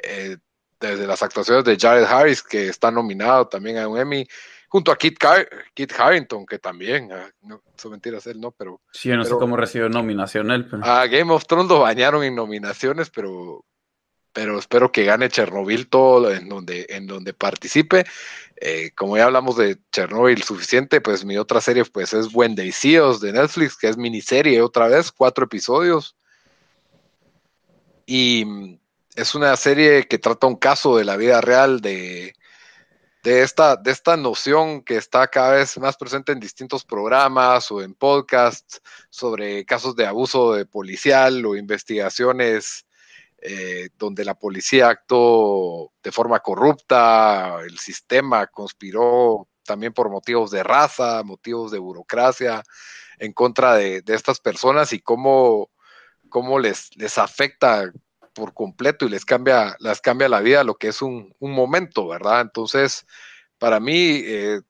Eh, 0.00 0.36
desde 0.80 1.06
las 1.06 1.22
actuaciones 1.22 1.64
de 1.64 1.76
Jared 1.76 2.04
Harris, 2.04 2.42
que 2.42 2.68
está 2.68 2.90
nominado 2.90 3.48
también 3.48 3.78
a 3.78 3.88
un 3.88 3.98
Emmy, 3.98 4.26
junto 4.68 4.92
a 4.92 4.96
Kit, 4.96 5.18
Kit 5.74 5.92
Harrington, 5.98 6.46
que 6.46 6.58
también, 6.58 7.10
ah, 7.12 7.28
no 7.42 7.62
son 7.76 7.92
mentiras 7.92 8.26
él, 8.28 8.40
¿no? 8.40 8.52
Pero, 8.52 8.80
sí, 8.92 9.08
yo 9.08 9.16
no 9.16 9.24
sé 9.24 9.32
cómo 9.32 9.56
recibió 9.56 9.88
nominación 9.88 10.50
él. 10.50 10.68
A 10.82 11.06
Game 11.06 11.32
of 11.32 11.46
Thrones 11.46 11.68
lo 11.68 11.80
bañaron 11.80 12.22
en 12.22 12.36
nominaciones, 12.36 13.10
pero 13.10 13.64
pero 14.32 14.58
espero 14.58 14.92
que 14.92 15.04
gane 15.04 15.28
Chernobyl 15.28 15.88
todo 15.88 16.32
en 16.32 16.48
donde, 16.48 16.86
en 16.90 17.06
donde 17.06 17.34
participe. 17.34 18.04
Eh, 18.60 18.90
como 18.94 19.16
ya 19.16 19.24
hablamos 19.24 19.56
de 19.56 19.78
Chernobyl 19.92 20.42
suficiente, 20.42 21.00
pues 21.00 21.24
mi 21.24 21.36
otra 21.36 21.60
serie 21.60 21.84
pues 21.84 22.12
es 22.12 22.34
When 22.34 22.54
They 22.54 22.72
de 23.20 23.32
Netflix, 23.32 23.76
que 23.76 23.88
es 23.88 23.96
miniserie 23.96 24.62
otra 24.62 24.88
vez, 24.88 25.12
cuatro 25.12 25.44
episodios. 25.44 26.16
Y 28.06 28.44
mm, 28.44 28.78
es 29.16 29.34
una 29.34 29.56
serie 29.56 30.06
que 30.08 30.18
trata 30.18 30.46
un 30.46 30.56
caso 30.56 30.96
de 30.96 31.04
la 31.04 31.16
vida 31.16 31.40
real 31.40 31.80
de, 31.80 32.34
de, 33.22 33.42
esta, 33.42 33.76
de 33.76 33.90
esta 33.90 34.16
noción 34.16 34.82
que 34.82 34.96
está 34.96 35.26
cada 35.28 35.52
vez 35.52 35.76
más 35.78 35.96
presente 35.96 36.32
en 36.32 36.40
distintos 36.40 36.84
programas 36.84 37.70
o 37.70 37.82
en 37.82 37.94
podcasts 37.94 38.80
sobre 39.10 39.64
casos 39.64 39.96
de 39.96 40.06
abuso 40.06 40.54
de 40.54 40.66
policial 40.66 41.44
o 41.46 41.56
investigaciones 41.56 42.87
eh, 43.40 43.90
donde 43.96 44.24
la 44.24 44.34
policía 44.34 44.88
actuó 44.88 45.92
de 46.02 46.12
forma 46.12 46.40
corrupta, 46.40 47.58
el 47.64 47.78
sistema 47.78 48.46
conspiró 48.48 49.48
también 49.64 49.92
por 49.92 50.10
motivos 50.10 50.50
de 50.50 50.62
raza, 50.62 51.22
motivos 51.22 51.70
de 51.70 51.78
burocracia 51.78 52.62
en 53.18 53.32
contra 53.32 53.74
de, 53.74 54.02
estas 54.06 54.40
personas 54.40 54.92
y 54.92 55.00
cómo, 55.00 55.70
cómo 56.28 56.58
les, 56.58 56.96
les 56.96 57.18
afecta 57.18 57.92
por 58.32 58.54
completo 58.54 59.06
y 59.06 59.10
les 59.10 59.24
cambia, 59.24 59.76
cambia 60.02 60.28
la 60.28 60.40
vida 60.40 60.64
lo 60.64 60.76
que 60.76 60.88
es 60.88 61.02
un, 61.02 61.34
momento, 61.40 62.08
¿verdad? 62.08 62.40
Entonces, 62.40 63.06
para 63.58 63.80
mí, 63.80 64.22
eh, 64.24 64.60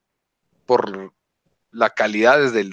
por 0.67 1.15
la 1.71 1.91
calidad 1.91 2.41
desde 2.41 2.61
el 2.61 2.73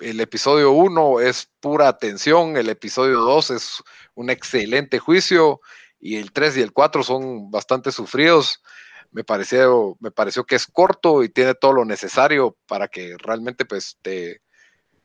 el 0.00 0.20
episodio 0.20 0.72
1 0.72 1.20
es 1.20 1.50
pura 1.60 1.88
atención, 1.88 2.56
el 2.56 2.68
episodio 2.68 3.20
2 3.20 3.50
es 3.50 3.82
un 4.14 4.30
excelente 4.30 4.98
juicio 4.98 5.60
y 6.00 6.16
el 6.16 6.32
3 6.32 6.58
y 6.58 6.60
el 6.62 6.72
4 6.72 7.02
son 7.02 7.50
bastante 7.50 7.92
sufridos. 7.92 8.62
Me 9.10 9.24
pareció, 9.24 9.96
me 10.00 10.10
pareció 10.10 10.44
que 10.44 10.56
es 10.56 10.66
corto 10.66 11.22
y 11.22 11.28
tiene 11.28 11.54
todo 11.54 11.72
lo 11.72 11.84
necesario 11.84 12.56
para 12.66 12.88
que 12.88 13.16
realmente 13.18 13.64
pues 13.64 13.98
te, 14.02 14.42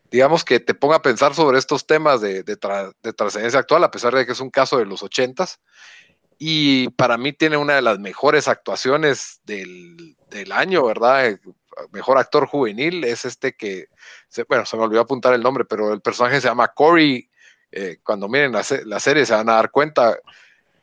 digamos 0.10 0.44
que 0.44 0.60
te 0.60 0.74
ponga 0.74 0.98
a 0.98 1.02
pensar 1.02 1.36
sobre 1.36 1.60
estos 1.60 1.86
temas 1.86 2.22
de, 2.22 2.44
de, 2.44 2.58
trascendencia 2.58 3.60
actual, 3.60 3.84
a 3.84 3.92
pesar 3.92 4.16
de 4.16 4.26
que 4.26 4.32
es 4.32 4.40
un 4.40 4.50
caso 4.50 4.78
de 4.78 4.86
los 4.86 5.04
ochentas. 5.04 5.60
Y 6.38 6.90
para 6.92 7.18
mí 7.18 7.34
tiene 7.34 7.58
una 7.58 7.76
de 7.76 7.82
las 7.82 8.00
mejores 8.00 8.48
actuaciones 8.48 9.42
del, 9.44 10.16
del 10.30 10.52
año, 10.52 10.86
¿verdad? 10.86 11.38
Mejor 11.92 12.18
actor 12.18 12.48
juvenil 12.48 13.04
es 13.04 13.26
este 13.26 13.54
que, 13.54 13.88
bueno, 14.48 14.66
se 14.66 14.78
me 14.78 14.84
olvidó 14.84 15.02
apuntar 15.02 15.34
el 15.34 15.44
nombre, 15.44 15.66
pero 15.66 15.94
el 15.94 16.02
personaje 16.02 16.42
se 16.42 16.48
llama 16.48 16.70
Corey. 16.70 17.30
Eh, 17.72 17.98
cuando 18.04 18.28
miren 18.28 18.52
la, 18.52 18.64
serie 19.00 19.26
se 19.26 19.34
van 19.34 19.50
a 19.50 19.56
dar 19.56 19.72
cuenta, 19.72 20.18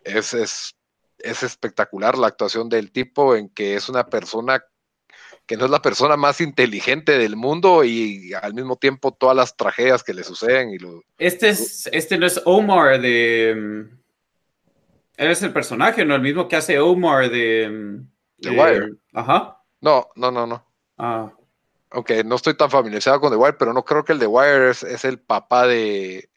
es, 0.05 0.35
es, 0.35 0.75
espectacular 1.19 2.17
la 2.17 2.29
actuación 2.29 2.69
del 2.69 2.93
tipo 2.93 3.35
en 3.35 3.49
que 3.49 3.75
es 3.75 3.89
una 3.89 4.07
persona 4.07 4.63
que 5.47 5.57
no 5.57 5.65
es 5.65 5.71
la 5.71 5.83
persona 5.83 6.17
más 6.17 6.41
inteligente 6.41 7.19
del 7.19 7.37
mundo 7.37 7.85
y 7.85 8.33
al 8.35 8.55
mismo 8.55 8.77
tiempo 8.77 9.13
todas 9.13 9.37
las 9.37 9.57
tragedias 9.57 10.03
que 10.03 10.15
le 10.15 10.25
suceden. 10.25 10.71
Y 10.71 10.79
lo, 10.79 11.03
este, 11.19 11.49
es, 11.51 11.89
este 11.93 12.19
no 12.19 12.27
es 12.27 12.41
Omar 12.45 13.01
de... 13.01 13.55
Mm, 13.57 13.99
eres 15.17 15.43
el 15.43 15.53
personaje, 15.53 16.05
¿no? 16.05 16.17
El 16.17 16.23
mismo 16.23 16.49
que 16.49 16.57
hace 16.57 16.79
Omar 16.81 17.31
de... 17.31 17.69
Mm, 17.69 18.09
The 18.41 18.51
Wire. 18.51 18.95
Ajá. 19.13 19.63
No, 19.81 20.09
no, 20.17 20.31
no, 20.31 20.47
no. 20.47 20.66
Ah. 20.99 21.33
Aunque 21.91 22.25
no 22.25 22.37
estoy 22.37 22.55
tan 22.55 22.71
familiarizado 22.71 23.21
con 23.21 23.31
The 23.31 23.37
Wire, 23.37 23.57
pero 23.59 23.73
no 23.73 23.85
creo 23.85 24.05
que 24.05 24.13
el 24.13 24.19
The 24.19 24.27
Wire 24.27 24.71
es, 24.71 25.05
el 25.05 25.19
papá 25.19 25.67
de, 25.67 26.29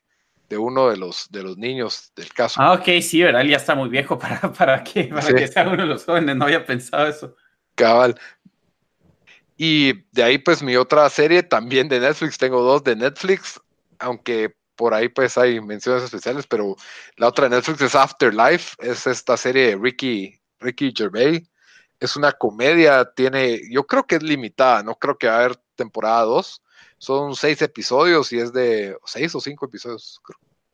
uno 0.51 0.89
de 0.89 0.97
los, 0.97 1.29
de 1.31 1.43
los 1.43 1.57
niños 1.57 2.11
del 2.15 2.31
caso. 2.33 2.61
Ah, 2.61 2.73
ok, 2.73 3.01
sí, 3.01 3.21
¿verdad? 3.21 3.41
Él 3.41 3.49
ya 3.49 3.57
está 3.57 3.75
muy 3.75 3.89
viejo 3.89 4.17
para, 4.17 4.39
para, 4.53 4.83
que, 4.83 5.05
para 5.05 5.33
que 5.33 5.47
sea 5.47 5.67
uno 5.67 5.83
de 5.83 5.87
los 5.87 6.05
jóvenes, 6.05 6.35
no 6.35 6.45
había 6.45 6.65
pensado 6.65 7.07
eso. 7.07 7.35
Cabal. 7.75 8.19
Y 9.57 10.05
de 10.11 10.23
ahí, 10.23 10.37
pues, 10.37 10.63
mi 10.63 10.77
otra 10.77 11.09
serie 11.09 11.43
también 11.43 11.89
de 11.89 11.99
Netflix, 11.99 12.37
tengo 12.37 12.61
dos 12.61 12.83
de 12.83 12.95
Netflix, 12.95 13.59
aunque 13.97 14.55
por 14.75 14.93
ahí, 14.93 15.09
pues, 15.09 15.37
hay 15.37 15.59
menciones 15.59 16.03
especiales, 16.03 16.47
pero 16.47 16.77
la 17.17 17.27
otra 17.27 17.49
de 17.49 17.57
Netflix 17.57 17.81
es 17.81 17.95
Afterlife, 17.95 18.75
es 18.79 19.05
esta 19.05 19.35
serie 19.35 19.67
de 19.67 19.75
Ricky, 19.75 20.39
Ricky 20.61 20.93
Gervais, 20.95 21.48
es 21.99 22.15
una 22.15 22.31
comedia, 22.31 23.11
tiene, 23.13 23.61
yo 23.69 23.85
creo 23.85 24.05
que 24.05 24.15
es 24.15 24.23
limitada, 24.23 24.83
no 24.83 24.95
creo 24.95 25.17
que 25.17 25.27
va 25.27 25.33
a 25.33 25.39
haber 25.39 25.57
temporada 25.75 26.23
2. 26.23 26.63
Son 26.97 27.35
seis 27.35 27.61
episodios 27.61 28.31
y 28.33 28.39
es 28.39 28.53
de 28.53 28.97
seis 29.05 29.33
o 29.35 29.41
cinco 29.41 29.65
episodios. 29.65 30.21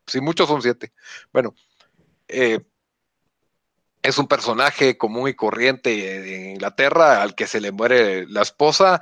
Si 0.07 0.21
muchos 0.21 0.47
son 0.47 0.61
siete. 0.61 0.93
Bueno, 1.31 1.55
eh, 2.27 2.59
es 4.01 4.17
un 4.17 4.27
personaje 4.27 4.97
común 4.97 5.29
y 5.29 5.33
corriente 5.33 6.41
en 6.41 6.51
Inglaterra 6.51 7.21
al 7.21 7.35
que 7.35 7.47
se 7.47 7.61
le 7.61 7.71
muere 7.71 8.27
la 8.27 8.41
esposa 8.41 9.01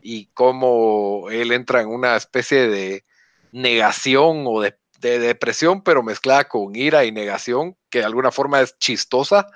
y 0.00 0.26
cómo 0.26 1.28
él 1.30 1.52
entra 1.52 1.80
en 1.80 1.88
una 1.88 2.16
especie 2.16 2.68
de 2.68 3.04
negación 3.52 4.44
o 4.46 4.60
de, 4.60 4.78
de 5.00 5.18
depresión, 5.18 5.82
pero 5.82 6.02
mezclada 6.02 6.44
con 6.48 6.76
ira 6.76 7.04
y 7.04 7.12
negación, 7.12 7.76
que 7.90 8.00
de 8.00 8.04
alguna 8.04 8.30
forma 8.30 8.60
es 8.60 8.78
chistosa 8.78 9.48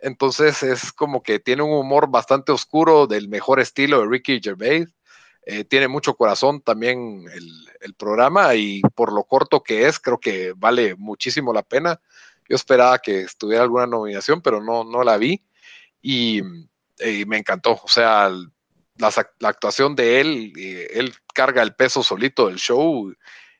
entonces 0.00 0.62
es 0.62 0.92
como 0.92 1.22
que 1.22 1.38
tiene 1.38 1.62
un 1.62 1.72
humor 1.72 2.10
bastante 2.10 2.52
oscuro 2.52 3.06
del 3.06 3.28
mejor 3.28 3.60
estilo 3.60 4.00
de 4.00 4.08
Ricky 4.08 4.40
Gervais. 4.42 4.88
Eh, 5.46 5.64
tiene 5.64 5.88
mucho 5.88 6.14
corazón 6.14 6.62
también 6.62 7.26
el, 7.32 7.94
programa 7.98 8.54
y 8.54 8.80
por 8.94 9.12
lo 9.12 9.24
corto 9.24 9.62
que 9.62 9.86
es, 9.86 10.00
creo 10.00 10.18
que 10.18 10.52
vale 10.56 10.96
muchísimo 10.96 11.52
la 11.52 11.62
pena. 11.62 12.00
Yo 12.48 12.56
esperaba 12.56 12.98
que 12.98 13.20
estuviera 13.20 13.62
alguna 13.62 13.86
nominación, 13.86 14.40
pero 14.42 14.62
no, 14.62 14.84
no 14.84 15.04
la 15.04 15.16
vi 15.16 15.42
y, 16.02 16.42
me 17.26 17.38
encantó. 17.38 17.80
O 17.82 17.88
sea, 17.88 18.30
la, 18.96 19.12
la 19.38 19.48
actuación 19.48 19.94
de 19.96 20.20
él, 20.20 20.52
eh, 20.56 20.88
él 20.94 21.14
carga 21.34 21.62
el 21.62 21.74
peso 21.74 22.02
solito 22.02 22.48
del 22.48 22.56
show 22.56 23.12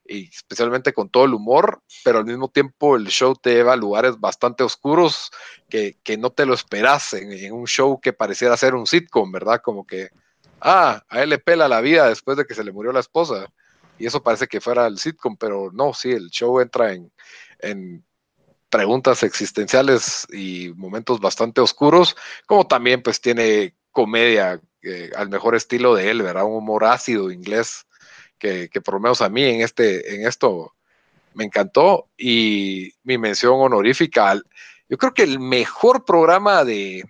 y 0.07 0.29
especialmente 0.29 0.93
con 0.93 1.09
todo 1.09 1.25
el 1.25 1.35
humor, 1.35 1.83
pero 2.05 2.19
al 2.19 2.27
mismo 2.27 2.49
tiempo 2.49 2.97
el 2.97 3.07
show 3.09 3.35
te 3.35 3.55
lleva 3.55 3.73
a 3.73 3.77
lugares 3.77 4.21
bastante 4.21 4.63
oscuros 4.63 5.31
que, 5.69 5.97
no 6.19 6.31
te 6.31 6.47
lo 6.47 6.55
esperas 6.55 7.15
en, 7.15 7.53
un 7.53 7.67
show 7.67 8.01
que 8.01 8.13
pareciera 8.13 8.57
ser 8.57 8.75
un 8.75 8.87
sitcom, 8.87 9.33
¿verdad? 9.33 9.61
Como 9.63 9.87
que, 9.87 10.11
ah, 10.61 11.03
a 11.09 11.23
él 11.23 11.31
le 11.31 11.39
pela 11.39 11.69
la 11.69 11.81
vida 11.81 12.09
después 12.09 12.37
de 12.37 12.45
que 12.45 12.55
se 12.55 12.65
le 12.65 12.73
murió 12.73 12.93
la 12.93 13.01
esposa. 13.01 13.47
Y 13.99 14.07
eso 14.07 14.23
parece 14.23 14.47
que 14.47 14.61
fuera 14.61 14.87
el 14.87 14.99
sitcom, 14.99 15.37
pero 15.37 15.71
no, 15.73 15.95
sí, 15.95 16.11
el 16.11 16.31
show 16.31 16.61
entra 16.61 16.93
en, 16.93 17.13
en 17.61 18.05
preguntas 18.69 19.23
existenciales 19.23 20.27
y 20.33 20.73
momentos 20.77 21.21
bastante 21.21 21.61
oscuros, 21.61 22.17
como 22.47 22.67
también 22.67 23.03
pues 23.03 23.21
tiene 23.21 23.75
comedia 23.91 24.61
eh, 24.83 25.11
al 25.17 25.29
mejor 25.29 25.55
estilo 25.55 25.95
de 25.95 26.11
él, 26.11 26.23
¿verdad? 26.23 26.45
Un 26.45 26.57
humor 26.57 26.85
ácido 26.85 27.31
inglés 27.31 27.87
que, 28.39 28.69
por 28.85 28.95
lo 28.95 29.01
menos 29.01 29.23
a 29.23 29.29
mí 29.29 29.43
en, 29.43 29.61
este, 29.61 30.15
en 30.15 30.27
esto 30.27 30.75
me 31.35 31.45
encantó. 31.45 32.09
Y 32.17 32.93
mi 33.03 33.19
mención 33.19 33.55
honorífica, 33.61 34.41
yo 34.89 34.99
creo 34.99 35.15
que 35.15 35.23
el 35.23 35.41
mejor 35.41 36.05
programa 36.05 36.65
de, 36.65 37.05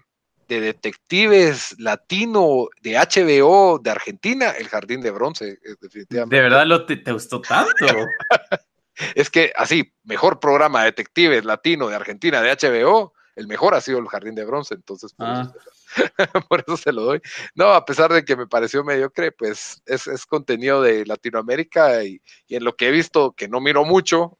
detectives 0.46 1.74
latino 1.80 2.68
de 2.80 2.96
HBO 2.96 3.80
de 3.80 3.90
Argentina, 3.90 4.50
El 4.50 4.68
Jardín 4.68 5.00
de 5.00 5.10
Bronce, 5.10 5.58
definitivamente. 5.80 6.36
¿De 6.36 6.42
verdad 6.42 6.64
lo 6.64 6.86
te, 6.86 7.10
gustó 7.10 7.40
tanto? 7.40 7.72
es 9.16 9.30
que 9.30 9.52
así, 9.56 9.92
mejor 10.04 10.38
programa 10.38 10.80
de 10.80 10.86
detectives 10.86 11.44
latino 11.44 11.88
de 11.88 11.96
Argentina 11.96 12.40
de 12.40 12.52
HBO, 12.52 13.14
el 13.34 13.48
mejor 13.48 13.74
ha 13.74 13.80
sido 13.80 13.98
El 13.98 14.06
Jardín 14.06 14.36
de 14.36 14.44
Bronce, 14.44 14.74
entonces 14.74 15.12
ah. 15.18 15.52
por 16.48 16.64
eso 16.66 16.76
se 16.76 16.92
lo 16.92 17.02
doy. 17.02 17.20
No, 17.54 17.72
a 17.72 17.84
pesar 17.84 18.12
de 18.12 18.24
que 18.24 18.36
me 18.36 18.46
pareció 18.46 18.84
mediocre, 18.84 19.32
pues 19.32 19.82
es, 19.86 20.26
contenido 20.26 20.82
de 20.82 21.04
Latinoamérica 21.06 22.04
y, 22.04 22.20
en 22.48 22.64
lo 22.64 22.76
que 22.76 22.88
he 22.88 22.90
visto, 22.90 23.32
que 23.32 23.48
no 23.48 23.60
miro 23.60 23.84
mucho, 23.84 24.38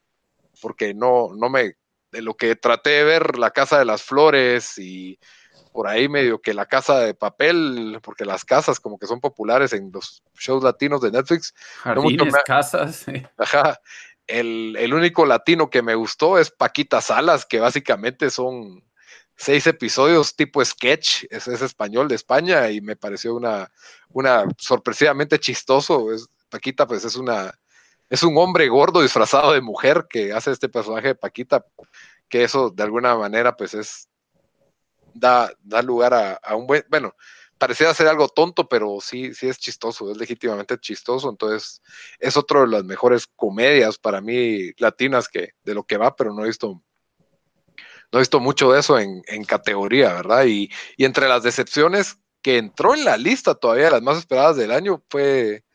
porque 0.61 0.93
no, 0.93 1.29
no 1.35 1.49
me, 1.49 1.75
de 2.11 2.21
lo 2.21 2.35
que 2.35 2.55
traté 2.55 2.91
de 2.91 3.03
ver, 3.03 3.37
La 3.37 3.51
Casa 3.51 3.79
de 3.79 3.85
las 3.85 4.03
Flores 4.03 4.77
y 4.77 5.19
por 5.71 5.87
ahí 5.87 6.07
medio 6.07 6.39
que 6.39 6.53
La 6.53 6.65
Casa 6.65 6.99
de 6.99 7.13
Papel, 7.13 7.99
porque 8.01 8.25
las 8.25 8.45
casas 8.45 8.79
como 8.79 8.97
que 8.97 9.07
son 9.07 9.19
populares 9.19 9.73
en 9.73 9.91
los 9.93 10.23
shows 10.39 10.63
latinos 10.63 11.01
de 11.01 11.11
Netflix. 11.11 11.53
Jardines, 11.79 12.33
casas. 12.45 13.05
Ajá. 13.37 13.79
El, 14.25 14.75
el 14.79 14.93
único 14.93 15.25
latino 15.25 15.69
que 15.69 15.83
me 15.83 15.93
gustó 15.93 16.39
es 16.39 16.49
Paquita 16.49 17.01
Salas, 17.01 17.45
que 17.45 17.59
básicamente 17.59 18.31
son 18.31 18.83
seis 19.35 19.67
episodios 19.67 20.35
tipo 20.35 20.63
sketch, 20.63 21.25
es, 21.29 21.47
español 21.47 22.07
de 22.07 22.15
España 22.15 22.69
y 22.71 22.81
me 22.81 22.95
pareció 22.95 23.35
una, 23.35 23.71
una 24.09 24.45
sorpresivamente 24.57 25.39
chistoso. 25.39 26.13
Es, 26.13 26.27
Paquita 26.49 26.87
pues 26.87 27.03
es 27.05 27.15
una, 27.15 27.53
es 28.09 28.23
un 28.23 28.37
hombre 28.37 28.67
gordo 28.69 29.01
disfrazado 29.01 29.53
de 29.53 29.61
mujer 29.61 30.07
que 30.09 30.31
hace 30.33 30.51
este 30.51 30.69
personaje 30.69 31.09
de 31.09 31.15
Paquita, 31.15 31.65
que 32.29 32.43
eso 32.43 32.69
de 32.69 32.83
alguna 32.83 33.15
manera 33.15 33.55
pues 33.55 33.73
es, 33.73 34.09
da, 35.13 35.51
da 35.61 35.81
lugar 35.81 36.13
a, 36.13 36.55
un 36.55 36.67
buen, 36.67 36.85
bueno, 36.89 37.13
parecía 37.57 37.93
ser 37.93 38.07
algo 38.07 38.29
tonto, 38.29 38.67
pero 38.67 38.99
sí, 39.01 39.33
sí 39.33 39.47
es 39.47 39.57
chistoso, 39.57 40.11
es 40.11 40.17
legítimamente 40.17 40.77
chistoso, 40.77 41.29
entonces 41.29 41.81
es 42.19 42.37
otro 42.37 42.61
de 42.61 42.67
las 42.67 42.83
mejores 42.83 43.27
comedias 43.35 43.97
para 43.97 44.21
mí 44.21 44.71
latinas 44.77 45.27
que 45.27 45.51
de 45.63 45.73
lo 45.73 45.83
que 45.83 45.97
va, 45.97 46.15
pero 46.15 46.33
no 46.33 46.43
he 46.43 46.47
visto 46.47 46.81
no 48.15 48.19
he 48.19 48.21
visto 48.21 48.39
mucho 48.39 48.71
de 48.71 48.79
eso 48.79 48.97
en, 48.97 49.43
categoría, 49.45 50.13
¿verdad? 50.13 50.45
Y, 50.45 50.69
entre 50.97 51.27
las 51.27 51.43
decepciones 51.43 52.17
que 52.41 52.57
entró 52.57 52.93
en 52.93 53.03
la 53.03 53.17
lista 53.17 53.55
todavía, 53.55 53.89
las 53.89 54.01
más 54.01 54.17
esperadas 54.17 54.55
del 54.55 54.71
año, 54.71 55.03
fue 55.09 55.65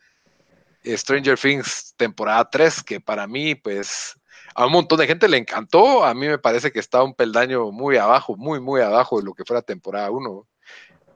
Stranger 0.83 1.37
Things 1.37 1.93
temporada 1.97 2.49
3, 2.49 2.81
que 2.81 2.99
para 2.99 3.27
mí, 3.27 3.53
pues, 3.53 4.15
a 4.55 4.65
un 4.65 4.71
montón 4.71 4.97
de 4.97 5.05
gente 5.05 5.29
le 5.29 5.37
encantó. 5.37 6.03
A 6.03 6.15
mí 6.15 6.27
me 6.27 6.39
parece 6.39 6.71
que 6.71 6.79
está 6.79 7.03
un 7.03 7.13
peldaño 7.13 7.71
muy 7.71 7.97
abajo, 7.97 8.35
muy, 8.35 8.59
muy 8.59 8.81
abajo 8.81 9.19
de 9.19 9.25
lo 9.25 9.35
que 9.35 9.45
fuera 9.45 9.61
temporada 9.61 10.09
1. 10.09 10.47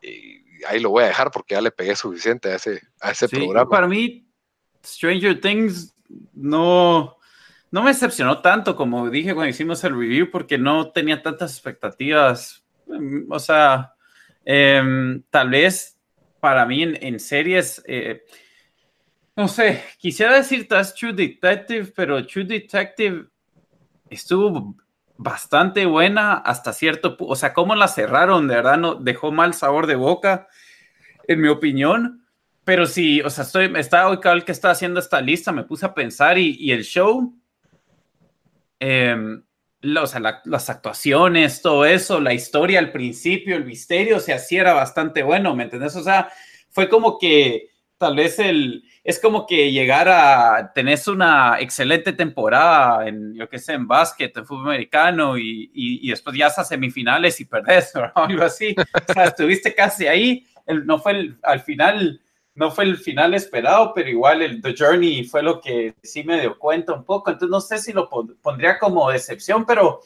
Y 0.03 0.63
ahí 0.67 0.79
lo 0.79 0.91
voy 0.91 1.05
a 1.05 1.07
dejar 1.07 1.31
porque 1.31 1.55
ya 1.55 1.61
le 1.61 1.71
pegué 1.71 1.95
suficiente 1.95 2.51
a 2.51 2.55
ese, 2.57 2.83
a 3.01 3.09
ese 3.09 3.27
programa. 3.27 3.67
Para 3.67 3.87
mí, 3.87 4.29
Stranger 4.85 5.41
Things 5.41 5.91
no, 6.33 7.14
no 7.75 7.83
me 7.83 7.89
decepcionó 7.89 8.41
tanto 8.41 8.73
como 8.73 9.09
dije 9.09 9.33
cuando 9.33 9.49
hicimos 9.49 9.83
el 9.83 9.99
review 9.99 10.31
porque 10.31 10.57
no 10.57 10.91
tenía 10.91 11.21
tantas 11.21 11.51
expectativas. 11.51 12.65
Mm, 12.87 13.29
o 13.29 13.37
sea, 13.37 13.93
em, 14.45 15.21
tal 15.29 15.49
vez 15.49 15.99
para 16.39 16.65
mí 16.65 16.83
en, 16.83 17.19
series, 17.19 17.83
eh, 17.85 18.23
no 19.35 19.49
sé, 19.49 19.83
quisiera 19.97 20.37
decir 20.37 20.69
That's 20.69 20.95
True 20.95 21.11
Detective, 21.11 21.91
pero 21.93 22.25
True 22.25 22.45
Detective 22.45 23.25
estuvo 24.09 24.77
bastante 25.17 25.85
buena 25.85 26.35
hasta 26.35 26.71
cierto 26.71 27.17
punto. 27.17 27.33
O 27.33 27.35
sea, 27.35 27.51
cómo 27.51 27.75
la 27.75 27.89
cerraron, 27.89 28.47
de 28.47 28.55
verdad, 28.55 28.77
no 28.77 28.95
dejó 28.95 29.33
mal 29.33 29.53
sabor 29.53 29.85
de 29.85 29.95
boca, 29.95 30.47
en 31.27 31.41
mi 31.41 31.49
opinión. 31.49 32.25
Pero 32.63 32.85
sí, 32.85 33.19
o 33.19 33.29
sea, 33.29 33.43
estoy, 33.43 33.69
estaba 33.75 34.09
hoy 34.09 34.19
que 34.45 34.53
estaba 34.53 34.71
haciendo 34.71 35.01
esta 35.01 35.19
lista, 35.19 35.51
me 35.51 35.65
puse 35.65 35.85
a 35.85 35.93
pensar 35.93 36.37
y, 36.37 36.71
el 36.71 36.85
show, 36.85 37.35
eh, 38.79 39.15
las 39.81 40.69
actuaciones, 40.69 41.61
todo 41.61 41.85
eso, 41.85 42.19
la 42.19 42.33
historia 42.33 42.79
al 42.79 42.91
principio, 42.91 43.55
el 43.55 43.65
misterio, 43.65 44.17
o 44.17 44.19
sea, 44.19 44.39
era 44.49 44.73
bastante 44.73 45.21
bueno, 45.23 45.55
¿me 45.55 45.63
entendés? 45.63 45.95
O 45.95 46.03
sea, 46.03 46.29
fue 46.69 46.89
como 46.89 47.19
que 47.19 47.69
tal 47.97 48.15
vez 48.15 48.39
el, 48.39 48.83
es 49.03 49.19
como 49.19 49.45
que 49.45 49.71
llegar 49.71 50.09
a, 50.09 50.71
tenés 50.73 51.07
una 51.07 51.57
excelente 51.59 52.13
temporada 52.13 53.07
en, 53.07 53.35
yo 53.35 53.47
qué 53.47 53.59
sé, 53.59 53.73
en 53.73 53.87
básquet, 53.87 54.35
en 54.35 54.45
fútbol 54.45 54.69
americano 54.69 55.37
y, 55.37 55.69
y, 55.73 56.09
después 56.09 56.35
ya 56.35 56.47
a 56.47 56.63
semifinales 56.63 57.39
y 57.39 57.45
perdés, 57.45 57.93
o 58.15 58.19
algo 58.19 58.43
así. 58.43 58.75
O 58.77 59.13
sea, 59.13 59.25
estuviste 59.25 59.73
casi 59.73 60.07
ahí, 60.07 60.47
no 60.67 60.99
fue 60.99 61.11
el, 61.13 61.37
al 61.43 61.61
final, 61.61 62.21
no 62.55 62.71
fue 62.71 62.85
el 62.85 62.97
final 62.97 63.33
esperado, 63.33 63.93
pero 63.93 64.09
igual 64.09 64.41
el 64.41 64.61
The 64.61 64.73
Journey 64.77 65.25
fue 65.25 65.43
lo 65.43 65.59
que 65.59 65.93
sí 66.01 66.23
me 66.23 66.39
dio 66.39 66.57
cuenta 66.57 66.93
un 66.93 67.03
poco. 67.03 67.29
Entonces 67.29 67.51
no 67.51 67.61
sé 67.61 67.77
si 67.77 67.91
lo 67.91 68.09
pondría 68.09 68.79
como 68.79 69.11
decepción, 69.11 69.65
pero 69.65 70.01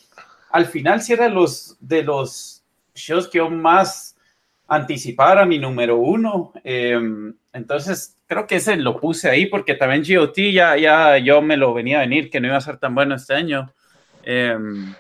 al 0.50 0.66
final 0.66 1.02
sí 1.02 1.14
era 1.14 1.30
los, 1.30 1.78
de 1.80 2.04
los 2.04 2.64
shows 2.96 3.28
que 3.28 3.38
yo 3.38 3.50
más 3.52 4.18
anticipara 4.68 5.46
mi 5.46 5.60
número 5.60 5.98
uno. 5.98 6.52
Em, 6.64 7.36
entonces 7.54 8.18
creo 8.26 8.48
que 8.48 8.56
ese 8.56 8.76
lo 8.78 9.00
puse 9.00 9.30
ahí 9.30 9.46
porque 9.46 9.76
también 9.76 10.04
GOT 10.04 10.38
ya, 10.52 10.76
ya 10.76 11.18
yo 11.20 11.42
me 11.44 11.56
lo 11.56 11.74
venía 11.74 11.98
a 11.98 12.02
venir 12.02 12.30
que 12.32 12.40
no 12.40 12.48
iba 12.48 12.58
a 12.58 12.62
ser 12.62 12.78
tan 12.78 12.96
bueno 12.96 13.16
este 13.16 13.36
año. 13.36 13.72
Em, 14.24 14.94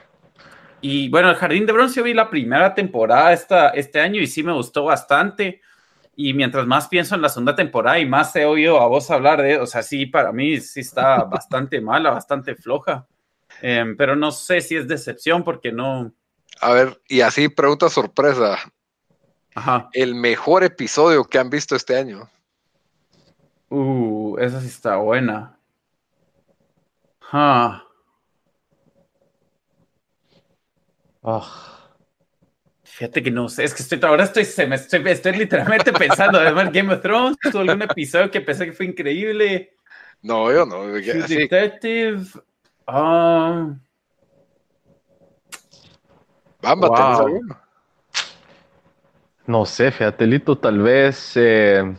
y 0.81 1.09
bueno, 1.09 1.29
el 1.29 1.35
Jardín 1.35 1.65
de 1.65 1.73
Bronce 1.73 1.95
yo 1.95 2.03
vi 2.03 2.13
la 2.13 2.29
primera 2.29 2.73
temporada 2.75 3.33
esta, 3.33 3.69
este 3.69 3.99
año 3.99 4.21
y 4.21 4.27
sí 4.27 4.43
me 4.43 4.53
gustó 4.53 4.85
bastante. 4.85 5.61
Y 6.21 6.33
mientras 6.33 6.67
más 6.67 6.89
pienso 6.89 7.15
en 7.15 7.21
la 7.21 7.29
segunda 7.29 7.55
temporada 7.55 7.97
y 7.97 8.05
más 8.05 8.35
he 8.35 8.43
oído 8.43 8.81
a 8.81 8.87
vos 8.87 9.09
hablar 9.09 9.41
de, 9.41 9.57
o 9.57 9.65
sea, 9.65 9.81
sí, 9.81 10.05
para 10.05 10.33
mí 10.33 10.59
sí 10.59 10.81
está 10.81 11.23
bastante 11.23 11.79
mala, 11.79 12.09
bastante 12.09 12.55
floja. 12.55 13.07
Em, 13.61 13.95
pero 13.95 14.17
no 14.17 14.33
sé 14.33 14.59
si 14.59 14.75
es 14.75 14.85
decepción 14.85 15.45
porque 15.45 15.71
no. 15.71 16.11
A 16.59 16.73
ver, 16.73 17.01
y 17.07 17.21
así 17.21 17.47
pregunta 17.47 17.87
sorpresa. 17.87 18.57
Ajá. 19.55 19.87
El 19.93 20.13
mejor 20.13 20.65
episodio 20.65 21.23
que 21.23 21.39
han 21.39 21.49
visto 21.49 21.77
este 21.77 21.95
año. 21.95 22.29
Uh, 23.69 24.37
esa 24.39 24.59
sí 24.59 24.67
está 24.67 24.97
buena. 24.97 25.57
Ah. 27.31 27.85
Fíjate 32.99 33.23
que 33.23 33.31
no 33.31 33.47
sé, 33.47 33.63
es 33.63 33.73
que 33.73 33.81
estoy, 33.81 33.97
ahora 34.03 34.25
estoy, 34.25 34.43
se 34.43 34.67
me 34.67 34.75
estoy, 34.75 35.01
estoy 35.07 35.31
literalmente 35.37 35.93
pensando, 35.93 36.37
además 36.37 36.69
Game 36.73 36.93
of 36.93 37.01
Thrones, 37.01 37.37
tuvo 37.41 37.61
algún 37.61 37.81
episodio 37.81 38.29
que 38.29 38.41
pensé 38.41 38.65
que 38.65 38.73
fue 38.73 38.87
increíble. 38.87 39.71
No, 40.21 40.51
yo 40.51 40.65
no. 40.65 40.83
Detective. 40.83 42.27
Um, 42.85 43.79
Bamba, 46.61 47.25
No 49.47 49.65
sé, 49.65 49.91
fíjate, 49.91 50.27
Lito, 50.27 50.57
tal 50.57 50.79
vez. 50.79 51.37
Eh, 51.37 51.95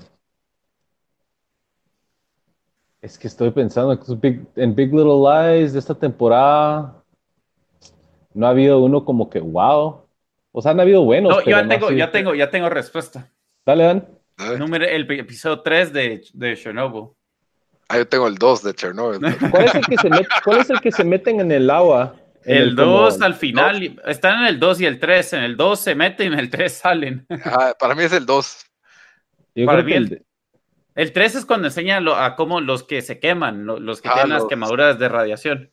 es 3.01 3.19
que 3.19 3.27
estoy 3.27 3.51
pensando 3.53 3.99
en 4.57 4.75
Big 4.75 4.93
Little 4.93 5.23
Lies 5.25 5.73
de 5.73 5.79
esta 5.79 5.95
temporada. 5.95 7.03
No 8.35 8.47
ha 8.47 8.51
habido 8.51 8.81
uno 8.81 9.03
como 9.03 9.31
que 9.31 9.41
wow. 9.41 10.00
O 10.53 10.63
sea, 10.63 10.73
han 10.73 10.81
habido 10.81 11.05
buenos. 11.05 11.31
No, 11.31 11.41
yo 11.43 11.51
ya, 11.51 11.69
tengo, 11.69 11.91
ya, 11.91 12.11
tengo, 12.11 12.35
ya 12.35 12.51
tengo 12.51 12.69
respuesta. 12.69 13.31
Dale, 13.65 13.85
Dan. 13.85 14.09
Número, 14.59 14.87
el 14.87 15.11
episodio 15.11 15.61
3 15.61 15.93
de, 15.93 16.23
de 16.33 16.57
Chernobyl. 16.57 17.11
Ah, 17.89 17.99
yo 17.99 18.09
tengo 18.09 18.27
el 18.27 18.37
2 18.37 18.63
de 18.63 18.75
Chernobyl. 18.75 19.21
¿Cuál 19.51 19.65
es 19.65 19.75
el 19.75 19.87
que 19.87 19.97
se, 19.97 20.11
¿cuál 20.45 20.61
es 20.61 20.71
el 20.71 20.81
que 20.81 20.93
se 20.93 21.05
meten 21.05 21.41
en 21.41 21.53
el 21.53 21.71
agua? 21.71 22.17
el 22.45 22.75
2 22.75 23.21
al 23.21 23.35
final, 23.35 24.01
están 24.07 24.41
en 24.41 24.47
el 24.47 24.59
2 24.59 24.81
y 24.81 24.87
el 24.87 24.99
3. 24.99 25.33
En 25.35 25.43
el 25.43 25.57
2 25.57 25.81
se 25.81 25.95
meten 25.95 26.31
y 26.31 26.33
en 26.33 26.39
el 26.39 26.51
3 26.51 26.73
salen. 26.73 27.27
Ah, 27.45 27.75
para 27.79 27.95
mí 27.95 28.03
es 28.03 28.13
el 28.13 28.25
2. 28.27 28.67
Para 29.67 29.83
mí 29.83 29.93
el, 29.93 30.25
el 30.95 31.13
3 31.13 31.35
es 31.35 31.45
cuando 31.45 31.69
enseña 31.69 31.99
a 32.25 32.37
cómo 32.37 32.61
los 32.61 32.83
que 32.83 33.03
se 33.03 33.19
queman, 33.19 33.67
los 33.67 34.01
que 34.01 34.09
ah, 34.09 34.15
tienen 34.15 34.33
las 34.33 34.47
quemaduras 34.47 34.99
de 34.99 35.09
radiación. 35.09 35.71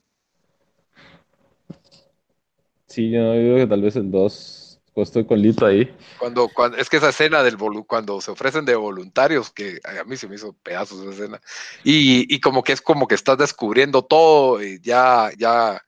Sí, 2.88 3.12
yo 3.12 3.34
digo 3.34 3.58
que 3.58 3.68
tal 3.68 3.82
vez 3.82 3.96
el 3.96 4.10
2. 4.10 4.57
Pues 4.98 5.10
estoy 5.10 5.26
con 5.26 5.40
Lito 5.40 5.64
ahí. 5.64 5.96
Cuando, 6.18 6.50
cuando, 6.50 6.76
es 6.76 6.90
que 6.90 6.98
esa 6.98 7.10
escena 7.10 7.44
del 7.44 7.56
cuando 7.86 8.20
se 8.20 8.32
ofrecen 8.32 8.66
de 8.66 8.76
voluntarios, 8.76 9.52
que 9.52 9.80
a 9.84 10.04
mí 10.06 10.18
se 10.18 10.28
me 10.28 10.34
hizo 10.34 10.54
pedazos 10.64 11.00
esa 11.02 11.12
escena. 11.12 11.42
Y, 11.84 12.26
y 12.34 12.40
como 12.40 12.64
que 12.64 12.72
es 12.72 12.82
como 12.82 13.08
que 13.08 13.14
estás 13.14 13.38
descubriendo 13.38 14.02
todo 14.02 14.60
y 14.64 14.82
ya, 14.82 15.30
ya, 15.38 15.80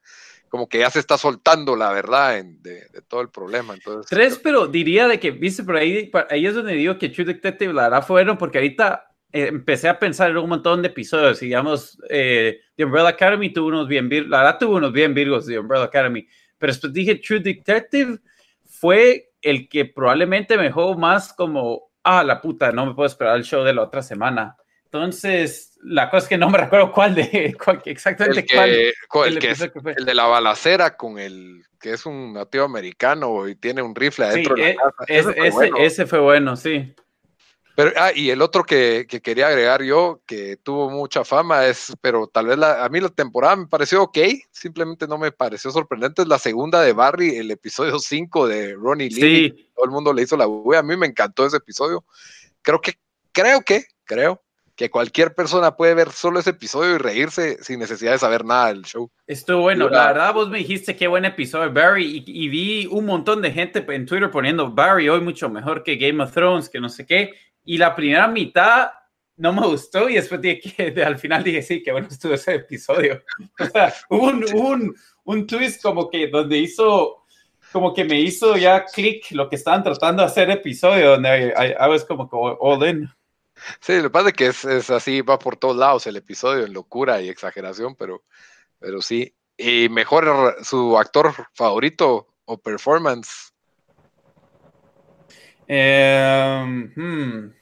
como 0.48 0.68
que 0.68 0.78
ya 0.78 0.90
se 0.90 1.00
está 1.00 1.18
soltando 1.18 1.74
la 1.74 1.90
verdad 1.90 2.40
de, 2.40 2.86
todo 3.08 3.22
el 3.22 3.30
problema. 3.30 3.74
Entonces, 3.74 4.06
Tres, 4.08 4.40
pero 4.40 4.68
diría 4.68 5.08
de 5.08 5.18
que, 5.18 5.32
viste, 5.32 5.64
por 5.64 5.74
ahí, 5.74 6.08
ahí 6.30 6.46
es 6.46 6.54
donde 6.54 6.74
digo 6.74 6.96
que 6.96 7.08
True 7.08 7.24
Detective 7.24 7.72
la 7.72 7.88
verdad 7.88 8.06
fueron, 8.06 8.38
porque 8.38 8.58
ahorita 8.58 9.12
eh, 9.32 9.48
empecé 9.48 9.88
a 9.88 9.98
pensar 9.98 10.30
en 10.30 10.36
un 10.36 10.50
montón 10.50 10.82
de 10.82 10.86
episodios, 10.86 11.40
digamos, 11.40 12.00
eh, 12.08 12.60
The 12.76 12.84
Umbrella 12.84 13.08
Academy 13.08 13.52
tuvo 13.52 13.66
unos 13.70 13.88
bien, 13.88 14.08
la 14.30 14.44
verdad 14.44 14.58
tuvo 14.60 14.76
unos 14.76 14.92
bien 14.92 15.14
virgos 15.14 15.46
de 15.46 15.58
Umbrella 15.58 15.86
Academy, 15.86 16.28
pero 16.58 16.72
después 16.72 16.92
dije 16.92 17.16
True 17.16 17.40
Detective 17.40 18.20
fue 18.80 19.32
el 19.42 19.68
que 19.68 19.84
probablemente 19.84 20.56
me 20.56 20.64
dejó 20.64 20.94
más 20.94 21.34
como, 21.34 21.90
ah, 22.02 22.24
la 22.24 22.40
puta, 22.40 22.72
no 22.72 22.86
me 22.86 22.94
puedo 22.94 23.06
esperar 23.06 23.36
el 23.36 23.44
show 23.44 23.62
de 23.62 23.74
la 23.74 23.82
otra 23.82 24.00
semana. 24.00 24.56
Entonces, 24.86 25.78
la 25.82 26.08
cosa 26.08 26.24
es 26.24 26.28
que 26.30 26.38
no 26.38 26.48
me 26.48 26.56
recuerdo 26.58 26.90
cuál 26.90 27.14
de, 27.14 27.54
exactamente 27.84 28.40
el 28.40 28.46
cuál. 29.08 29.28
el, 29.28 29.38
que 29.38 29.50
es, 29.50 29.60
el 29.60 30.04
de 30.06 30.14
la 30.14 30.24
balacera 30.24 30.96
con 30.96 31.18
el 31.18 31.62
que 31.78 31.92
es 31.92 32.06
un 32.06 32.32
nativo 32.32 32.64
americano 32.64 33.46
y 33.48 33.54
tiene 33.54 33.82
un 33.82 33.94
rifle 33.94 34.24
adentro 34.24 34.54
de 34.54 34.62
la 34.62 34.70
e, 34.70 34.76
casa. 34.76 35.04
ese, 35.08 35.70
ese, 35.78 36.06
fue 36.06 36.20
bueno, 36.20 36.56
sí. 36.56 36.94
Pero, 37.74 37.92
ah, 37.96 38.12
y 38.14 38.30
el 38.30 38.42
otro 38.42 38.64
que, 38.64 39.06
quería 39.22 39.48
agregar 39.48 39.82
yo, 39.82 40.20
que 40.26 40.56
tuvo 40.56 40.90
mucha 40.90 41.24
fama, 41.24 41.66
es, 41.66 41.92
pero 42.00 42.26
tal 42.26 42.46
vez 42.46 42.58
a 42.60 42.88
mí 42.88 43.00
la 43.00 43.08
temporada 43.08 43.56
me 43.56 43.66
pareció 43.66 44.02
ok, 44.02 44.18
simplemente 44.50 45.06
no 45.06 45.18
me 45.18 45.32
pareció 45.32 45.70
sorprendente, 45.70 46.22
es 46.22 46.28
la 46.28 46.38
segunda 46.38 46.82
de 46.82 46.92
Barry, 46.92 47.36
el 47.36 47.50
episodio 47.50 47.98
5 47.98 48.48
de 48.48 48.74
Ronnie 48.74 49.10
Lee. 49.10 49.70
Todo 49.74 49.84
el 49.84 49.90
mundo 49.90 50.12
le 50.12 50.22
hizo 50.22 50.36
la 50.36 50.46
wea, 50.46 50.80
a 50.80 50.82
mí 50.82 50.96
me 50.96 51.06
encantó 51.06 51.46
ese 51.46 51.58
episodio. 51.58 52.04
Creo 52.62 52.80
que, 52.80 52.94
creo 53.32 53.62
que, 53.62 53.84
creo 54.04 54.42
que 54.80 54.88
cualquier 54.88 55.34
persona 55.34 55.76
puede 55.76 55.92
ver 55.92 56.10
solo 56.10 56.40
ese 56.40 56.50
episodio 56.50 56.94
y 56.94 56.98
reírse 56.98 57.62
sin 57.62 57.78
necesidad 57.78 58.12
de 58.12 58.18
saber 58.18 58.46
nada 58.46 58.68
del 58.68 58.82
show. 58.82 59.10
Estuvo 59.26 59.60
bueno, 59.60 59.90
la 59.90 60.06
verdad 60.06 60.32
vos 60.32 60.48
me 60.48 60.56
dijiste 60.56 60.96
qué 60.96 61.06
buen 61.06 61.26
episodio 61.26 61.70
Barry 61.70 62.06
y, 62.06 62.24
y, 62.26 62.48
vi 62.48 62.86
un 62.86 63.04
montón 63.04 63.42
de 63.42 63.52
gente 63.52 63.84
en 63.86 64.06
Twitter 64.06 64.30
poniendo 64.30 64.70
Barry 64.70 65.10
hoy 65.10 65.20
mucho 65.20 65.50
mejor 65.50 65.82
que 65.82 65.96
Game 65.96 66.22
of 66.22 66.32
Thrones, 66.32 66.70
que 66.70 66.80
no 66.80 66.88
sé 66.88 67.04
qué, 67.04 67.34
y 67.64 67.78
la 67.78 67.94
primera 67.94 68.26
mitad 68.28 68.90
no 69.36 69.52
me 69.54 69.66
gustó 69.66 70.08
y 70.08 70.14
después 70.14 70.40
dije 70.40 70.92
que 70.92 71.02
al 71.02 71.18
final 71.18 71.42
dije 71.42 71.62
sí, 71.62 71.82
que 71.82 71.92
bueno 71.92 72.08
estuvo 72.08 72.34
ese 72.34 72.56
episodio. 72.56 73.22
O 73.58 73.66
sea, 73.66 73.94
hubo 74.10 74.26
un, 74.26 74.44
un, 74.54 74.96
un 75.24 75.46
twist 75.46 75.82
como 75.82 76.10
que 76.10 76.28
donde 76.28 76.58
hizo, 76.58 77.24
como 77.72 77.94
que 77.94 78.04
me 78.04 78.20
hizo 78.20 78.56
ya 78.56 78.84
clic 78.84 79.30
lo 79.30 79.48
que 79.48 79.56
estaban 79.56 79.82
tratando 79.82 80.22
de 80.22 80.28
hacer 80.28 80.50
episodio, 80.50 81.10
donde 81.10 81.54
I, 81.56 81.88
was 81.88 82.04
como 82.04 82.28
all 82.32 82.86
in. 82.86 83.08
Sí, 83.80 83.96
lo 83.96 84.04
que 84.04 84.10
pasa 84.10 84.28
es 84.28 84.34
que 84.34 84.46
es, 84.46 84.64
es, 84.64 84.90
así, 84.90 85.20
va 85.20 85.38
por 85.38 85.56
todos 85.56 85.76
lados 85.76 86.06
el 86.06 86.16
episodio, 86.16 86.64
en 86.64 86.72
locura 86.72 87.20
y 87.20 87.28
exageración, 87.28 87.94
pero, 87.94 88.24
pero 88.78 89.02
sí. 89.02 89.34
Y 89.56 89.88
mejor 89.90 90.56
su 90.62 90.98
actor 90.98 91.34
favorito 91.54 92.34
o 92.46 92.58
performance. 92.58 93.52
Eh, 95.72 96.90
hmm. 96.96 97.52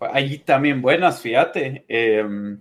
Allí 0.00 0.38
también 0.38 0.82
buenas, 0.82 1.20
fíjate. 1.20 1.84
Eh, 1.88 2.56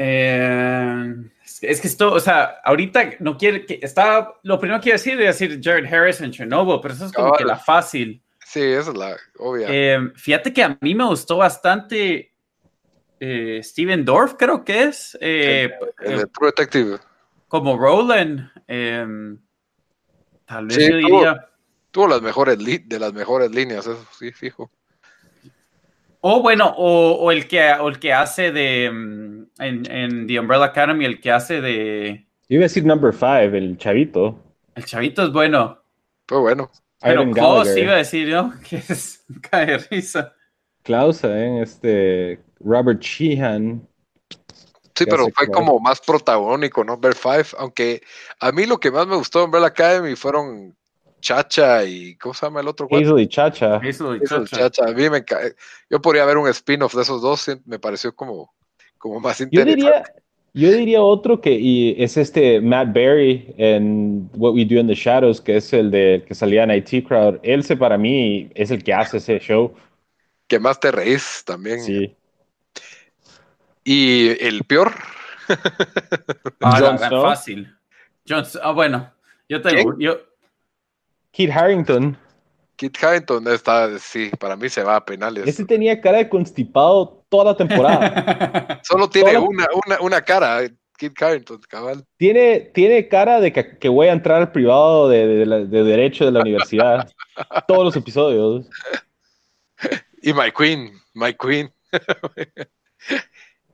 Eh, 0.00 1.14
es 1.60 1.80
que 1.80 1.88
esto, 1.88 2.12
o 2.12 2.20
sea, 2.20 2.60
ahorita 2.64 3.16
no 3.18 3.36
quiere 3.36 3.66
que 3.66 3.80
está. 3.82 4.32
Lo 4.44 4.58
primero 4.60 4.78
que 4.78 4.84
quiero 4.84 4.98
decir 4.98 5.20
es 5.20 5.38
decir 5.38 5.60
Jared 5.60 5.92
Harris 5.92 6.20
en 6.20 6.30
Chernobyl, 6.30 6.78
pero 6.80 6.94
eso 6.94 7.06
es 7.06 7.12
como 7.12 7.32
que 7.32 7.44
la 7.44 7.56
fácil. 7.56 8.22
Sí, 8.46 8.62
esa 8.62 8.92
es 8.92 8.96
la 8.96 9.16
obvia. 9.38 9.66
Eh, 9.68 9.98
fíjate 10.14 10.52
que 10.52 10.62
a 10.62 10.78
mí 10.80 10.94
me 10.94 11.04
gustó 11.04 11.38
bastante 11.38 12.32
eh, 13.18 13.60
Steven 13.62 14.04
Dorff, 14.04 14.34
creo 14.38 14.64
que 14.64 14.84
es. 14.84 15.18
el, 15.20 15.72
True 15.98 16.52
Detective. 16.56 16.98
Como 17.48 17.76
Roland. 17.76 18.50
tal 20.46 20.66
vez 20.66 20.78
yo 20.78 20.96
diría. 20.96 21.48
Tuvo, 21.90 22.08
las 22.08 22.22
mejores 22.22 22.58
de 22.58 22.98
las 22.98 23.12
mejores 23.14 23.50
líneas, 23.50 23.86
eso 23.86 24.06
sí, 24.18 24.30
fijo. 24.30 24.70
O 26.20 26.42
bueno, 26.42 26.74
o, 26.76 27.30
el 27.32 27.48
que, 27.48 27.70
el 27.70 27.98
que 27.98 28.12
hace 28.12 28.52
de 28.52 28.90
mm, 28.92 29.46
en, 29.58 30.26
The 30.26 30.38
Umbrella 30.38 30.66
Academy, 30.66 31.04
el 31.04 31.20
que 31.20 31.30
hace 31.30 31.60
de. 31.60 32.26
Yo 32.48 32.56
iba 32.56 32.62
a 32.62 32.68
decir 32.68 32.84
number 32.84 33.12
five, 33.12 33.56
el 33.56 33.78
chavito. 33.78 34.38
El 34.74 34.84
chavito 34.84 35.22
es 35.24 35.32
bueno. 35.32 35.78
Fue 36.26 36.40
bueno. 36.40 36.70
Pero 37.00 37.30
Klaus 37.30 37.76
iba 37.76 37.92
a 37.92 37.98
decir, 37.98 38.28
¿no? 38.28 38.52
Que 38.68 38.76
es 38.76 39.24
cae 39.50 39.78
risa. 39.78 40.34
Klaus, 40.82 41.24
¿eh? 41.24 41.62
Este. 41.62 42.40
Robert 42.60 43.00
Sheehan. 43.00 43.87
Sí, 44.98 45.06
pero 45.06 45.28
fue 45.32 45.46
como 45.46 45.78
más 45.78 46.00
protagónico, 46.00 46.82
Number 46.82 47.14
Five, 47.14 47.46
aunque 47.58 48.02
a 48.40 48.50
mí 48.50 48.66
lo 48.66 48.80
que 48.80 48.90
más 48.90 49.06
me 49.06 49.14
gustó 49.14 49.38
de 49.38 49.44
Umbrella 49.44 49.68
Academy 49.68 50.16
fueron 50.16 50.76
Chacha 51.20 51.84
y 51.84 52.16
¿cómo 52.16 52.34
se 52.34 52.46
llama 52.46 52.60
el 52.60 52.66
otro? 52.66 52.88
Hazel 52.90 53.20
y 53.20 53.28
Chacha. 53.28 53.76
Hazel 53.76 54.20
y 54.20 54.46
Chacha. 54.46 54.84
A 54.86 54.92
mí 54.92 55.08
me 55.08 55.24
Yo 55.88 56.02
podría 56.02 56.24
ver 56.24 56.36
un 56.36 56.48
spin-off 56.48 56.96
de 56.96 57.02
esos 57.02 57.22
dos, 57.22 57.46
me 57.64 57.78
pareció 57.78 58.12
como, 58.12 58.52
como 58.98 59.20
más 59.20 59.40
interesante. 59.40 59.80
Yo 59.80 59.86
diría, 59.86 60.04
yo 60.54 60.72
diría 60.72 61.00
otro 61.00 61.40
que 61.40 61.52
y 61.52 61.94
es 62.02 62.16
este 62.16 62.60
Matt 62.60 62.92
Berry 62.92 63.54
en 63.56 64.28
What 64.34 64.54
We 64.54 64.64
Do 64.64 64.80
in 64.80 64.88
the 64.88 64.96
Shadows, 64.96 65.40
que 65.40 65.58
es 65.58 65.72
el 65.72 65.92
de 65.92 66.24
que 66.26 66.34
salía 66.34 66.64
en 66.64 66.72
IT 66.72 67.06
Crowd. 67.06 67.38
Él 67.44 67.62
se 67.62 67.76
para 67.76 67.96
mí 67.96 68.50
es 68.56 68.72
el 68.72 68.82
que 68.82 68.92
hace 68.92 69.18
ese 69.18 69.38
show. 69.38 69.72
Que 70.48 70.58
más 70.58 70.80
te 70.80 70.90
reís 70.90 71.44
también. 71.44 71.82
Sí. 71.82 72.17
Y 73.90 74.36
el 74.44 74.64
peor. 74.64 74.92
ah, 76.60 76.98
fácil. 77.22 77.74
ah, 78.62 78.72
bueno, 78.72 79.10
yo 79.48 79.62
tengo, 79.62 79.98
yo, 79.98 80.20
Kit 81.30 81.50
Harrington. 81.50 82.14
Kit 82.76 83.02
Harrington 83.02 83.48
está, 83.48 83.98
sí, 83.98 84.30
para 84.38 84.56
mí 84.56 84.68
se 84.68 84.82
va 84.82 84.96
a 84.96 85.04
penales. 85.06 85.46
Ese 85.46 85.64
tenía 85.64 86.02
cara 86.02 86.18
de 86.18 86.28
constipado 86.28 87.24
toda 87.30 87.46
la 87.46 87.56
temporada. 87.56 88.78
Solo 88.84 89.08
tiene 89.08 89.38
una, 89.38 89.66
una, 89.86 90.00
una, 90.02 90.20
cara, 90.20 90.68
Kit 90.98 91.22
Harrington, 91.22 91.58
cabal. 91.66 92.04
Tiene, 92.18 92.60
tiene 92.74 93.08
cara 93.08 93.40
de 93.40 93.54
que, 93.54 93.88
voy 93.88 94.08
a 94.08 94.12
entrar 94.12 94.42
al 94.42 94.52
privado 94.52 95.08
de, 95.08 95.46
de, 95.46 95.82
Derecho 95.82 96.26
de 96.26 96.32
la 96.32 96.40
universidad. 96.40 97.08
Todos 97.66 97.84
los 97.86 97.96
episodios. 97.96 98.66
Y 100.20 100.34
My 100.34 100.52
Queen, 100.54 100.92
My 101.14 101.32
Queen. 101.32 101.72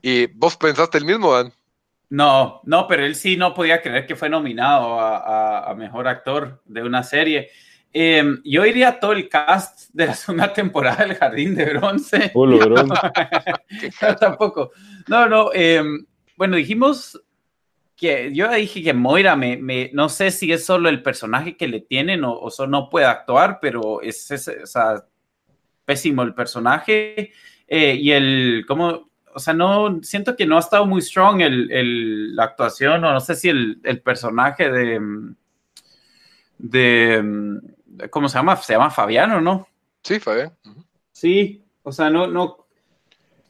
¿Y 0.06 0.26
vos 0.26 0.54
pensaste 0.58 0.98
el 0.98 1.06
mismo, 1.06 1.32
Dan? 1.32 1.50
No, 2.10 2.60
no, 2.64 2.86
pero 2.86 3.06
él 3.06 3.14
sí 3.14 3.38
no 3.38 3.54
podía 3.54 3.80
creer 3.80 4.06
que 4.06 4.14
fue 4.14 4.28
nominado 4.28 5.00
a, 5.00 5.74
mejor 5.78 6.06
actor 6.08 6.60
de 6.66 6.82
una 6.82 7.02
serie. 7.02 7.48
Em, 7.90 8.42
yo 8.44 8.66
iría 8.66 9.00
todo 9.00 9.12
el 9.12 9.30
cast 9.30 9.88
de 9.94 10.04
la 10.04 10.14
segunda 10.14 10.52
temporada 10.52 11.06
del 11.06 11.16
Jardín 11.16 11.54
de 11.54 11.64
Bronce. 11.72 12.32
no, 12.34 14.16
tampoco. 14.20 14.72
No, 15.08 15.26
no. 15.26 15.50
Em, 15.54 16.04
bueno, 16.36 16.58
dijimos 16.58 17.18
que 17.96 18.30
yo 18.34 18.52
dije 18.52 18.82
que 18.82 18.92
Moira, 18.92 19.36
me, 19.36 19.90
no 19.94 20.10
sé 20.10 20.32
si 20.32 20.52
es 20.52 20.66
solo 20.66 20.90
el 20.90 21.02
personaje 21.02 21.56
que 21.56 21.66
le 21.66 21.80
tienen 21.80 22.24
o, 22.24 22.50
solo 22.50 22.70
no 22.70 22.90
puede 22.90 23.06
actuar, 23.06 23.58
pero 23.58 24.02
es, 24.02 24.28
pésimo 25.86 26.22
el 26.22 26.34
personaje. 26.34 27.32
Eh, 27.66 27.94
y 27.98 28.10
el, 28.12 28.66
¿cómo, 28.68 29.13
o 29.34 29.38
sea, 29.40 29.52
no, 29.52 30.00
siento 30.02 30.36
que 30.36 30.46
no 30.46 30.56
ha 30.56 30.60
estado 30.60 30.86
muy 30.86 31.02
strong 31.02 31.40
el, 31.40 32.36
la 32.36 32.44
actuación, 32.44 33.04
o 33.04 33.12
no 33.12 33.20
sé 33.20 33.34
si 33.34 33.48
el, 33.48 34.00
personaje 34.02 34.70
de, 34.70 35.00
de, 36.58 37.60
¿cómo 38.10 38.28
se 38.28 38.38
llama? 38.38 38.56
Se 38.56 38.72
llama 38.72 38.90
Fabiano, 38.90 39.40
¿no? 39.40 39.66
Sí, 40.02 40.20
Fabián. 40.20 40.52
Sí, 41.10 41.64
o 41.82 41.90
sea, 41.90 42.10
no, 42.10 42.28
no, 42.28 42.66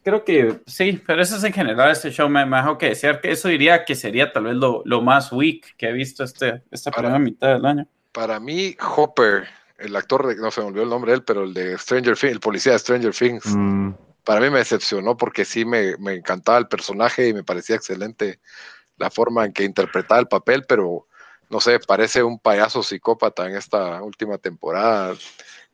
creo 0.03 0.25
que 0.25 0.61
sí, 0.67 1.03
pero 1.07 1.21
eso 1.21 1.37
es 1.37 1.45
en 1.45 1.53
general 1.53 1.91
este 1.91 2.11
show, 2.11 2.31
me, 2.31 2.47
me 2.47 2.59
que 2.79 2.91
decir 2.91 3.19
que 3.21 3.33
eso 3.33 3.49
diría 3.49 3.85
que 3.85 3.95
sería 3.95 4.33
tal 4.33 4.45
vez 4.45 4.57
lo, 4.57 5.03
más 5.03 5.33
weak 5.33 5.77
que 5.77 5.89
he 5.89 5.93
visto 5.93 6.25
este, 6.25 6.63
esta 6.71 6.91
primera 6.91 7.19
mitad 7.19 7.55
del 7.55 7.67
año. 7.67 7.87
Para 8.13 8.41
mí, 8.41 8.75
Hopper, 8.97 9.49
el 9.77 9.95
actor, 9.97 10.27
de, 10.27 10.37
no 10.37 10.51
se 10.51 10.63
me 10.63 10.69
olvidó 10.69 10.85
el 10.85 10.91
nombre 10.91 11.11
de 11.13 11.19
él, 11.19 11.25
pero 11.25 11.45
el 11.45 11.53
de 11.53 11.77
Stranger 11.77 12.17
Things, 12.17 12.33
el 12.33 12.41
policía 12.41 12.73
de 12.73 12.79
Stranger 12.79 13.13
Things. 13.13 13.55
Mm 13.55 13.93
para 14.25 14.41
mí 14.41 14.51
me 14.51 14.59
decepcionó 14.59 15.17
porque 15.17 15.45
sí 15.45 15.65
me, 15.65 15.91
encantaba 16.15 16.59
el 16.59 16.67
personaje 16.67 17.29
y 17.29 17.35
me 17.35 17.45
parecía 17.45 17.77
excelente 17.77 18.41
la 18.97 19.11
forma 19.11 19.45
en 19.45 19.53
que 19.53 19.65
interpretaba 19.65 20.21
el 20.21 20.29
papel, 20.29 20.65
pero 20.67 21.07
no 21.51 21.61
sé, 21.61 21.79
parece 21.79 22.23
un 22.23 22.39
payaso 22.39 22.83
psicópata 22.83 23.47
en 23.47 23.57
esta 23.57 24.03
última 24.03 24.39
temporada, 24.39 25.15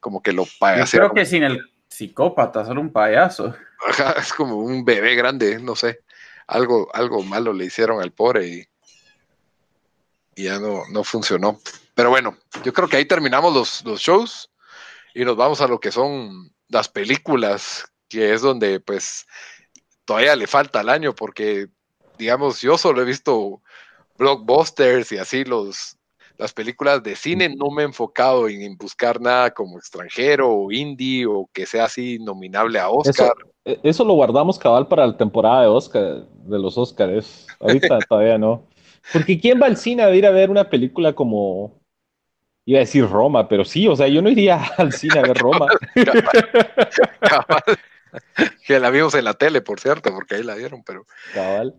como 0.00 0.20
que 0.22 0.32
lo 0.32 0.44
payaso. 0.58 0.96
Creo 0.96 1.12
que 1.12 1.24
sin 1.24 1.44
el 1.44 1.70
psicópata, 1.88 2.64
solo 2.64 2.80
un 2.80 2.92
payaso. 2.92 3.54
es 4.18 4.32
como 4.32 4.56
un 4.56 4.84
bebé 4.84 5.14
grande, 5.14 5.60
no 5.60 5.76
sé, 5.76 6.00
algo, 6.46 6.88
algo 6.92 7.22
malo 7.22 7.52
le 7.52 7.66
hicieron 7.66 8.02
al 8.02 8.10
pobre 8.10 8.48
y, 8.48 8.68
y 10.34 10.44
ya 10.44 10.58
no, 10.58 10.82
no 10.90 11.04
funcionó. 11.04 11.60
Pero 11.94 12.10
bueno, 12.10 12.36
yo 12.64 12.72
creo 12.72 12.88
que 12.88 12.96
ahí 12.96 13.04
terminamos 13.04 13.54
los, 13.54 13.84
los 13.84 14.00
shows 14.00 14.50
y 15.14 15.24
nos 15.24 15.36
vamos 15.36 15.60
a 15.60 15.68
lo 15.68 15.78
que 15.78 15.92
son 15.92 16.52
las 16.68 16.88
películas 16.88 17.90
que 18.11 18.35
es 18.35 18.42
donde 18.42 18.81
pues 18.81 19.27
todavía 20.05 20.37
le 20.37 20.46
falta 20.46 20.83
el 20.83 20.90
año 20.90 21.14
porque 21.14 21.68
digamos 22.18 22.61
yo 22.61 22.77
solo 22.77 23.01
he 23.01 23.07
visto 23.07 23.62
blockbusters 24.18 25.12
y 25.12 25.18
así 25.18 25.44
los 25.44 25.96
las 26.37 26.53
películas 26.53 27.03
de 27.03 27.16
cine 27.16 27.55
no 27.55 27.70
me 27.70 27.83
he 27.83 27.85
enfocado 27.85 28.49
en, 28.49 28.77
buscar 28.77 29.20
nada 29.20 29.51
como 29.51 29.79
extranjero 29.79 30.51
o 30.51 30.73
indie 30.73 31.27
o 31.27 31.49
que 31.53 31.66
sea 31.66 31.85
así 31.85 32.18
nominable 32.18 32.79
a 32.79 32.88
Oscar. 32.88 33.35
E, 33.62 33.79
eso, 33.83 34.05
lo 34.05 34.14
guardamos 34.14 34.59
cabal 34.59 34.88
para 34.88 35.07
la 35.07 35.16
temporada 35.18 35.62
de 35.62 35.68
Oscar, 35.68 36.27
de 36.46 36.59
los 36.59 36.79
Oscars. 36.79 37.46
Ahorita 37.61 37.99
todavía 38.09 38.38
no. 38.38 38.66
Porque 39.12 39.38
¿quién 39.38 39.61
va 39.61 39.66
al 39.66 39.77
cine 39.77 40.03
a 40.03 40.14
ir 40.14 40.25
a 40.25 40.31
ver 40.31 40.49
una 40.49 40.70
película 40.70 41.12
como 41.12 41.79
Iba 42.70 42.79
a 42.79 42.81
decir 42.81 43.09
Roma, 43.09 43.49
pero 43.49 43.64
sí, 43.64 43.88
o 43.88 43.96
sea, 43.96 44.07
yo 44.07 44.23
no 44.23 44.31
iría 44.31 44.62
al 44.79 44.92
cine 44.92 45.18
a 45.18 45.23
ver 45.23 45.37
Roma. 45.38 45.66
que 48.66 48.81
la 48.81 48.90
vimos 48.90 49.14
en 49.14 49.25
la 49.25 49.35
tele, 49.35 49.61
por 49.61 49.81
cierto, 49.81 50.12
porque 50.12 50.37
ahí 50.37 50.42
la 50.42 50.57
dieron, 50.57 50.83
pero. 50.85 51.07
Cabal. 51.35 51.75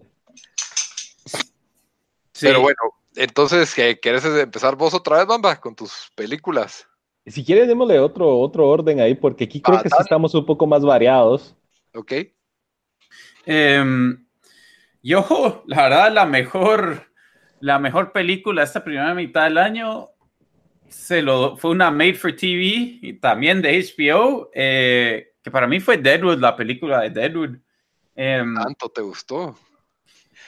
Pero 2.40 2.62
bueno, 2.62 2.78
entonces, 3.16 3.74
¿quieres 4.02 4.26
empezar 4.26 4.76
vos 4.76 4.94
otra 4.94 5.18
vez, 5.18 5.28
Bamba, 5.28 5.60
con 5.60 5.76
tus 5.76 6.12
películas? 6.16 6.88
Si 7.26 7.46
quieres, 7.46 7.68
démosle 7.68 8.00
otro, 8.00 8.40
otro 8.40 8.68
orden 8.68 9.00
ahí, 9.00 9.14
porque 9.14 9.44
aquí 9.44 9.62
creo 9.62 9.78
ah, 9.78 9.84
que 9.84 9.90
sí 9.90 9.96
estamos 10.00 10.34
un 10.34 10.46
poco 10.46 10.66
más 10.66 10.84
variados. 10.84 11.56
Ok. 11.94 12.14
Em, 13.46 14.26
yo, 15.04 15.64
la 15.68 15.84
verdad, 15.84 16.12
la 16.12 16.26
mejor, 16.26 17.06
la 17.60 17.78
mejor 17.78 18.12
película 18.12 18.64
esta 18.64 18.84
primera 18.84 19.14
mitad 19.14 19.44
del 19.44 19.60
año 19.60 20.10
se 20.88 21.22
lo, 21.22 21.58
fue 21.58 21.72
una 21.72 21.90
Made 21.90 22.16
for 22.16 22.36
TV 22.36 23.00
y 23.02 23.14
también 23.14 23.62
de 23.62 23.80
HBO. 23.80 24.50
Eh, 24.54 25.31
que 25.44 25.52
para 25.52 25.68
mí 25.68 25.80
fue 25.80 25.98
Deadwood, 25.98 26.40
la 26.40 26.56
película 26.56 27.02
de 27.02 27.10
Deadwood. 27.10 27.58
Em, 28.16 28.56
¿Tanto 28.56 28.90
te 28.90 29.02
gustó? 29.02 29.58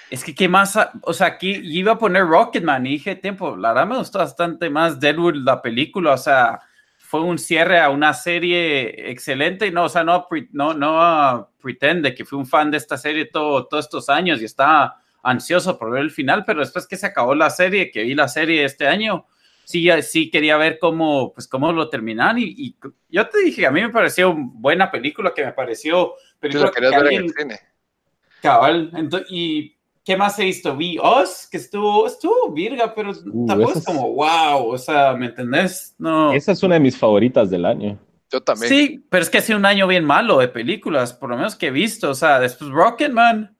Es 0.10 0.24
que, 0.24 0.36
¿qué 0.36 0.48
más? 0.48 0.78
O 1.02 1.14
sea, 1.14 1.28
aquí 1.28 1.60
iba 1.64 1.94
a 1.94 1.98
poner 1.98 2.26
Rocketman 2.26 2.86
y 2.86 2.92
dije, 2.92 3.16
tiempo, 3.16 3.56
la 3.56 3.70
verdad 3.74 3.88
me 3.88 3.98
gustó 3.98 4.20
bastante 4.20 4.70
más 4.70 5.00
Deadwood, 5.00 5.36
la 5.38 5.62
película, 5.62 6.14
o 6.14 6.18
sea, 6.18 6.60
fue 6.98 7.22
un 7.22 7.40
cierre 7.40 7.80
a 7.80 7.90
una 7.90 8.14
serie 8.14 9.12
excelente 9.12 9.68
y 9.68 9.72
no, 9.72 9.86
o 9.86 9.90
sea, 9.90 10.04
no, 10.04 10.28
no, 10.52 10.74
no 10.74 11.50
pretende 11.62 12.14
que 12.14 12.26
fui 12.26 12.38
un 12.38 12.46
fan 12.46 12.70
de 12.72 12.78
esta 12.78 12.98
serie 12.98 13.26
todo, 13.26 13.68
todos 13.68 13.86
estos 13.86 14.10
años 14.10 14.42
y 14.42 14.46
estaba 14.46 15.02
ansioso 15.24 15.80
por 15.80 15.92
ver 15.92 16.02
el 16.02 16.12
final, 16.12 16.44
pero 16.46 16.60
después 16.60 16.86
que 16.86 16.98
se 16.98 17.08
acabó 17.08 17.34
la 17.34 17.50
serie, 17.50 17.90
que 17.90 18.04
vi 18.04 18.14
la 18.14 18.28
serie 18.28 18.66
este 18.66 18.88
año, 18.88 19.26
sí, 19.64 19.90
sí 20.02 20.30
quería 20.30 20.58
ver 20.58 20.80
cómo, 20.80 21.34
pues, 21.34 21.48
cómo 21.48 21.72
lo 21.72 21.90
terminan. 21.90 22.38
Y, 22.40 22.76
yo 23.10 23.28
te 23.30 23.40
dije, 23.40 23.66
a 23.66 23.72
mí 23.72 23.82
me 23.82 23.90
pareció 23.90 24.36
buena 24.36 24.92
película, 24.92 25.34
que 25.34 25.46
me 25.46 25.54
pareció 25.54 26.14
película 26.40 26.72
que 26.72 26.82
ver 26.82 27.14
en 27.14 27.24
el 27.24 27.34
cine. 27.34 27.60
Cabal, 28.42 28.92
y 29.30 29.78
¿Qué 30.04 30.18
más 30.18 30.38
he 30.38 30.46
visto? 30.46 30.76
Vi 30.76 30.98
Oz, 31.02 31.48
que 31.50 31.58
estuvo, 31.58 32.06
estuvo 32.06 32.52
virga, 32.52 32.94
pero 32.94 33.12
uh, 33.12 33.46
tampoco 33.48 33.80
es 33.80 33.86
como 33.86 34.14
wow, 34.14 34.68
o 34.68 34.78
sea, 34.78 35.14
¿me 35.14 35.28
entendés? 35.28 35.96
No. 35.98 36.34
Esa 36.34 36.52
es 36.52 36.62
una 36.62 36.76
de 36.76 36.82
mis 36.82 36.98
favoritas 36.98 37.50
del 37.50 37.66
año. 37.66 37.98
Yo 38.30 38.42
también. 38.42 38.68
Sí, 38.68 39.06
pero 39.10 39.24
es 39.24 39.30
que 39.30 39.38
ha 39.38 39.42
sido 39.42 39.58
un 39.58 39.66
año 39.66 39.88
bien 39.88 40.04
malo 40.04 40.40
de 40.40 40.50
películas, 40.50 41.14
por 41.14 41.30
lo 41.30 41.38
menos 41.38 41.56
que 41.56 41.68
he 41.68 41.72
visto. 41.72 42.10
O 42.10 42.16
sea, 42.16 42.40
después 42.40 42.70
Rocketman. 42.70 43.56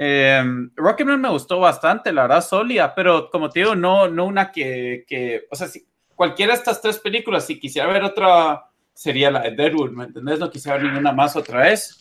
Eh, 0.00 0.42
Rocketman 0.76 1.20
me 1.20 1.28
gustó 1.28 1.58
bastante, 1.58 2.12
la 2.12 2.22
verdad, 2.22 2.46
sólida, 2.46 2.94
pero 2.94 3.28
como 3.30 3.50
te 3.50 3.60
digo, 3.60 3.74
no, 3.74 4.08
no 4.08 4.26
una 4.26 4.52
que, 4.52 5.04
que, 5.08 5.42
o 5.50 5.56
sea, 5.56 5.66
si 5.66 5.84
cualquiera 6.14 6.52
de 6.52 6.58
estas 6.58 6.80
tres 6.80 6.98
películas, 6.98 7.44
si 7.44 7.58
quisiera 7.58 7.88
ver 7.88 8.04
otra, 8.04 8.64
sería 8.94 9.30
la 9.30 9.40
de 9.40 9.56
Deadwood, 9.56 9.90
¿me 9.90 10.04
entendés? 10.04 10.38
No 10.38 10.50
quisiera 10.50 10.78
ver 10.78 10.86
ninguna 10.86 11.12
más 11.12 11.34
otra 11.34 11.62
vez. 11.62 12.00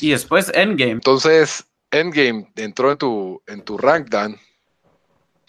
Y 0.00 0.10
después 0.10 0.52
Endgame. 0.54 0.92
Entonces, 0.92 1.64
Endgame 1.90 2.50
entró 2.56 2.92
en 2.92 2.98
tu, 2.98 3.42
en 3.46 3.62
tu 3.62 3.78
rank, 3.78 4.08
Dan. 4.08 4.36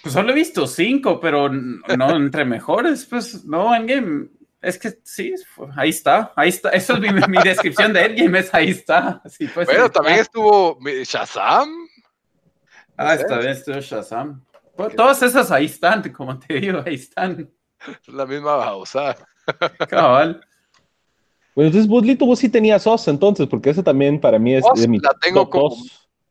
Pues 0.01 0.13
solo 0.13 0.31
he 0.31 0.35
visto 0.35 0.67
cinco, 0.67 1.19
pero 1.19 1.49
no 1.49 2.15
entre 2.15 2.45
mejores. 2.45 3.05
Pues 3.05 3.43
no, 3.43 3.73
Endgame. 3.75 4.27
Es 4.65 4.79
que 4.79 4.97
sí, 5.03 5.35
ahí 5.75 5.89
está, 5.89 6.33
ahí 6.35 6.49
está. 6.49 6.69
Eso 6.69 6.95
es 6.95 7.27
mi, 7.27 7.37
descripción 7.43 7.93
de 7.93 8.05
Endgame, 8.05 8.39
es 8.39 8.51
ahí 8.51 8.69
está. 8.69 9.21
pues, 9.53 9.67
bueno, 9.67 9.91
también 9.91 10.19
estuvo 10.19 10.79
Shazam. 10.81 11.69
Ah, 12.97 13.13
está 13.13 13.37
bien, 13.37 13.51
estuvo 13.51 13.79
Shazam. 13.79 14.43
Pues, 14.75 14.95
todas 14.95 15.21
esas 15.21 15.51
ahí 15.51 15.65
están, 15.65 16.01
como 16.11 16.39
te 16.39 16.55
digo, 16.55 16.81
ahí 16.83 16.95
están. 16.95 17.47
La 18.07 18.25
misma 18.25 18.55
babosa. 18.55 19.15
Cabal. 19.87 20.41
Bueno, 21.53 21.67
entonces, 21.67 21.87
Budlito, 21.87 22.25
vos 22.25 22.39
sí 22.39 22.49
tenías 22.49 22.87
Oz 22.87 23.07
entonces, 23.07 23.47
porque 23.47 23.69
eso 23.69 23.83
también 23.83 24.19
para 24.19 24.39
mí 24.39 24.55
es 24.55 24.65
de 24.75 24.87
mi 24.87 24.97
La 24.97 25.13
tengo 25.21 25.47
como 25.47 25.75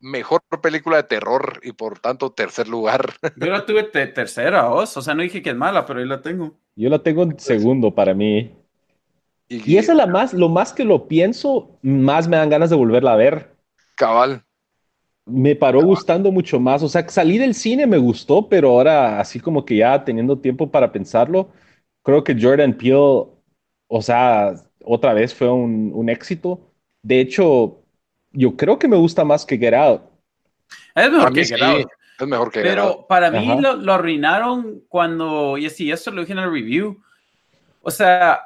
mejor 0.05 0.43
película 0.63 0.99
de 0.99 1.05
terror 1.05 1.61
y 1.63 1.73
por 1.73 1.99
tanto 1.99 2.31
tercer 2.31 2.69
lugar. 2.69 3.15
Yo 3.37 3.47
la 3.47 3.65
tuve 3.65 3.85
tercera, 3.85 4.71
Oz, 4.71 4.97
o 4.97 5.03
sea, 5.03 5.15
no 5.15 5.23
dije 5.23 5.43
que 5.43 5.51
es 5.51 5.57
mala, 5.57 5.87
pero 5.87 6.01
ahí 6.01 6.07
la 6.07 6.21
tengo. 6.21 6.55
Yo 6.77 6.91
la 6.91 6.99
tengo 6.99 7.23
en 7.23 7.39
segundo 7.39 7.95
para 7.95 8.15
mí. 8.15 8.55
Y, 9.49 9.77
esa 9.77 9.93
es 9.93 9.99
la 9.99 10.07
más, 10.07 10.33
lo 10.33 10.49
más 10.49 10.73
que 10.73 10.85
lo 10.85 11.07
pienso, 11.07 11.79
más 11.83 12.29
me 12.29 12.37
dan 12.37 12.51
ganas 12.51 12.71
de 12.71 12.77
volverla 12.77 13.13
a 13.13 13.17
ver. 13.17 13.55
Cabal. 13.95 14.45
Me 15.27 15.55
paró 15.55 15.83
gustando 15.83 16.31
mucho 16.31 16.61
más. 16.61 16.83
O 16.83 16.89
sea, 16.89 17.09
salí 17.09 17.39
del 17.39 17.55
cine 17.55 17.87
me 17.87 17.99
gustó, 17.99 18.49
pero 18.49 18.71
ahora, 18.71 19.21
así 19.21 19.41
como 19.41 19.65
que 19.65 19.77
ya 19.77 20.05
teniendo 20.05 20.39
tiempo 20.39 20.71
para 20.71 20.93
pensarlo, 20.93 21.51
creo 22.03 22.25
que 22.25 22.37
Jordan 22.39 22.77
Peele, 22.77 23.27
o 23.87 24.03
sea, 24.03 24.55
otra 24.83 25.15
vez 25.15 25.35
fue 25.35 25.51
un, 25.51 25.93
un 25.95 26.09
éxito. 26.11 26.61
De 27.03 27.21
hecho, 27.21 27.84
yo 28.35 28.57
creo 28.57 28.79
que 28.79 28.89
me 28.89 28.97
gusta 28.97 29.25
más 29.25 29.47
que 29.47 29.57
Get 29.57 29.75
Out. 29.75 30.03
Es 30.95 31.11
mejor 31.11 31.33
que 31.33 31.45
Get 31.45 31.63
Out. 31.63 31.89
Es 32.21 32.27
mejor 32.27 32.51
que 32.51 32.61
Pero 32.61 33.07
para 33.09 33.31
mí 33.31 33.61
lo, 33.61 33.93
arruinaron 33.93 34.83
cuando, 34.89 35.59
y 35.59 35.69
sí, 35.71 35.91
eso 35.91 36.11
lo 36.11 36.21
dije 36.21 36.33
en 36.33 36.39
el 36.41 36.53
review. 36.53 37.03
O 37.81 37.91
sea, 37.91 38.41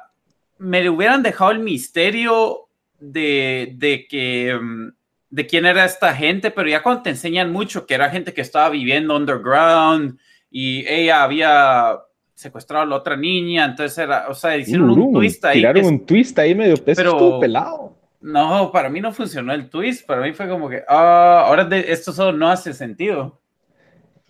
me 0.57 0.87
hubieran 0.89 1.21
dejado 1.21 1.51
el 1.51 1.59
misterio 1.59 2.69
de, 2.99 3.73
de 3.77 4.07
que 4.07 4.57
mm, 4.59 4.89
de 5.29 5.45
quién 5.45 5.65
era 5.65 5.85
esta 5.85 6.13
gente, 6.15 6.51
pero 6.51 6.69
ya 6.69 6.81
cuando 6.81 7.03
te 7.03 7.11
enseñan 7.11 7.51
mucho 7.51 7.85
que 7.85 7.93
era 7.93 8.09
gente 8.09 8.33
que 8.33 8.41
estaba 8.41 8.69
viviendo 8.69 9.15
underground 9.15 10.17
y 10.49 10.85
ella 10.87 11.23
había 11.23 11.99
secuestrado 12.33 12.83
a 12.83 12.87
la 12.87 12.95
otra 12.95 13.15
niña, 13.15 13.65
entonces 13.65 13.97
era, 13.97 14.27
o 14.29 14.33
sea, 14.33 14.57
hicieron 14.57 14.89
un 14.89 15.13
twist 15.13 15.43
ahí. 15.45 15.57
Tiraron 15.57 15.85
un 15.85 16.05
twist 16.05 16.39
ahí 16.39 16.55
medio 16.55 16.75
pero, 16.83 17.39
pelado. 17.39 17.98
No, 18.21 18.71
para 18.71 18.89
mí 18.89 18.99
no 18.99 19.13
funcionó 19.13 19.53
el 19.53 19.69
twist, 19.69 20.05
para 20.05 20.21
mí 20.21 20.33
fue 20.33 20.49
como 20.49 20.69
que, 20.69 20.83
ah, 20.87 21.43
ahora 21.45 21.67
esto 21.77 22.11
solo 22.11 22.37
no 22.37 22.49
hace 22.49 22.73
sentido. 22.73 23.39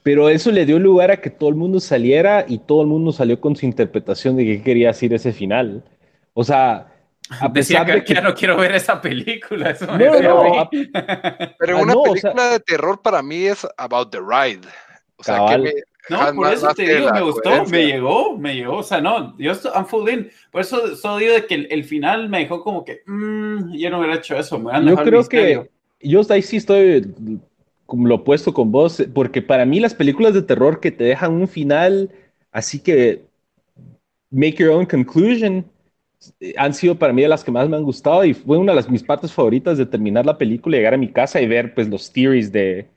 Pero 0.04 0.30
eso 0.30 0.52
le 0.52 0.66
dio 0.66 0.80
lugar 0.80 1.12
a 1.12 1.18
que 1.18 1.30
todo 1.30 1.50
el 1.50 1.56
mundo 1.56 1.80
saliera 1.80 2.46
y 2.48 2.60
todo 2.60 2.82
el 2.82 2.88
mundo 2.88 3.12
salió 3.12 3.40
con 3.42 3.56
su 3.56 3.66
interpretación 3.66 4.36
de 4.36 4.46
qué 4.46 4.62
quería 4.62 4.88
decir 4.90 5.14
ese 5.14 5.34
final. 5.34 5.84
O 6.34 6.44
sea, 6.44 6.88
a 7.30 7.52
pesar 7.52 7.86
de 7.86 8.04
que, 8.04 8.14
ya 8.14 8.22
no 8.22 8.34
quiero 8.34 8.58
ver 8.58 8.74
esa 8.74 9.02
película. 9.02 9.72
Eso 9.72 9.86
no, 9.86 9.98
pero 9.98 11.78
ah, 11.78 11.82
una 11.82 11.94
película 12.02 12.50
de 12.52 12.60
terror 12.60 13.02
para 13.02 13.22
mí 13.22 13.46
es 13.46 13.68
About 13.78 14.12
the 14.12 14.20
Ride. 14.20 14.68
O 15.18 15.24
sea, 15.24 15.46
que 15.48 15.58
me, 15.58 15.74
no, 16.10 16.34
por 16.36 16.54
eso 16.54 16.74
te 16.74 16.96
digo, 16.96 17.12
me 17.12 17.22
gustó, 17.22 17.66
me 17.66 17.86
llegó, 17.86 18.38
me 18.38 18.56
llegó. 18.56 18.78
O 18.78 18.84
sea, 18.84 19.02
no, 19.02 19.38
yo 19.38 19.54
I'm 19.74 19.86
full 19.86 20.10
in. 20.10 20.30
Por 20.52 20.62
eso 20.62 20.96
solo 20.96 21.18
digo 21.18 21.34
de 21.34 21.46
que 21.46 21.56
el, 21.56 21.84
final 21.84 22.30
me 22.30 22.40
dejó 22.40 22.64
como 22.64 22.84
que, 22.84 23.02
mmm, 23.06 23.74
yo 23.74 23.90
no 23.90 24.00
hubiera 24.00 24.16
hecho 24.16 24.38
eso. 24.38 24.60
Me 24.60 24.86
yo 24.86 24.96
creo 24.98 25.28
que 25.28 25.70
yo 26.02 26.22
ahí 26.30 26.42
sí 26.42 26.58
estoy 26.58 27.14
como 27.86 28.08
lo 28.08 28.16
opuesto 28.16 28.54
con 28.54 28.72
vos, 28.72 29.04
porque 29.14 29.42
para 29.42 29.66
mí 29.66 29.80
las 29.80 29.96
películas 29.96 30.34
de 30.34 30.44
terror 30.44 30.80
que 30.80 30.92
te 30.92 31.04
dejan 31.04 31.34
un 31.34 31.48
final 31.48 32.10
así 32.52 32.80
que 32.80 33.24
make 34.30 34.58
your 34.58 34.70
own 34.70 34.86
conclusion 34.86 35.66
eh, 36.40 36.54
han 36.58 36.74
sido 36.74 36.98
para 36.98 37.14
mí 37.14 37.22
de 37.22 37.28
las 37.28 37.44
que 37.44 37.52
más 37.52 37.68
me 37.70 37.78
han 37.78 37.84
gustado 37.84 38.24
y 38.26 38.34
fue 38.34 38.58
una 38.58 38.74
de 38.74 38.78
las, 38.78 38.90
mis 38.90 39.04
partes 39.04 39.32
favoritas 39.32 39.78
de 39.78 39.86
terminar 39.86 40.26
la 40.26 40.38
película, 40.38 40.78
llegar 40.78 40.94
a 40.94 40.98
mi 40.98 41.12
casa 41.12 41.42
y 41.42 41.48
ver 41.48 41.74
pues 41.74 41.90
los 41.90 42.12
theories 42.12 42.52
de, 42.52 42.88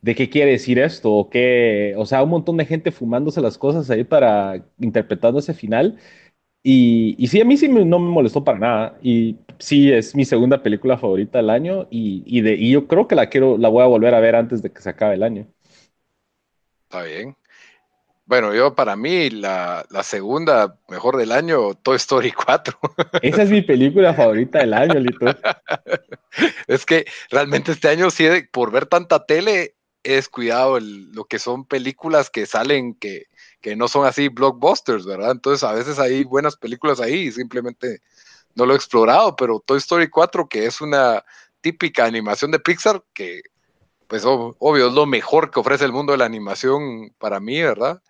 de 0.00 0.14
qué 0.14 0.30
quiere 0.30 0.52
decir 0.52 0.78
esto, 0.78 1.12
o 1.12 1.28
qué, 1.30 1.94
o 1.96 2.06
sea, 2.06 2.22
un 2.22 2.30
montón 2.30 2.56
de 2.56 2.66
gente 2.66 2.92
fumándose 2.92 3.40
las 3.40 3.58
cosas 3.58 3.90
ahí 3.90 4.04
para 4.04 4.64
interpretando 4.78 5.40
ese 5.40 5.54
final. 5.54 5.98
Y, 6.62 7.14
y 7.18 7.28
sí, 7.28 7.40
a 7.40 7.44
mí 7.44 7.56
sí 7.56 7.68
no 7.68 7.98
me 7.98 8.10
molestó 8.10 8.44
para 8.44 8.58
nada. 8.58 8.98
Y 9.02 9.36
sí, 9.58 9.92
es 9.92 10.14
mi 10.14 10.24
segunda 10.24 10.62
película 10.62 10.98
favorita 10.98 11.38
del 11.38 11.50
año 11.50 11.86
y, 11.90 12.22
y, 12.26 12.42
de, 12.42 12.54
y 12.54 12.70
yo 12.72 12.86
creo 12.86 13.08
que 13.08 13.14
la 13.14 13.28
quiero, 13.28 13.58
la 13.58 13.68
voy 13.68 13.82
a 13.82 13.86
volver 13.86 14.14
a 14.14 14.20
ver 14.20 14.36
antes 14.36 14.62
de 14.62 14.70
que 14.70 14.80
se 14.82 14.90
acabe 14.90 15.14
el 15.14 15.22
año. 15.22 15.46
Está 16.84 17.02
bien. 17.02 17.36
Bueno, 18.28 18.54
yo 18.54 18.74
para 18.74 18.94
mí 18.94 19.30
la, 19.30 19.86
la, 19.88 20.02
segunda 20.02 20.78
mejor 20.90 21.16
del 21.16 21.32
año, 21.32 21.72
Toy 21.72 21.96
Story 21.96 22.30
4. 22.30 22.78
Esa 23.22 23.42
es 23.42 23.50
mi 23.50 23.62
película 23.62 24.12
favorita 24.12 24.58
del 24.58 24.74
año, 24.74 25.00
Lito. 25.00 25.26
es 26.66 26.84
que 26.84 27.06
realmente 27.30 27.72
este 27.72 27.88
año 27.88 28.10
sí, 28.10 28.26
por 28.52 28.70
ver 28.70 28.84
tanta 28.84 29.24
tele, 29.24 29.76
he 30.08 30.14
descuidado 30.14 30.80
lo 30.80 31.24
que 31.24 31.38
son 31.38 31.66
películas 31.66 32.30
que 32.30 32.46
salen 32.46 32.94
que, 32.94 33.26
que, 33.60 33.76
no 33.76 33.88
son 33.88 34.06
así 34.06 34.28
blockbusters, 34.28 35.04
¿verdad? 35.04 35.32
Entonces 35.32 35.62
a 35.62 35.74
veces 35.74 35.98
hay 35.98 36.24
buenas 36.24 36.56
películas 36.56 36.98
ahí 36.98 37.26
y 37.26 37.32
simplemente 37.32 38.00
no 38.54 38.64
lo 38.64 38.72
he 38.72 38.76
explorado, 38.76 39.36
pero 39.36 39.60
Toy 39.60 39.76
Story 39.76 40.08
4, 40.08 40.48
que 40.48 40.64
es 40.64 40.80
una 40.80 41.22
típica 41.60 42.06
animación 42.06 42.50
de 42.50 42.58
Pixar, 42.58 43.04
que 43.12 43.42
pues 44.06 44.22
obvio 44.24 44.88
es 44.88 44.94
lo 44.94 45.04
mejor 45.04 45.50
que 45.50 45.60
ofrece 45.60 45.84
el 45.84 45.92
mundo 45.92 46.12
de 46.12 46.18
la 46.18 46.24
animación 46.24 47.14
para 47.18 47.38
mí, 47.38 47.60
¿verdad? 47.60 48.02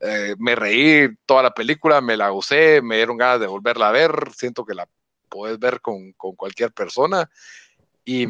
Eh, 0.00 0.34
me 0.38 0.54
reí 0.54 1.08
toda 1.24 1.42
la 1.42 1.54
película, 1.54 2.02
me 2.02 2.18
la 2.18 2.28
gocé, 2.28 2.82
me 2.82 2.96
dieron 2.96 3.16
ganas 3.16 3.40
de 3.40 3.46
volverla 3.46 3.88
a 3.88 3.92
ver, 3.92 4.12
siento 4.36 4.66
que 4.66 4.74
la 4.74 4.86
puedes 5.30 5.58
ver 5.58 5.80
con, 5.80 6.12
con 6.12 6.36
cualquier 6.36 6.72
persona 6.72 7.30
y, 8.04 8.26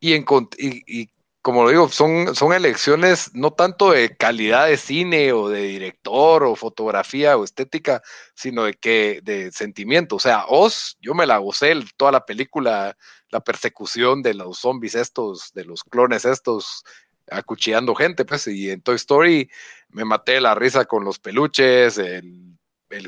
y, 0.00 0.14
en, 0.14 0.24
y, 0.58 1.02
y 1.02 1.08
como 1.42 1.64
lo 1.64 1.70
digo, 1.70 1.88
son, 1.88 2.34
son 2.34 2.52
elecciones 2.52 3.30
no 3.34 3.52
tanto 3.52 3.92
de 3.92 4.14
calidad 4.16 4.66
de 4.66 4.76
cine 4.76 5.32
o 5.32 5.48
de 5.48 5.62
director 5.62 6.44
o 6.44 6.54
fotografía 6.54 7.36
o 7.36 7.44
estética, 7.44 8.02
sino 8.34 8.64
de 8.64 8.74
que 8.74 9.20
de 9.22 9.50
sentimiento. 9.50 10.16
O 10.16 10.20
sea, 10.20 10.44
Oz, 10.48 10.98
yo 11.00 11.14
me 11.14 11.26
la 11.26 11.38
gocé 11.38 11.74
toda 11.96 12.12
la 12.12 12.26
película, 12.26 12.96
la 13.30 13.40
persecución 13.40 14.22
de 14.22 14.34
los 14.34 14.58
zombies 14.58 14.94
estos, 14.94 15.52
de 15.54 15.64
los 15.64 15.82
clones 15.82 16.26
estos, 16.26 16.84
acuchillando 17.30 17.94
gente, 17.94 18.24
pues, 18.24 18.46
y 18.46 18.70
en 18.70 18.82
Toy 18.82 18.96
Story 18.96 19.50
me 19.88 20.04
maté 20.04 20.40
la 20.40 20.54
risa 20.54 20.84
con 20.84 21.04
los 21.04 21.18
peluches, 21.18 21.96
el, 21.98 22.58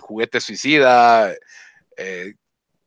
juguete 0.01 0.41
suicida, 0.41 1.35
eh, 1.97 2.35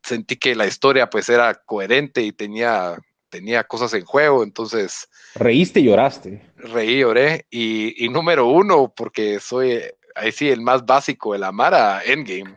sentí 0.01 0.37
que 0.37 0.55
la 0.55 0.65
historia 0.65 1.09
pues 1.09 1.29
era 1.29 1.53
coherente 1.53 2.21
y 2.21 2.31
tenía 2.31 2.97
tenía 3.35 3.65
cosas 3.65 3.93
en 3.93 4.05
juego, 4.05 4.43
entonces... 4.43 5.09
Reíste 5.35 5.81
y 5.81 5.83
lloraste. 5.83 6.41
Reí, 6.55 6.99
lloré. 6.99 7.45
Y, 7.51 8.07
número 8.09 8.47
uno, 8.47 8.93
porque 8.95 9.41
soy, 9.41 9.81
ahí 10.15 10.31
sí, 10.31 10.49
el 10.49 10.61
más 10.61 10.85
básico, 10.85 11.35
el 11.35 11.43
amar 11.43 11.73
a 11.73 12.01
Endgame. 12.03 12.55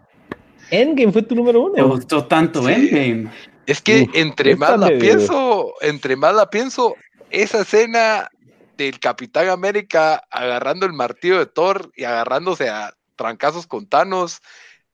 Endgame 0.71 1.13
fue 1.13 1.23
tu 1.23 1.35
número 1.35 1.63
uno. 1.63 1.75
Me 1.75 1.83
gustó 1.83 2.27
tanto 2.27 2.69
Endgame. 2.69 3.29
Es 3.67 3.83
que 3.83 4.09
entre 4.15 4.55
más 4.55 4.79
la 4.79 4.89
pienso, 4.89 5.75
entre 5.81 6.15
más 6.15 6.35
la 6.35 6.49
pienso, 6.49 6.95
esa 7.31 7.63
escena 7.63 8.31
del 8.77 9.01
Capitán 9.01 9.49
América 9.49 10.23
agarrando 10.31 10.87
el 10.87 10.93
martillo 10.93 11.39
de 11.39 11.47
Thor 11.47 11.91
y 11.97 12.05
agarrándose 12.05 12.69
a 12.69 12.95
trancazos 13.17 13.67
con 13.67 13.89
Thanos 13.89 14.41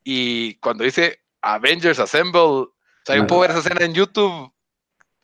y 0.02 0.54
cuando 0.56 0.84
dice 0.84 1.20
Avengers 1.42 1.98
Assemble, 1.98 2.40
o 2.40 2.72
sea, 3.04 3.16
yo 3.16 3.26
puedo 3.26 3.42
ver 3.42 3.50
esa 3.50 3.60
escena 3.60 3.84
en 3.84 3.92
YouTube 3.92 4.50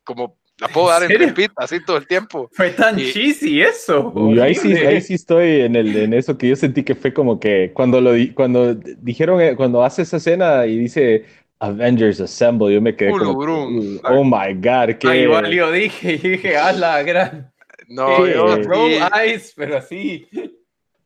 como 0.04 0.39
la 0.60 0.68
puedo 0.68 0.88
dar 0.88 1.02
en 1.02 1.18
repeat 1.18 1.52
así 1.56 1.82
todo 1.84 1.96
el 1.96 2.06
tiempo. 2.06 2.48
Fue 2.52 2.70
tan 2.70 2.96
cheesy 2.96 3.62
eso. 3.62 4.12
ahí 4.40 4.54
sí, 4.54 4.74
ahí 4.74 5.00
sí 5.00 5.14
estoy 5.14 5.62
en, 5.62 5.76
el, 5.76 5.96
en 5.96 6.12
eso 6.12 6.36
que 6.36 6.48
yo 6.48 6.56
sentí 6.56 6.82
que 6.82 6.94
fue 6.94 7.12
como 7.12 7.40
que 7.40 7.72
cuando, 7.72 8.00
lo, 8.00 8.12
cuando 8.34 8.74
dijeron, 8.74 9.40
eh, 9.40 9.56
cuando 9.56 9.82
hace 9.82 10.02
esa 10.02 10.18
escena 10.18 10.66
y 10.66 10.78
dice 10.78 11.24
Avengers 11.60 12.20
Assemble, 12.20 12.74
yo 12.74 12.80
me 12.80 12.94
quedé 12.94 13.10
como, 13.10 13.32
oh 13.32 14.24
my 14.24 14.54
God. 14.54 14.96
Qué... 14.98 15.22
igual 15.22 15.50
yo 15.50 15.72
dije, 15.72 16.18
dije, 16.18 16.56
a 16.56 16.72
la 16.72 17.02
gran. 17.02 17.52
No, 17.88 18.26
yo, 18.26 18.56
Roll 18.62 18.92
Eyes, 19.20 19.52
pero 19.56 19.78
así. 19.78 20.28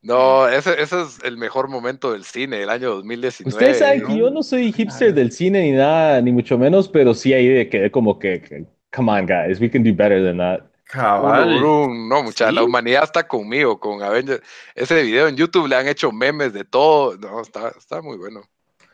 No, 0.03 0.47
ese, 0.47 0.83
ese, 0.83 1.01
es 1.01 1.19
el 1.25 1.39
mejor 1.39 1.69
momento 1.69 2.13
del 2.13 2.25
cine, 2.25 2.63
el 2.63 2.69
año 2.69 2.91
2019. 2.97 3.49
Ustedes 3.49 3.79
saben 3.79 4.05
que 4.05 4.19
yo 4.19 4.29
no 4.29 4.43
soy 4.43 4.71
hipster 4.71 5.15
del 5.15 5.33
cine 5.33 5.63
ni 5.63 5.73
nada, 5.73 6.21
ni 6.21 6.31
mucho 6.31 6.59
menos, 6.59 6.91
pero 6.91 7.15
sí 7.15 7.33
ahí 7.33 7.49
de 7.49 7.71
que 7.71 7.91
como 7.91 8.19
que, 8.19 8.67
come 8.95 9.11
on 9.11 9.27
guys, 9.27 9.61
we 9.61 9.69
can 9.69 9.83
do 9.83 9.93
better 9.93 10.23
than 10.23 10.39
that. 10.39 10.71
Cabal. 10.87 11.61
no, 11.61 12.23
mucha, 12.23 12.53
la 12.53 12.63
humanidad 12.63 13.05
está 13.05 13.27
conmigo, 13.27 13.81
con 13.81 14.03
Avengers. 14.03 14.41
Ese 14.75 15.03
video 15.03 15.27
en 15.27 15.37
YouTube 15.37 15.67
le 15.67 15.77
han 15.77 15.89
hecho 15.89 16.13
memes 16.13 16.53
de 16.53 16.65
todo. 16.65 17.17
No, 17.17 17.41
está, 17.41 17.73
está 17.77 18.01
muy 18.01 18.17
bueno. 18.17 18.43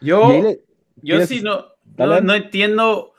Yo, 0.00 0.56
yo 1.02 1.26
sí 1.26 1.42
no, 1.42 1.66
no, 1.98 2.20
no, 2.20 2.34
entiendo. 2.34 3.12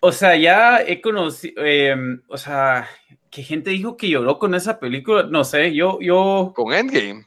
O 0.00 0.12
sea, 0.12 0.36
ya 0.36 0.82
he 0.82 1.00
conocido, 1.00 1.64
em, 1.64 2.20
o 2.28 2.36
sea, 2.36 2.88
que 3.30 3.42
gente 3.42 3.70
dijo 3.70 3.96
que 3.96 4.10
lloró 4.10 4.38
con 4.38 4.54
esa 4.54 4.78
película. 4.78 5.22
No 5.22 5.44
sé, 5.44 5.72
yo, 5.72 5.98
yo. 6.00 6.52
Con 6.54 6.74
Endgame. 6.74 7.24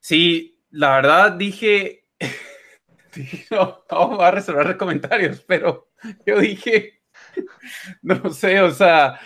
Sí, 0.00 0.58
la 0.70 0.96
verdad 0.96 1.32
dije. 1.32 2.06
no, 3.50 3.84
vamos 3.88 4.20
a 4.20 4.30
resolver 4.32 4.76
comentarios, 4.76 5.44
pero 5.46 5.90
yo 6.26 6.40
dije. 6.40 6.99
no 8.02 8.32
sé, 8.32 8.60
o 8.60 8.70
sea. 8.70 9.20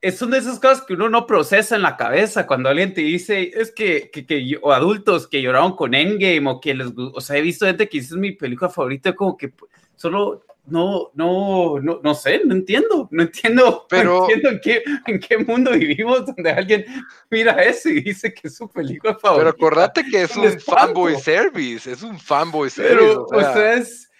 Es 0.00 0.22
una 0.22 0.36
de 0.36 0.42
esas 0.42 0.58
cosas 0.58 0.82
que 0.82 0.94
uno 0.94 1.10
no 1.10 1.26
procesa 1.26 1.76
en 1.76 1.82
la 1.82 1.96
cabeza 1.96 2.46
cuando 2.46 2.70
alguien 2.70 2.94
te 2.94 3.02
dice, 3.02 3.50
es 3.54 3.70
que, 3.70 4.10
que, 4.10 4.24
que 4.24 4.58
o 4.62 4.72
adultos 4.72 5.26
que 5.26 5.42
lloraron 5.42 5.76
con 5.76 5.94
Endgame 5.94 6.48
o 6.48 6.60
que 6.60 6.72
les, 6.74 6.88
o 6.96 7.20
sea, 7.20 7.36
he 7.36 7.42
visto 7.42 7.66
gente 7.66 7.88
que 7.88 7.98
dice 7.98 8.14
es 8.14 8.20
mi 8.20 8.32
película 8.32 8.70
favorita, 8.70 9.14
como 9.14 9.36
que 9.36 9.52
solo 9.96 10.42
no, 10.70 11.10
no, 11.14 11.80
no, 11.80 12.00
no 12.02 12.14
sé, 12.14 12.42
no 12.44 12.54
entiendo, 12.54 13.08
no 13.10 13.22
entiendo, 13.22 13.86
pero, 13.88 14.22
entiendo 14.22 14.50
en 14.50 14.60
qué, 14.60 14.82
en 15.06 15.18
qué 15.18 15.38
mundo 15.38 15.72
vivimos 15.72 16.26
donde 16.26 16.50
alguien 16.50 16.84
mira 17.28 17.62
eso 17.62 17.88
y 17.88 18.00
dice 18.02 18.32
que 18.32 18.48
es 18.48 18.56
su 18.56 18.70
película 18.70 19.18
favorita. 19.18 19.52
Pero 19.52 19.68
acordate 19.68 20.04
que 20.08 20.22
es 20.22 20.36
un 20.36 20.60
fanboy 20.60 21.18
service, 21.18 21.90
es 21.90 22.02
un 22.02 22.18
fanboy 22.18 22.70
service. 22.70 22.94
Pero, 22.94 23.24
o 23.24 23.40
sea, 23.40 23.74
es, 23.74 24.10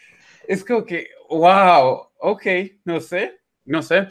es, 0.49 0.65
como 0.65 0.85
que, 0.85 1.09
wow, 1.31 2.09
ok, 2.19 2.47
no 2.85 3.01
sé, 3.01 3.41
no 3.65 3.83
sé. 3.83 4.09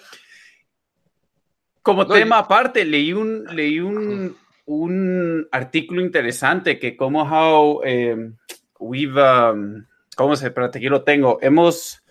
Como 1.82 2.08
tema 2.08 2.40
aparte, 2.40 2.86
leí 2.86 3.14
un, 3.14 3.46
leí 3.56 3.80
un, 3.80 4.36
un 4.66 5.48
artículo 5.52 6.02
interesante 6.02 6.80
que 6.80 6.96
como 6.96 7.24
how 7.24 7.82
eh, 7.84 8.32
we've, 8.80 9.22
um, 9.22 9.86
¿cómo 10.16 10.36
se? 10.36 10.48
Espérate, 10.48 10.78
aquí 10.78 10.88
lo 10.88 11.04
tengo. 11.04 11.40
Hemos 11.42 12.04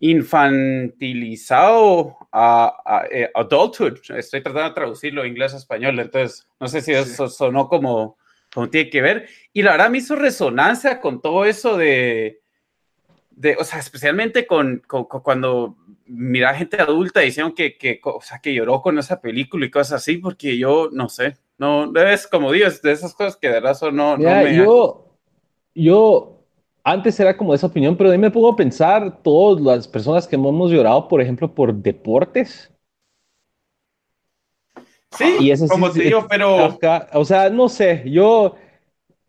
infantilizado 0.00 2.16
a, 2.30 3.06
eh, 3.10 3.30
adulthood. 3.34 3.98
Estoy 4.16 4.42
tratando 4.42 4.68
de 4.68 4.74
traducirlo 4.74 5.26
inglés 5.26 5.54
a 5.54 5.58
español, 5.58 5.98
entonces 5.98 6.46
no 6.60 6.68
sé 6.68 6.82
si 6.82 6.92
eso 6.92 7.28
sonó 7.28 7.68
como, 7.68 8.16
como 8.52 8.68
tiene 8.68 8.90
que 8.90 9.02
ver. 9.02 9.28
Y 9.52 9.62
la 9.62 9.72
verdad 9.72 9.90
me 9.90 9.98
hizo 9.98 10.14
resonancia 10.14 11.00
con 11.00 11.20
todo 11.20 11.44
eso 11.44 11.76
de, 11.76 12.40
de 13.38 13.56
o 13.56 13.62
sea, 13.62 13.78
especialmente 13.78 14.46
con, 14.46 14.82
cuando 15.22 15.76
mira 16.06 16.54
gente 16.54 16.80
adulta 16.80 17.20
diciendo 17.20 17.54
que, 17.54 17.78
que, 17.78 18.00
o 18.02 18.20
sea, 18.20 18.40
que 18.40 18.52
lloró 18.52 18.82
con 18.82 18.98
esa 18.98 19.20
película 19.20 19.64
y 19.64 19.70
cosas 19.70 20.02
así, 20.02 20.16
porque 20.16 20.58
yo 20.58 20.88
no 20.92 21.08
sé, 21.08 21.36
no, 21.56 21.92
es 21.94 22.26
como 22.26 22.50
Dios, 22.50 22.82
de 22.82 22.92
esas 22.92 23.14
cosas 23.14 23.36
que 23.36 23.48
de 23.48 23.60
razón 23.60 23.94
no, 23.94 24.16
no 24.16 24.28
me... 24.28 24.56
Yo, 24.56 25.06
yo 25.72 26.42
antes 26.82 27.20
era 27.20 27.36
como 27.36 27.54
esa 27.54 27.68
opinión, 27.68 27.96
pero 27.96 28.10
ahí 28.10 28.18
me 28.18 28.30
pongo 28.30 28.50
a 28.50 28.56
pensar 28.56 29.22
todas 29.22 29.62
las 29.62 29.86
personas 29.86 30.26
que 30.26 30.34
hemos 30.34 30.70
llorado, 30.72 31.06
por 31.06 31.20
ejemplo, 31.20 31.54
por 31.54 31.72
deportes. 31.72 32.72
Sí, 35.12 35.36
y 35.40 35.68
como 35.68 35.92
te 35.92 36.02
digo, 36.02 36.26
pero... 36.28 36.76
O 37.12 37.24
sea, 37.24 37.50
no 37.50 37.68
sé, 37.68 38.02
yo 38.06 38.56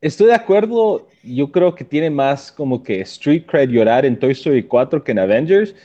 estoy 0.01 0.27
de 0.27 0.35
acuerdo, 0.35 1.08
yo 1.23 1.51
creo 1.51 1.75
que 1.75 1.83
tiene 1.83 2.09
más 2.09 2.51
como 2.51 2.83
que 2.83 3.01
street 3.01 3.45
cred 3.45 3.69
llorar 3.69 4.05
en 4.05 4.17
Toy 4.17 4.31
Story 4.31 4.63
4 4.63 5.03
que 5.03 5.11
en 5.11 5.19
Avengers, 5.19 5.75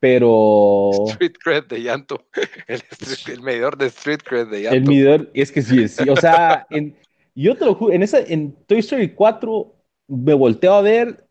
pero... 0.00 0.90
Street 1.08 1.34
cred 1.42 1.64
de 1.64 1.82
llanto, 1.82 2.24
el, 2.66 3.42
medidor 3.42 3.76
de 3.76 3.86
street 3.86 4.20
cred 4.24 4.48
de 4.48 4.62
llanto. 4.62 4.76
El 4.76 4.84
medidor, 4.84 5.30
es 5.34 5.52
que 5.52 5.62
sí, 5.62 5.88
sí, 5.88 6.08
o 6.08 6.16
sea, 6.16 6.66
en, 6.70 6.96
yo 7.34 7.56
te 7.56 7.64
lo 7.64 7.74
juro, 7.74 7.92
en, 7.92 8.02
esa, 8.02 8.18
en 8.20 8.52
Toy 8.66 8.78
Story 8.78 9.10
4 9.10 9.74
me 10.08 10.34
volteo 10.34 10.74
a 10.74 10.82
ver, 10.82 11.26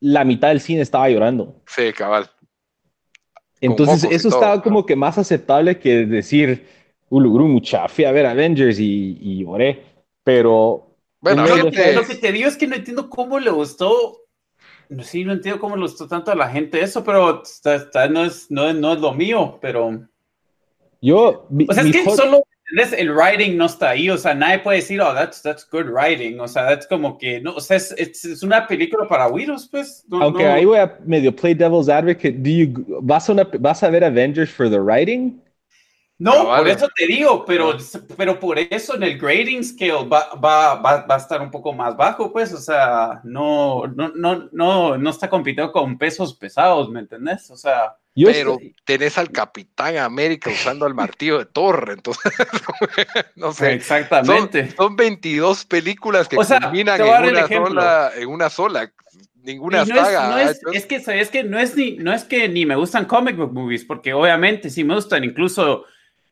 la 0.00 0.24
mitad 0.24 0.48
del 0.48 0.60
cine 0.60 0.80
estaba 0.80 1.08
llorando. 1.08 1.62
Sí, 1.66 1.92
cabal. 1.92 2.30
Entonces, 3.60 4.04
eso 4.10 4.28
estaba 4.28 4.62
como 4.62 4.84
que 4.84 4.96
más 4.96 5.16
aceptable 5.16 5.78
que 5.78 6.06
decir, 6.06 6.66
Ulugru, 7.08 7.48
mucha, 7.48 7.88
fui 7.88 8.04
a 8.04 8.12
ver 8.12 8.26
Avengers 8.26 8.78
y, 8.78 9.18
y 9.20 9.44
lloré. 9.44 9.82
Pero. 10.22 10.93
Bueno, 11.24 11.46
lo 11.46 11.70
que 11.70 12.14
te 12.16 12.32
digo 12.32 12.48
es 12.48 12.56
que 12.58 12.66
no 12.66 12.76
entiendo 12.76 13.08
cómo 13.08 13.38
le 13.38 13.50
gustó. 13.50 14.20
Sí, 15.00 15.24
no 15.24 15.32
entiendo 15.32 15.58
cómo 15.58 15.74
le 15.74 15.82
gustó 15.82 16.06
tanto 16.06 16.30
a 16.30 16.34
la 16.34 16.50
gente 16.50 16.82
eso, 16.82 17.02
pero 17.02 17.42
no, 18.10 18.24
es, 18.24 18.50
no, 18.50 18.72
no, 18.74 18.92
es, 18.92 19.00
lo 19.00 19.14
mío, 19.14 19.58
pero. 19.62 20.06
Yo. 21.00 21.48
o 21.66 21.72
sea, 21.72 21.82
es 21.82 21.92
que 21.92 22.04
solo 22.10 22.44
el 22.98 23.10
writing 23.10 23.56
no 23.56 23.64
está 23.64 23.90
ahí, 23.90 24.10
o 24.10 24.18
sea, 24.18 24.34
nadie 24.34 24.58
puede 24.58 24.78
decir, 24.78 25.00
oh, 25.00 25.14
that's, 25.14 25.40
that's 25.40 25.66
good 25.70 25.86
writing, 25.86 26.38
o 26.40 26.48
sea, 26.48 26.74
es 26.74 26.86
como 26.86 27.16
que, 27.16 27.40
no, 27.40 27.54
o 27.54 27.60
sea, 27.60 27.78
es, 27.78 27.92
es, 27.92 28.42
una 28.42 28.66
película 28.66 29.08
para 29.08 29.28
Widows, 29.28 29.66
pues. 29.70 30.04
Aunque 30.10 30.46
ahí 30.46 30.66
voy 30.66 30.78
a 30.78 30.98
medio 31.06 31.34
play 31.34 31.54
devil's 31.54 31.88
advocate, 31.88 32.32
do 32.32 32.50
you, 32.50 33.00
¿vas, 33.00 33.30
a 33.30 33.32
una, 33.32 33.48
¿vas 33.60 33.82
a 33.82 33.88
ver 33.88 34.04
Avengers 34.04 34.50
for 34.50 34.68
the 34.68 34.78
writing? 34.78 35.40
No, 36.18 36.44
por 36.44 36.68
eso 36.68 36.88
te 36.94 37.06
digo, 37.06 37.44
pero, 37.44 37.76
pero 38.16 38.38
por 38.38 38.58
eso 38.58 38.94
en 38.94 39.02
el 39.02 39.18
grading 39.18 39.64
scale 39.64 40.08
va, 40.08 40.34
va, 40.34 40.76
va, 40.76 41.04
va, 41.06 41.14
a 41.14 41.18
estar 41.18 41.42
un 41.42 41.50
poco 41.50 41.72
más 41.72 41.96
bajo, 41.96 42.32
pues, 42.32 42.52
o 42.52 42.58
sea, 42.58 43.20
no, 43.24 43.86
no, 43.88 44.10
no, 44.14 44.48
no, 44.52 44.96
no 44.96 45.10
está 45.10 45.28
compitiendo 45.28 45.72
con 45.72 45.98
pesos 45.98 46.34
pesados, 46.34 46.88
¿me 46.88 47.00
entendés? 47.00 47.50
O 47.50 47.56
sea 47.56 47.96
pero 48.14 48.58
tenés 48.84 49.18
al 49.18 49.30
Capitán 49.30 49.96
América 49.96 50.50
usando 50.50 50.86
el 50.86 50.94
martillo 50.94 51.38
de 51.38 51.46
Thor, 51.46 51.90
entonces, 51.92 52.32
no 53.36 53.52
sé. 53.52 53.72
Exactamente. 53.72 54.70
Son, 54.76 54.94
22 54.94 55.64
películas 55.64 56.28
que 56.28 56.36
terminan 56.36 57.00
en, 57.00 57.08
una 57.08 57.48
sola, 57.48 58.12
en 58.16 58.28
una 58.28 58.50
sola. 58.50 58.92
Ninguna 59.42 59.84
saga. 59.84 60.42
Es, 60.42 60.60
es, 60.72 60.86
que, 60.86 60.96
es 60.96 61.28
que 61.28 61.44
no 61.44 61.58
es, 61.58 61.76
ni, 61.76 61.96
no 61.96 62.12
es 62.14 62.24
que 62.24 62.48
ni 62.48 62.64
me 62.64 62.76
gustan 62.76 63.04
comic 63.04 63.36
book 63.36 63.52
movies, 63.52 63.84
porque 63.84 64.14
obviamente 64.14 64.70
sí 64.70 64.84
me 64.84 64.94
gustan, 64.94 65.24
incluso, 65.24 65.84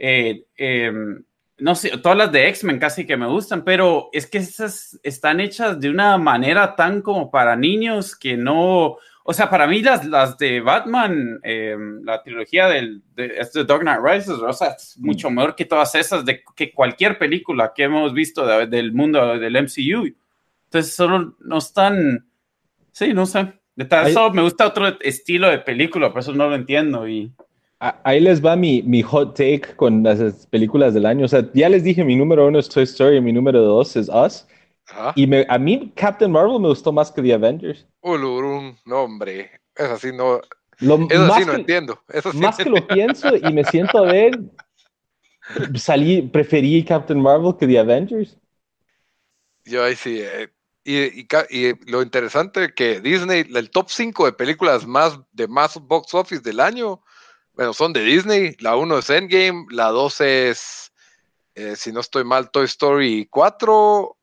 eh, 0.03 0.47
em, 0.57 1.23
no 1.59 1.77
sé, 1.77 1.97
todas 1.99 2.19
las 2.19 2.33
de 2.33 2.49
X-Men 2.49 2.81
casi 2.81 3.07
que 3.07 3.17
me 3.17 3.29
gustan, 3.29 3.63
pero 3.63 4.09
es 4.13 4.27
que 4.27 4.39
esas 4.39 4.99
están 5.05 5.39
hechas 5.39 5.79
de 5.79 5.89
una 5.89 6.19
manera 6.19 6.75
tan 6.75 7.03
como 7.03 7.31
para 7.31 7.55
niños 7.55 8.17
que 8.17 8.37
no 8.37 8.99
o 9.25 9.33
sea, 9.33 9.49
para 9.49 9.69
mí 9.69 9.81
las, 9.83 10.05
las 10.05 10.37
de 10.37 10.61
Batman, 10.61 11.39
eh, 11.45 11.77
la 12.03 12.23
trilogía 12.23 12.67
del, 12.67 13.03
de, 13.15 13.37
este 13.39 13.65
Dark 13.65 13.83
Knight 13.83 14.01
Rises, 14.03 14.31
o 14.31 14.53
sea, 14.53 14.71
es 14.71 14.99
mucho 14.99 15.31
mejor 15.31 15.55
que 15.55 15.65
todas 15.65 15.95
esas, 15.95 16.25
de 16.25 16.43
que 16.57 16.73
cualquier 16.73 17.19
película 17.19 17.73
que 17.73 17.85
hemos 17.85 18.13
visto 18.13 18.45
del 18.67 18.93
mundo 18.93 19.39
del 19.39 19.63
MCU. 19.63 20.13
Entonces, 20.65 20.95
solo 20.95 21.37
no 21.39 21.59
están, 21.59 22.27
sí, 22.91 23.15
no 23.15 23.27
sé. 23.27 23.53
De 23.77 23.85
tal, 23.85 24.09
eso 24.09 24.31
me 24.33 24.43
gusta 24.43 24.67
otro 24.67 25.01
estilo 25.01 25.49
de 25.49 25.59
película, 25.59 26.11
por 26.11 26.21
eso 26.21 26.33
no 26.33 26.49
lo 26.49 26.57
entiendo. 26.57 27.09
Y... 27.09 27.33
Ahí 28.05 28.21
les 28.21 28.45
va 28.45 28.55
mi, 28.55 28.81
mi 28.83 29.03
hot 29.03 29.37
take 29.37 29.75
con 29.75 30.05
las 30.05 30.47
películas 30.47 30.95
del 30.95 31.05
año. 31.05 31.25
O 31.25 31.29
sea, 31.29 31.51
ya 31.53 31.69
les 31.69 31.83
dije, 31.83 32.05
mi 32.05 32.15
número 32.15 32.47
uno 32.47 32.61
es 32.61 32.69
Toy 32.69 32.85
Story, 32.85 33.21
mi 33.21 33.33
número 33.33 33.61
dos 33.61 33.97
es 33.97 34.09
Us. 34.09 34.47
Y 35.17 35.27
me, 35.27 35.45
a 35.49 35.59
mí 35.59 35.93
Captain 35.97 36.31
Marvel 36.31 36.61
me 36.61 36.69
gustó 36.69 36.93
más 36.93 37.11
que 37.11 37.21
The 37.21 37.35
Avengers. 37.35 37.85
Ulurum, 38.03 38.77
no 38.85 39.03
hombre, 39.03 39.51
es 39.75 39.91
así 39.91 40.13
no. 40.13 40.41
Lo, 40.79 40.95
eso 41.11 41.35
sí 41.35 41.45
no 41.45 41.55
entiendo. 41.55 42.01
más 42.35 42.57
que 42.57 42.71
lo 42.71 42.87
pienso 42.87 43.35
y 43.35 43.53
me 43.53 43.65
siento 43.65 43.99
a 43.99 44.13
ver, 44.13 44.39
salí, 45.75 46.23
preferí 46.23 46.85
Captain 46.85 47.21
Marvel 47.21 47.57
que 47.59 47.67
The 47.67 47.81
Avengers. 47.81 48.39
Yo 49.65 49.83
ahí 49.83 49.97
sí. 49.97 50.21
Eh, 50.21 50.51
y, 50.85 51.27
y, 51.51 51.91
lo 51.91 52.01
interesante 52.01 52.73
que 52.75 53.01
Disney, 53.01 53.45
el 53.55 53.71
top 53.71 53.89
5 53.89 54.27
de 54.27 54.33
películas 54.33 54.87
más 54.87 55.19
de 55.33 55.49
más 55.49 55.81
box 55.81 56.15
office 56.15 56.43
del 56.43 56.61
año, 56.61 57.03
bueno, 57.55 57.73
son 57.73 57.93
de 57.93 58.03
Disney. 58.03 58.57
La 58.61 58.77
1 58.77 58.99
es 58.99 59.11
Endgame, 59.11 59.67
la 59.71 59.89
2 59.89 60.21
es, 60.23 60.93
eh, 61.55 61.77
si 61.77 61.93
no 61.93 62.01
estoy 62.01 62.25
mal, 62.25 62.51
Toy 62.51 62.65
Story 62.65 63.27
4, 63.31 64.17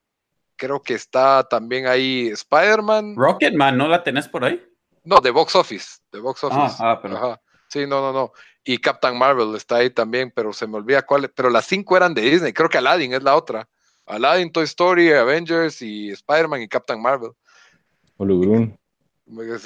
creo 0.56 0.82
que 0.82 0.94
está 0.94 1.44
también 1.44 1.88
ahí 1.88 2.28
Spider-Man. 2.28 3.16
Rocketman, 3.16 3.78
¿no 3.78 3.88
la 3.88 4.04
tenés 4.04 4.28
por 4.28 4.44
ahí? 4.46 4.62
No, 5.04 5.20
de 5.22 5.32
Box 5.32 5.56
Office, 5.56 6.00
de 6.12 6.20
Box 6.20 6.44
ah, 6.44 6.48
Office. 6.48 6.78
Ah, 6.80 7.00
pero... 7.02 7.40
Sí, 7.70 7.86
no, 7.86 8.02
no, 8.02 8.12
no. 8.12 8.32
Y 8.64 8.80
Captain 8.80 9.18
Marvel 9.18 9.56
está 9.56 9.78
ahí 9.78 9.92
también, 9.92 10.32
pero 10.36 10.52
se 10.54 10.68
me 10.68 10.78
olvida 10.78 11.04
cuál. 11.04 11.32
Pero 11.36 11.50
las 11.50 11.66
cinco 11.66 11.96
eran 11.96 12.14
de 12.14 12.22
Disney. 12.22 12.52
Creo 12.52 12.68
que 12.68 12.80
Aladdin 12.80 13.14
es 13.14 13.24
la 13.24 13.36
otra. 13.36 13.68
Aladdin, 14.06 14.52
Toy 14.52 14.64
Story, 14.66 15.14
Avengers 15.14 15.82
y 15.82 16.10
Spider-Man 16.10 16.64
y 16.64 16.68
Captain 16.68 17.02
Marvel. 17.02 17.32
Pues, 19.34 19.64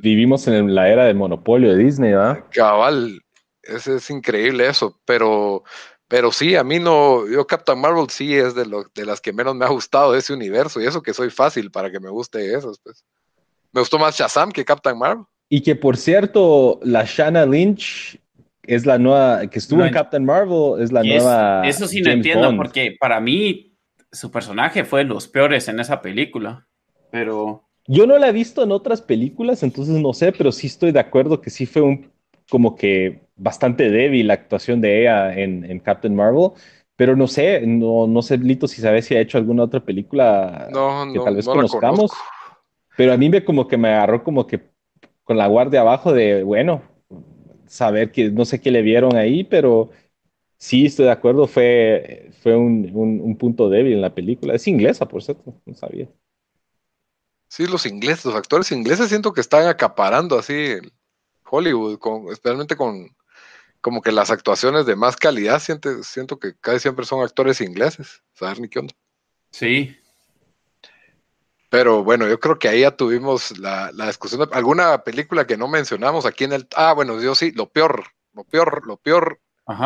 vivimos 0.00 0.46
en 0.46 0.74
la 0.74 0.88
era 0.88 1.04
del 1.04 1.16
monopolio 1.16 1.74
de 1.74 1.82
Disney, 1.82 2.12
¿verdad? 2.12 2.44
Cabal. 2.50 3.20
es, 3.62 3.86
es 3.86 4.10
increíble 4.10 4.68
eso, 4.68 5.00
pero, 5.04 5.64
pero 6.08 6.30
sí, 6.32 6.54
a 6.54 6.62
mí 6.62 6.78
no, 6.78 7.26
yo 7.26 7.46
Captain 7.46 7.80
Marvel 7.80 8.08
sí 8.10 8.34
es 8.34 8.54
de, 8.54 8.66
lo, 8.66 8.84
de 8.94 9.06
las 9.06 9.20
que 9.20 9.32
menos 9.32 9.54
me 9.54 9.64
ha 9.64 9.68
gustado 9.68 10.12
de 10.12 10.18
ese 10.18 10.32
universo, 10.32 10.80
y 10.80 10.86
eso 10.86 11.02
que 11.02 11.14
soy 11.14 11.30
fácil 11.30 11.70
para 11.70 11.90
que 11.90 12.00
me 12.00 12.10
guste 12.10 12.54
esos, 12.54 12.78
pues. 12.80 13.04
Me 13.72 13.80
gustó 13.80 13.98
más 13.98 14.16
Shazam 14.16 14.52
que 14.52 14.64
Captain 14.64 14.96
Marvel. 14.96 15.24
Y 15.48 15.60
que 15.60 15.76
por 15.76 15.96
cierto, 15.96 16.80
la 16.82 17.04
Shanna 17.04 17.44
Lynch 17.44 18.18
es 18.62 18.86
la 18.86 18.98
nueva, 18.98 19.46
que 19.48 19.58
estuvo 19.58 19.84
en 19.84 19.92
Captain 19.92 20.24
Marvel, 20.24 20.82
es 20.82 20.92
la 20.92 21.02
nueva. 21.02 21.66
eso 21.66 21.86
sí 21.86 22.00
no 22.00 22.10
entiendo, 22.10 22.54
porque 22.56 22.96
para 22.98 23.20
mí 23.20 23.76
su 24.10 24.30
personaje 24.30 24.84
fue 24.84 25.00
de 25.00 25.10
los 25.10 25.28
peores 25.28 25.68
en 25.68 25.80
esa 25.80 26.02
película, 26.02 26.66
pero. 27.10 27.65
Yo 27.88 28.06
no 28.06 28.18
la 28.18 28.28
he 28.28 28.32
visto 28.32 28.62
en 28.62 28.72
otras 28.72 29.00
películas, 29.00 29.62
entonces 29.62 29.94
no 30.00 30.12
sé, 30.12 30.32
pero 30.32 30.50
sí 30.52 30.66
estoy 30.66 30.92
de 30.92 31.00
acuerdo 31.00 31.40
que 31.40 31.50
sí 31.50 31.66
fue 31.66 31.82
un 31.82 32.10
como 32.50 32.76
que 32.76 33.20
bastante 33.36 33.90
débil 33.90 34.28
la 34.28 34.34
actuación 34.34 34.80
de 34.80 35.00
ella 35.00 35.34
en, 35.36 35.78
Captain 35.80 36.14
Marvel. 36.14 36.50
Pero 36.96 37.14
no 37.14 37.26
sé, 37.26 37.66
no, 37.66 38.06
no 38.06 38.22
sé, 38.22 38.38
Lito, 38.38 38.66
si 38.68 38.80
sabes 38.80 39.04
si 39.04 39.14
ha 39.14 39.20
hecho 39.20 39.36
alguna 39.36 39.64
otra 39.64 39.80
película 39.80 40.68
que 41.12 41.20
tal 41.20 41.36
vez 41.36 41.46
conozcamos. 41.46 42.10
Pero 42.96 43.12
a 43.12 43.16
mí 43.16 43.28
me 43.28 43.44
como 43.44 43.68
que 43.68 43.76
me 43.76 43.88
agarró 43.88 44.24
como 44.24 44.46
que 44.46 44.70
con 45.22 45.36
la 45.36 45.46
guardia 45.46 45.82
abajo 45.82 46.12
de, 46.12 46.42
bueno, 46.42 46.82
saber 47.66 48.12
que 48.12 48.30
no 48.30 48.44
sé 48.44 48.60
qué 48.60 48.70
le 48.70 48.80
vieron 48.80 49.16
ahí, 49.16 49.44
pero 49.44 49.90
sí 50.56 50.86
estoy 50.86 51.04
de 51.04 51.10
acuerdo, 51.10 51.46
fue, 51.46 52.30
fue 52.42 52.56
un, 52.56 52.90
un 52.94 53.36
punto 53.36 53.68
débil 53.68 53.94
en 53.94 54.00
la 54.00 54.14
película. 54.14 54.54
Es 54.54 54.66
inglesa, 54.66 55.06
por 55.06 55.22
cierto, 55.22 55.54
no 55.66 55.74
sabía. 55.74 56.08
Sí, 57.48 57.66
los 57.66 57.86
ingleses, 57.86 58.24
los 58.24 58.34
actores 58.34 58.72
ingleses 58.72 59.08
siento 59.08 59.32
que 59.32 59.40
están 59.40 59.66
acaparando 59.66 60.38
así 60.38 60.76
Hollywood, 61.44 61.98
con, 61.98 62.28
especialmente 62.30 62.76
con 62.76 63.14
como 63.80 64.02
que 64.02 64.10
las 64.10 64.32
actuaciones 64.32 64.84
de 64.84 64.96
más 64.96 65.16
calidad, 65.16 65.60
siento, 65.60 66.02
siento 66.02 66.40
que 66.40 66.54
casi 66.60 66.80
siempre 66.80 67.04
son 67.04 67.22
actores 67.22 67.60
ingleses. 67.60 68.20
¿Sabes 68.32 68.58
ni 68.58 68.68
qué 68.68 68.80
onda? 68.80 68.94
Sí. 69.52 69.96
Pero 71.70 72.02
bueno, 72.02 72.26
yo 72.26 72.40
creo 72.40 72.58
que 72.58 72.68
ahí 72.68 72.80
ya 72.80 72.96
tuvimos 72.96 73.56
la, 73.58 73.92
discusión 74.06 74.40
de 74.40 74.48
alguna 74.56 75.04
película 75.04 75.46
que 75.46 75.56
no 75.56 75.68
mencionamos 75.68 76.26
aquí 76.26 76.44
en 76.44 76.52
el. 76.52 76.68
Ah, 76.74 76.94
bueno, 76.94 77.20
yo 77.20 77.34
sí, 77.34 77.52
lo 77.52 77.68
peor, 77.68 78.06
lo 78.32 78.42
peor, 78.44 78.86
lo 78.86 78.96
peor 78.96 79.40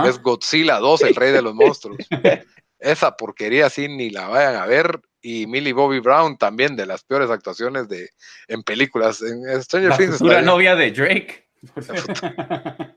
es 0.06 0.22
Godzilla 0.22 0.78
2, 0.78 1.02
el 1.02 1.14
rey 1.14 1.32
de 1.32 1.42
los 1.42 1.54
monstruos. 1.54 1.98
Esa 2.80 3.16
porquería 3.16 3.70
sí 3.70 3.88
ni 3.88 4.10
la 4.10 4.28
vayan 4.28 4.56
a 4.56 4.66
ver 4.66 5.00
y 5.22 5.46
Millie 5.46 5.74
Bobby 5.74 6.00
Brown 6.00 6.38
también 6.38 6.76
de 6.76 6.86
las 6.86 7.04
peores 7.04 7.30
actuaciones 7.30 7.88
de 7.88 8.10
en 8.48 8.62
películas 8.62 9.22
en 9.22 9.62
Stranger 9.62 9.96
Things. 9.96 10.20
La 10.22 10.42
novia 10.42 10.74
de 10.74 10.90
Drake. 10.90 11.48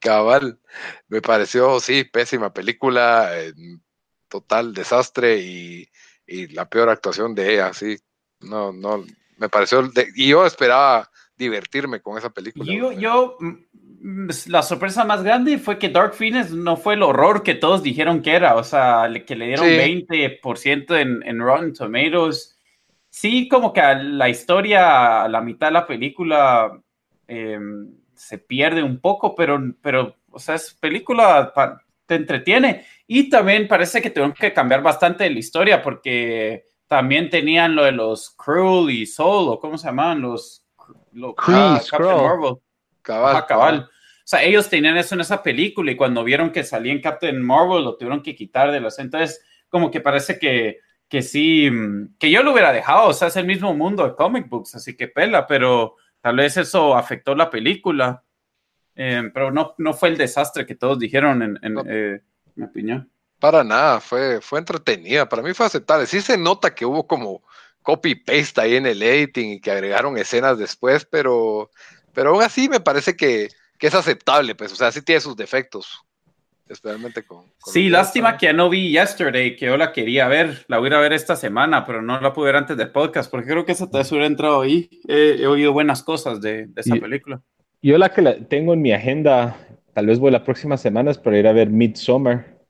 Cabal, 0.00 0.58
me 1.08 1.22
pareció 1.22 1.80
sí 1.80 2.04
pésima 2.04 2.52
película, 2.52 3.30
total 4.28 4.74
desastre 4.74 5.38
y, 5.38 5.88
la 6.52 6.68
peor 6.68 6.90
actuación 6.90 7.34
de 7.34 7.54
ella, 7.54 7.72
sí. 7.72 7.98
No, 8.40 8.72
no, 8.72 9.04
me 9.36 9.48
pareció 9.48 9.90
y 10.14 10.28
yo 10.28 10.46
esperaba 10.46 11.10
divertirme 11.36 12.00
con 12.00 12.16
esa 12.18 12.30
película. 12.30 12.72
Yo, 12.72 12.92
yo 12.92 13.36
la 14.02 14.62
sorpresa 14.62 15.04
más 15.04 15.22
grande 15.22 15.58
fue 15.58 15.78
que 15.78 15.90
Dark 15.90 16.14
Phoenix 16.14 16.50
no 16.52 16.76
fue 16.76 16.94
el 16.94 17.02
horror 17.02 17.42
que 17.42 17.54
todos 17.54 17.82
dijeron 17.82 18.22
que 18.22 18.32
era, 18.32 18.56
o 18.56 18.64
sea, 18.64 19.10
que 19.26 19.36
le 19.36 19.48
dieron 19.48 19.66
20% 19.66 20.98
en, 20.98 21.22
en 21.22 21.38
Rotten 21.38 21.74
Tomatoes. 21.74 22.58
Sí, 23.10 23.46
como 23.48 23.72
que 23.72 23.82
la 24.02 24.28
historia, 24.28 25.24
a 25.24 25.28
la 25.28 25.42
mitad 25.42 25.66
de 25.66 25.72
la 25.72 25.86
película 25.86 26.80
em, 27.26 27.92
se 28.14 28.38
pierde 28.38 28.82
un 28.82 29.00
poco, 29.00 29.34
pero, 29.34 29.60
pero, 29.82 30.16
o 30.30 30.38
sea, 30.38 30.54
es 30.54 30.72
película, 30.72 31.52
te 32.06 32.14
entretiene. 32.14 32.86
Y 33.06 33.28
también 33.28 33.68
parece 33.68 34.00
que 34.00 34.10
tuvieron 34.10 34.32
que 34.32 34.54
cambiar 34.54 34.82
bastante 34.82 35.28
la 35.28 35.38
historia 35.38 35.82
porque 35.82 36.64
también 36.86 37.28
tenían 37.28 37.74
lo 37.74 37.84
de 37.84 37.92
los 37.92 38.30
Cruel 38.30 38.90
y 38.90 39.04
Soul, 39.04 39.48
o 39.48 39.60
cómo 39.60 39.76
se 39.76 39.88
llamaban 39.88 40.22
los... 40.22 40.64
los 41.12 41.34
ah, 41.38 41.80
Cabal. 43.02 43.46
cabal. 43.46 43.90
O 43.90 44.28
sea, 44.30 44.42
ellos 44.44 44.68
tenían 44.68 44.96
eso 44.96 45.14
en 45.14 45.22
esa 45.22 45.42
película 45.42 45.90
y 45.90 45.96
cuando 45.96 46.22
vieron 46.22 46.52
que 46.52 46.62
salía 46.62 46.92
en 46.92 47.00
Captain 47.00 47.40
Marvel 47.42 47.84
lo 47.84 47.96
tuvieron 47.96 48.22
que 48.22 48.34
quitar 48.34 48.70
de 48.70 48.80
los. 48.80 48.98
Entonces, 48.98 49.44
como 49.68 49.90
que 49.90 50.00
parece 50.00 50.38
que, 50.38 50.78
que 51.08 51.22
sí, 51.22 51.70
mm, 51.70 52.16
que 52.18 52.30
yo 52.30 52.42
lo 52.42 52.52
hubiera 52.52 52.72
dejado. 52.72 53.08
O 53.08 53.12
sea, 53.12 53.28
es 53.28 53.36
el 53.36 53.46
mismo 53.46 53.74
mundo 53.74 54.04
de 54.04 54.14
comic 54.14 54.48
books, 54.48 54.76
así 54.76 54.96
que 54.96 55.08
pela, 55.08 55.46
pero 55.46 55.96
tal 56.20 56.36
vez 56.36 56.56
eso 56.56 56.96
afectó 56.96 57.34
la 57.34 57.50
película. 57.50 58.22
Eh, 58.94 59.30
pero 59.32 59.50
no, 59.50 59.74
no 59.78 59.94
fue 59.94 60.10
el 60.10 60.18
desastre 60.18 60.66
que 60.66 60.74
todos 60.74 60.98
dijeron, 60.98 61.42
en, 61.42 61.58
en 61.62 61.76
eh, 61.88 62.20
mi 62.54 62.64
opinión. 62.64 63.10
Para 63.40 63.64
nada, 63.64 64.00
fue, 64.00 64.40
fue 64.40 64.58
entretenida. 64.58 65.28
Para 65.28 65.42
mí 65.42 65.54
fue 65.54 65.66
aceptable. 65.66 66.06
Sí 66.06 66.20
se 66.20 66.36
nota 66.36 66.74
que 66.74 66.84
hubo 66.84 67.06
como 67.06 67.42
copy-paste 67.82 68.60
ahí 68.60 68.76
en 68.76 68.86
el 68.86 69.02
editing 69.02 69.52
y 69.52 69.60
que 69.60 69.70
agregaron 69.70 70.18
escenas 70.18 70.58
después, 70.58 71.06
pero 71.06 71.70
pero 72.12 72.30
aún 72.30 72.42
así 72.42 72.68
me 72.68 72.80
parece 72.80 73.16
que, 73.16 73.48
es 73.78 73.94
aceptable, 73.94 74.54
pues, 74.54 74.72
o 74.72 74.76
sea, 74.76 74.92
sí 74.92 75.02
tiene 75.02 75.20
sus 75.20 75.36
defectos. 75.36 76.04
Especialmente 76.68 77.24
con. 77.24 77.46
sí, 77.64 77.88
lástima 77.88 78.38
que 78.38 78.46
ya 78.46 78.52
no 78.52 78.70
vi 78.70 78.92
Yesterday, 78.92 79.56
que 79.56 79.66
yo 79.66 79.76
la 79.76 79.92
quería 79.92 80.28
ver, 80.28 80.64
la 80.68 80.78
voy 80.78 80.92
a 80.92 81.00
ver 81.00 81.12
esta 81.12 81.34
semana, 81.34 81.84
pero 81.84 82.00
no 82.00 82.20
la 82.20 82.32
pude 82.32 82.46
ver 82.46 82.56
antes 82.56 82.76
del 82.76 82.92
podcast, 82.92 83.28
porque 83.28 83.48
creo 83.48 83.64
que 83.64 83.72
esa 83.72 83.90
te 83.90 83.98
hubiera 83.98 84.26
entrado 84.26 84.60
ahí. 84.60 84.88
he 85.08 85.48
oído 85.48 85.72
buenas 85.72 86.04
cosas 86.04 86.40
de, 86.40 86.68
esa 86.76 86.94
película. 86.94 87.42
Yo 87.82 87.98
la 87.98 88.10
que 88.10 88.22
la 88.22 88.38
tengo 88.46 88.74
en 88.74 88.82
mi 88.82 88.92
agenda, 88.92 89.56
tal 89.94 90.06
vez 90.06 90.20
voy 90.20 90.30
la 90.30 90.44
próxima 90.44 90.76
semana, 90.76 91.10
es 91.10 91.18
para 91.18 91.38
ir 91.38 91.48
a 91.48 91.52
ver 91.52 91.70
Midsommar. 91.70 92.60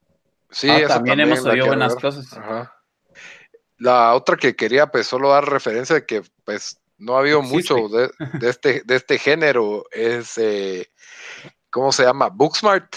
Sí, 0.51 0.71
ah, 0.71 0.87
también, 0.87 1.21
hemos 1.21 1.45
oído 1.45 1.67
buenas 1.67 1.95
cosas. 1.97 2.39
La 3.79 4.15
otra 4.15 4.37
que 4.37 4.55
quería, 4.55 4.87
pues, 4.87 5.07
solo 5.07 5.31
dar 5.31 5.49
referencia 5.49 5.95
de 5.97 6.07
que, 6.07 6.23
pues, 6.45 6.81
no 7.01 7.17
ha 7.17 7.21
habido 7.21 7.43
mucho 7.43 7.89
de, 7.89 8.11
este, 8.49 8.83
de 8.85 8.97
este 8.97 9.19
género. 9.19 9.85
Es, 9.91 10.39
eh, 10.39 10.91
¿cómo 11.71 11.91
se 11.93 12.05
llama? 12.05 12.29
Booksmart, 12.29 12.95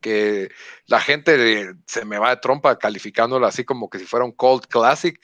que 0.00 0.50
la 0.86 1.00
gente 1.00 1.74
se 1.86 2.04
me 2.04 2.18
va 2.18 2.30
de 2.30 2.38
trompa 2.38 2.78
calificándolo 2.78 3.46
así 3.46 3.64
como 3.64 3.88
que 3.88 3.98
si 3.98 4.06
fuera 4.06 4.24
un 4.24 4.32
cold 4.32 4.66
classic, 4.66 5.20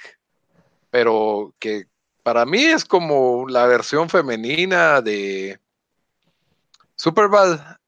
pero 0.90 1.54
que 1.58 1.86
para 2.22 2.44
mí 2.44 2.62
es 2.62 2.84
como 2.84 3.48
la 3.48 3.66
versión 3.66 4.08
femenina 4.08 5.00
de 5.00 5.58
Superbad, 6.94 7.78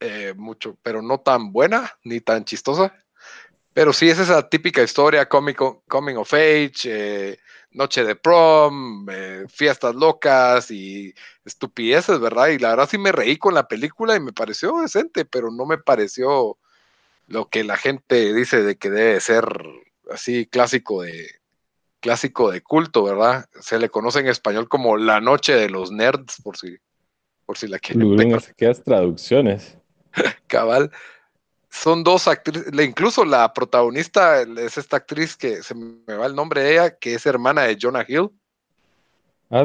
eh, 0.00 0.32
mucho, 0.36 0.76
pero 0.82 1.02
no 1.02 1.18
tan 1.18 1.52
buena 1.52 1.92
ni 2.04 2.20
tan 2.20 2.44
chistosa. 2.44 2.94
Pero 3.72 3.92
sí 3.92 4.08
es 4.08 4.18
esa 4.18 4.48
típica 4.48 4.82
historia 4.82 5.28
coming, 5.28 5.54
coming 5.88 6.16
of 6.16 6.32
age, 6.32 6.84
eh, 6.84 7.38
noche 7.70 8.04
de 8.04 8.16
prom, 8.16 9.06
eh, 9.10 9.44
fiestas 9.48 9.94
locas 9.94 10.70
y 10.70 11.14
estupideces, 11.44 12.18
¿verdad? 12.20 12.48
Y 12.48 12.58
la 12.58 12.70
verdad 12.70 12.88
sí 12.90 12.98
me 12.98 13.12
reí 13.12 13.36
con 13.36 13.54
la 13.54 13.68
película 13.68 14.16
y 14.16 14.20
me 14.20 14.32
pareció 14.32 14.78
decente, 14.78 15.24
pero 15.24 15.50
no 15.50 15.66
me 15.66 15.78
pareció 15.78 16.58
lo 17.26 17.48
que 17.48 17.64
la 17.64 17.76
gente 17.76 18.32
dice 18.32 18.62
de 18.62 18.76
que 18.76 18.90
debe 18.90 19.20
ser 19.20 19.44
así 20.10 20.46
clásico 20.46 21.02
de 21.02 21.28
clásico 22.00 22.50
de 22.50 22.62
culto, 22.62 23.04
¿verdad? 23.04 23.48
Se 23.60 23.78
le 23.78 23.90
conoce 23.90 24.20
en 24.20 24.28
español 24.28 24.68
como 24.68 24.96
La 24.96 25.20
noche 25.20 25.54
de 25.54 25.68
los 25.68 25.90
nerds, 25.90 26.40
por 26.42 26.56
si 26.56 26.76
por 27.44 27.56
si 27.56 27.66
la 27.66 27.78
quieren. 27.78 28.38
qué 28.56 28.74
traducciones. 28.74 29.78
Cabal 30.46 30.90
son 31.70 32.02
dos 32.02 32.28
actrices, 32.28 32.72
incluso 32.80 33.24
la 33.24 33.52
protagonista 33.52 34.42
es 34.42 34.78
esta 34.78 34.96
actriz 34.96 35.36
que 35.36 35.62
se 35.62 35.74
me 35.74 36.14
va 36.14 36.26
el 36.26 36.34
nombre 36.34 36.62
de 36.62 36.72
ella, 36.72 36.96
que 36.96 37.14
es 37.14 37.26
hermana 37.26 37.62
de 37.62 37.76
Jonah 37.80 38.04
Hill. 38.06 38.30
Ah, 39.50 39.64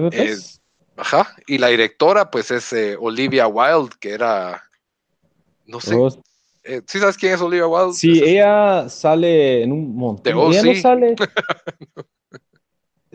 ajá, 0.98 1.36
y 1.48 1.58
la 1.58 1.68
directora 1.68 2.30
pues 2.30 2.52
es 2.52 2.72
eh, 2.74 2.98
Olivia 3.00 3.48
Wilde, 3.48 3.96
que 4.00 4.12
era, 4.12 4.64
no 5.66 5.80
sé, 5.80 5.96
oh. 5.96 6.10
eh, 6.64 6.82
¿sí 6.86 7.00
sabes 7.00 7.18
quién 7.18 7.34
es 7.34 7.42
Olivia 7.42 7.68
Wilde? 7.68 7.94
Sí, 7.94 8.22
ella 8.24 8.88
sale 8.90 9.64
en 9.64 9.72
un 9.72 9.96
montón. 9.96 10.52
De 10.52 10.58
ella 10.58 10.64
no 10.64 10.82
sale... 10.82 11.16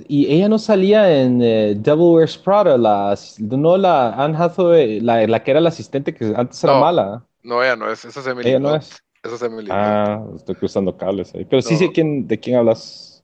y 0.08 0.32
ella 0.32 0.48
no 0.48 0.58
salía 0.58 1.22
en 1.22 1.42
eh, 1.42 1.74
Devil 1.76 2.14
Wears 2.14 2.38
Prada, 2.38 2.78
la, 2.78 3.16
no 3.38 3.76
la 3.76 4.12
Anne 4.14 4.36
Hathaway, 4.36 5.00
la, 5.00 5.26
la, 5.26 5.42
que 5.42 5.50
era 5.50 5.60
la 5.60 5.68
asistente 5.68 6.14
que 6.14 6.32
antes 6.36 6.62
era 6.64 6.78
mala. 6.78 7.27
No, 7.42 7.62
ella 7.62 7.76
no 7.76 7.90
es, 7.90 8.04
esa 8.04 8.20
es 8.20 8.26
Emily. 8.26 8.50
Ella 8.50 8.58
no 8.58 8.74
es. 8.74 9.02
Esa 9.22 9.34
es 9.34 9.42
Emily. 9.42 9.68
Ah, 9.70 10.22
estoy 10.36 10.54
cruzando 10.54 10.96
cables 10.96 11.34
ahí. 11.34 11.44
Pero 11.44 11.62
sí 11.62 11.76
sé 11.76 11.90
quién, 11.92 12.26
de 12.26 12.38
quién 12.38 12.56
hablas. 12.56 13.22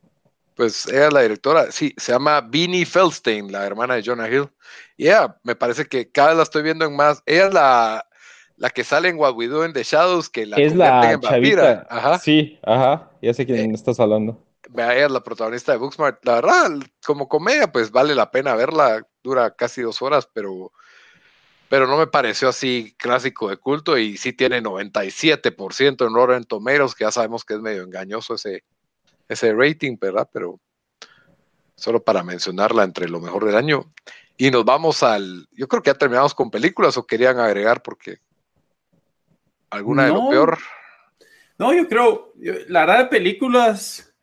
Pues 0.55 0.87
ella 0.87 1.09
es 1.09 1.13
la 1.13 1.23
directora, 1.23 1.73
sí, 1.73 1.93
se 1.97 2.13
llama 2.13 2.41
Beanie 2.41 2.87
Feldstein, 2.87 3.51
la 3.51 3.67
hermana 3.67 3.95
de 3.95 4.03
Jonah 4.05 4.29
Hill. 4.29 4.49
Y 4.97 5.07
ella, 5.07 5.37
me 5.43 5.57
parece 5.57 5.87
que 5.87 6.11
cada 6.11 6.29
vez 6.29 6.37
la 6.37 6.43
estoy 6.45 6.63
viendo 6.63 6.85
en 6.85 6.95
más. 6.95 7.23
Ella 7.27 7.47
es 7.47 7.55
la, 7.55 8.07
la 8.57 8.71
que 8.71 8.85
sale 8.85 9.09
en 9.09 9.19
What 9.19 9.35
We 9.35 9.49
Do 9.49 9.65
in 9.65 9.73
the 9.73 9.83
Shadows, 9.83 10.29
que 10.29 10.47
la 10.47 10.57
es 10.57 10.75
la 10.77 11.13
en 11.13 11.21
chavita. 11.21 11.87
Ajá. 11.91 12.19
Sí, 12.21 12.59
ajá, 12.63 13.11
ya 13.21 13.35
sé 13.35 13.45
quién 13.47 13.73
eh, 13.73 13.75
estás 13.75 13.99
hablando. 13.99 14.39
Ella 14.73 15.07
es 15.07 15.11
la 15.11 15.23
protagonista 15.23 15.73
de 15.73 15.79
Booksmart. 15.79 16.25
La 16.25 16.37
verdad, 16.37 16.71
como 17.05 17.29
comedia, 17.29 17.71
pues 17.71 17.91
vale 17.91 18.15
la 18.15 18.31
pena 18.31 18.55
verla. 18.55 19.05
Dura 19.25 19.51
casi 19.51 19.83
dos 19.83 20.03
horas, 20.03 20.29
pero 20.33 20.73
pero 21.69 21.87
no 21.87 21.97
me 21.97 22.07
pareció 22.07 22.49
así 22.49 22.95
clásico 22.99 23.49
de 23.49 23.57
culto 23.57 23.99
y 23.99 24.17
sí 24.17 24.33
tiene 24.33 24.63
97% 24.63 26.07
en 26.07 26.15
Rotten 26.15 26.45
Tomatoes, 26.45 26.95
que 26.95 27.05
ya 27.05 27.11
sabemos 27.11 27.45
que 27.45 27.55
es 27.55 27.61
medio 27.61 27.83
engañoso 27.83 28.35
ese, 28.35 28.65
ese 29.29 29.53
rating, 29.53 29.97
¿verdad? 30.01 30.29
Pero 30.33 30.61
solo 31.75 32.03
para 32.03 32.23
mencionarla 32.23 32.85
entre 32.85 33.09
lo 33.09 33.21
mejor 33.21 33.45
del 33.45 33.57
año. 33.57 33.93
Y 34.37 34.51
nos 34.51 34.65
vamos 34.65 35.03
al, 35.03 35.47
yo 35.53 35.69
creo 35.69 35.83
que 35.83 35.91
ya 35.91 35.99
terminamos 35.99 36.35
con 36.35 36.51
películas 36.51 36.97
o 36.97 37.07
querían 37.07 37.39
agregar 37.39 37.83
porque 37.83 38.19
alguna 39.71 40.07
de 40.07 40.13
lo 40.13 40.29
peor. 40.29 40.59
No, 41.59 41.73
yo 41.73 41.89
creo, 41.89 42.33
la 42.69 42.81
verdad 42.81 42.99
de 43.05 43.07
películas, 43.07 44.14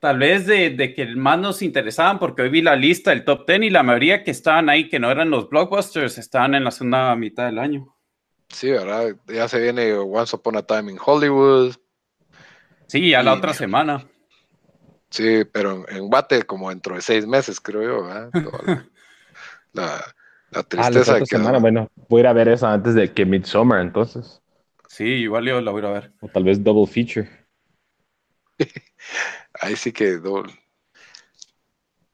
tal 0.00 0.18
vez 0.18 0.46
de, 0.46 0.94
que 0.94 1.06
más 1.16 1.38
nos 1.38 1.62
interesaban, 1.62 2.18
porque 2.18 2.42
hoy 2.42 2.48
vi 2.48 2.62
la 2.62 2.76
lista, 2.76 3.12
el 3.12 3.24
top 3.24 3.46
10 3.46 3.62
y 3.62 3.70
la 3.70 3.82
mayoría 3.82 4.24
que 4.24 4.30
estaban 4.30 4.68
ahí, 4.68 4.88
que 4.88 4.98
no 4.98 5.10
eran 5.10 5.30
los 5.30 5.48
blockbusters, 5.48 6.18
estaban 6.18 6.54
en 6.54 6.64
la 6.64 6.70
segunda 6.70 7.14
mitad 7.16 7.46
del 7.46 7.58
año. 7.58 7.96
Sí, 8.48 8.70
¿verdad? 8.70 9.16
Ya 9.26 9.48
se 9.48 9.60
viene 9.60 9.92
Once 9.94 10.34
Upon 10.36 10.56
a 10.56 10.62
Time 10.62 10.92
in 10.92 10.98
Hollywood. 11.04 11.74
Sí, 12.86 13.10
ya 13.10 13.22
la 13.22 13.34
otra 13.34 13.52
semana. 13.52 14.06
Sí, 15.10 15.44
pero 15.52 15.88
en, 15.88 16.08
Guate 16.08 16.42
como 16.44 16.70
dentro 16.70 16.94
de 16.94 17.00
seis 17.00 17.26
meses, 17.26 17.60
creo 17.60 17.82
yo. 17.82 18.30
La, 19.72 20.02
la, 20.50 20.60
ah, 20.60 20.62
tristeza. 20.62 21.18
de 21.18 21.26
semana, 21.26 21.58
bueno, 21.58 21.90
voy 22.08 22.20
a 22.20 22.22
ir 22.22 22.26
a 22.28 22.32
ver 22.32 22.48
esa 22.48 22.72
antes 22.72 22.94
de 22.94 23.12
que 23.12 23.26
Midsommar, 23.26 23.82
entonces. 23.82 24.40
Sí, 24.88 25.04
igual 25.04 25.44
yo 25.44 25.60
la 25.60 25.70
voy 25.70 25.84
a 25.84 25.90
ver. 25.90 26.12
O 26.20 26.28
tal 26.28 26.44
vez 26.44 26.64
double 26.64 26.86
feature. 26.86 27.28
Ahí 29.60 29.76
sí 29.76 29.92
que 29.92 30.20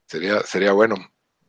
sería, 0.05 0.41
sería 0.41 0.71
bueno. 0.73 0.95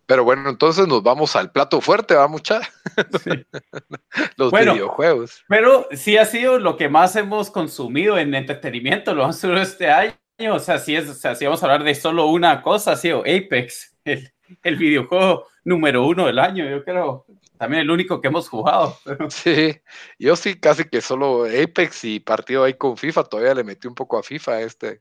Pero 0.06 0.24
bueno, 0.24 0.50
entonces 0.50 0.86
nos 0.86 1.02
vamos 1.02 1.34
al 1.34 1.50
plato 1.50 1.80
fuerte, 1.80 2.14
¿va 2.14 2.28
mucha? 2.28 2.60
Los 4.36 4.52
videojuegos. 4.52 5.44
Pero 5.48 5.88
sí 5.92 6.18
ha 6.18 6.26
sido 6.26 6.58
lo 6.58 6.76
que 6.76 6.90
más 6.90 7.16
hemos 7.16 7.50
consumido 7.50 8.18
en 8.18 8.34
entretenimiento 8.34 9.14
lo 9.14 9.28
hecho 9.28 9.56
este 9.56 9.90
año. 9.90 10.14
O 10.50 10.58
sea, 10.58 10.78
si 10.78 10.94
es, 10.94 11.08
o 11.08 11.14
sea, 11.14 11.34
si 11.34 11.46
vamos 11.46 11.62
a 11.62 11.66
hablar 11.66 11.84
de 11.84 11.94
solo 11.94 12.26
una 12.26 12.60
cosa, 12.60 12.92
ha 12.92 12.96
sido 12.96 13.20
Apex, 13.20 13.96
el, 14.04 14.30
el 14.62 14.76
videojuego 14.76 15.46
número 15.64 16.06
uno 16.06 16.26
del 16.26 16.38
año, 16.38 16.68
yo 16.68 16.84
creo. 16.84 17.24
También 17.56 17.82
el 17.82 17.90
único 17.90 18.20
que 18.20 18.28
hemos 18.28 18.48
jugado. 18.48 18.98
Sí, 19.30 19.80
yo 20.18 20.36
sí 20.36 20.58
casi 20.58 20.84
que 20.84 21.00
solo 21.00 21.44
Apex 21.44 22.04
y 22.04 22.20
partido 22.20 22.64
ahí 22.64 22.74
con 22.74 22.96
FIFA, 22.96 23.24
todavía 23.24 23.54
le 23.54 23.64
metí 23.64 23.86
un 23.86 23.94
poco 23.94 24.18
a 24.18 24.22
FIFA 24.22 24.60
este, 24.60 25.00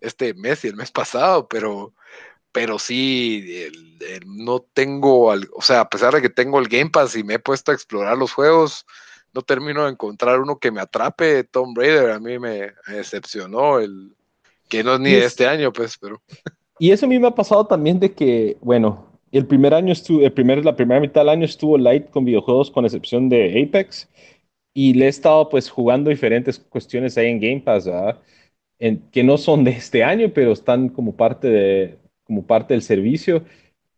este 0.00 0.34
mes 0.34 0.64
y 0.64 0.68
el 0.68 0.76
mes 0.76 0.90
pasado, 0.90 1.48
pero, 1.48 1.92
pero 2.52 2.78
sí, 2.78 3.68
no 4.26 4.60
tengo, 4.60 5.26
o 5.26 5.62
sea, 5.62 5.80
a 5.80 5.88
pesar 5.88 6.14
de 6.14 6.22
que 6.22 6.30
tengo 6.30 6.58
el 6.58 6.68
Game 6.68 6.90
Pass 6.90 7.16
y 7.16 7.24
me 7.24 7.34
he 7.34 7.38
puesto 7.38 7.70
a 7.70 7.74
explorar 7.74 8.16
los 8.16 8.32
juegos, 8.32 8.86
no 9.32 9.42
termino 9.42 9.84
de 9.84 9.92
encontrar 9.92 10.40
uno 10.40 10.58
que 10.58 10.70
me 10.70 10.80
atrape. 10.80 11.44
Tom 11.44 11.74
Raider 11.74 12.10
a 12.10 12.20
mí 12.20 12.38
me, 12.38 12.72
decepcionó, 12.88 13.78
el 13.78 14.12
que 14.68 14.82
no 14.82 14.94
es 14.94 15.00
ni 15.00 15.10
de 15.12 15.24
este 15.24 15.46
año, 15.46 15.72
pues, 15.72 15.96
pero. 15.98 16.20
Y 16.78 16.90
eso 16.90 17.06
a 17.06 17.08
mí 17.08 17.18
me 17.18 17.28
ha 17.28 17.34
pasado 17.34 17.66
también 17.66 18.00
de 18.00 18.12
que, 18.12 18.56
bueno, 18.60 19.10
el 19.32 19.46
primer 19.46 19.74
año 19.74 19.92
estuvo, 19.92 20.22
el 20.22 20.32
primer, 20.32 20.64
la 20.64 20.74
primera 20.74 21.00
mitad 21.00 21.20
del 21.20 21.28
año 21.28 21.44
estuvo 21.44 21.78
light 21.78 22.10
con 22.10 22.24
videojuegos 22.24 22.70
con 22.70 22.84
excepción 22.84 23.28
de 23.28 23.62
Apex 23.62 24.08
y 24.74 24.94
le 24.94 25.06
he 25.06 25.08
estado 25.08 25.48
pues 25.48 25.68
jugando 25.68 26.10
diferentes 26.10 26.58
cuestiones 26.58 27.16
ahí 27.18 27.28
en 27.28 27.40
Game 27.40 27.60
Pass, 27.60 27.88
En, 28.80 28.98
que 29.12 29.22
no 29.22 29.38
son 29.38 29.62
de 29.62 29.70
este 29.70 30.02
año, 30.02 30.32
pero 30.34 30.50
están 30.50 30.88
como 30.88 31.14
parte, 31.14 31.48
de, 31.48 31.98
como 32.24 32.44
parte 32.44 32.74
del 32.74 32.82
servicio. 32.82 33.44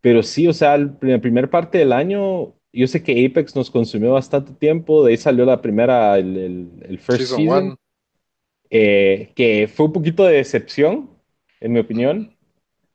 Pero 0.03 0.23
sí, 0.23 0.47
o 0.47 0.53
sea, 0.53 0.77
la 0.77 1.21
primera 1.21 1.49
parte 1.49 1.79
del 1.79 1.93
año, 1.93 2.53
yo 2.73 2.87
sé 2.87 3.03
que 3.03 3.25
Apex 3.25 3.57
nos 3.57 3.71
consumió 3.71 4.13
bastante 4.13 4.53
tiempo, 4.53 5.05
de 5.05 5.13
ahí 5.13 5.17
salió 5.17 5.45
la 5.45 5.63
primera, 5.63 6.19
el, 6.19 6.71
el, 6.83 6.99
first 6.99 7.37
season, 7.37 7.77
eh, 8.69 9.31
que 9.35 9.71
fue 9.73 9.87
un 9.87 9.93
poquito 9.93 10.25
de 10.25 10.37
decepción, 10.37 11.09
en 11.61 11.73
mi 11.73 11.79
opinión. 11.79 12.37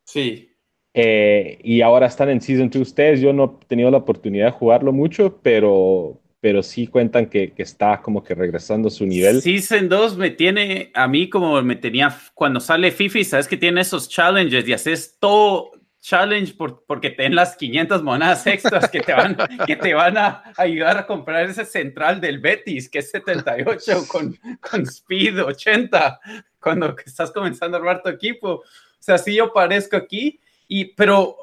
Sí. 0.04 0.50
Eh, 0.94 1.60
y 1.64 1.82
ahora 1.82 2.08
están 2.08 2.30
en 2.30 2.42
Season 2.42 2.70
2 2.70 2.82
ustedes. 2.82 3.22
Yo 3.22 3.32
no 3.32 3.60
he 3.62 3.66
tenido 3.68 3.92
la 3.92 3.98
oportunidad 3.98 4.48
de 4.48 4.52
jugarlo 4.52 4.92
mucho, 4.92 5.40
pero, 5.44 6.20
pero 6.40 6.62
sí 6.62 6.88
cuentan 6.88 7.28
que, 7.28 7.52
que, 7.54 7.64
está 7.64 8.02
como 8.02 8.24
que 8.24 8.36
regresando 8.36 8.90
a 8.90 8.92
su 8.92 9.06
nivel. 9.06 9.42
Season 9.42 9.90
2 9.90 10.18
me 10.18 10.30
tiene 10.30 10.92
a 10.94 11.08
mí 11.08 11.30
como 11.30 11.62
me 11.62 11.76
tenía 11.76 12.16
cuando 12.34 12.60
sale 12.60 12.92
Fifi, 12.92 13.24
sabes 13.24 13.48
que 13.48 13.58
tiene 13.58 13.82
esos 13.82 14.08
challenges 14.08 14.68
y 14.68 14.74
haces 14.74 15.18
todo 15.20 15.72
challenge 16.08 16.54
por, 16.54 16.86
porque 16.86 17.10
ten 17.10 17.36
las 17.36 17.58
500 17.58 18.02
monedas 18.02 18.48
extras 18.48 18.90
que 18.90 19.02
te 19.02 19.14
van, 19.14 19.36
que 19.68 19.76
te 19.76 19.94
van 19.94 20.18
a 20.18 20.44
ayudar 20.56 20.98
a 20.98 21.06
comprar 21.06 21.50
ese 21.50 21.66
central 21.66 22.22
del 22.22 22.40
Betis, 22.40 22.90
que 22.90 23.00
es 23.00 23.12
78 23.12 24.08
con, 24.08 24.38
con 24.62 24.82
speed 24.84 25.44
80, 25.44 26.20
cuando 26.62 26.96
estás 27.06 27.32
comenzando 27.32 27.76
a 27.76 27.80
armar 27.82 28.02
tu 28.02 28.10
equipo. 28.10 28.50
O 28.50 28.64
sea, 29.00 29.18
si 29.18 29.36
yo 29.36 29.52
parezco 29.52 29.98
aquí 29.98 30.40
y, 30.68 30.86
pero, 30.86 31.36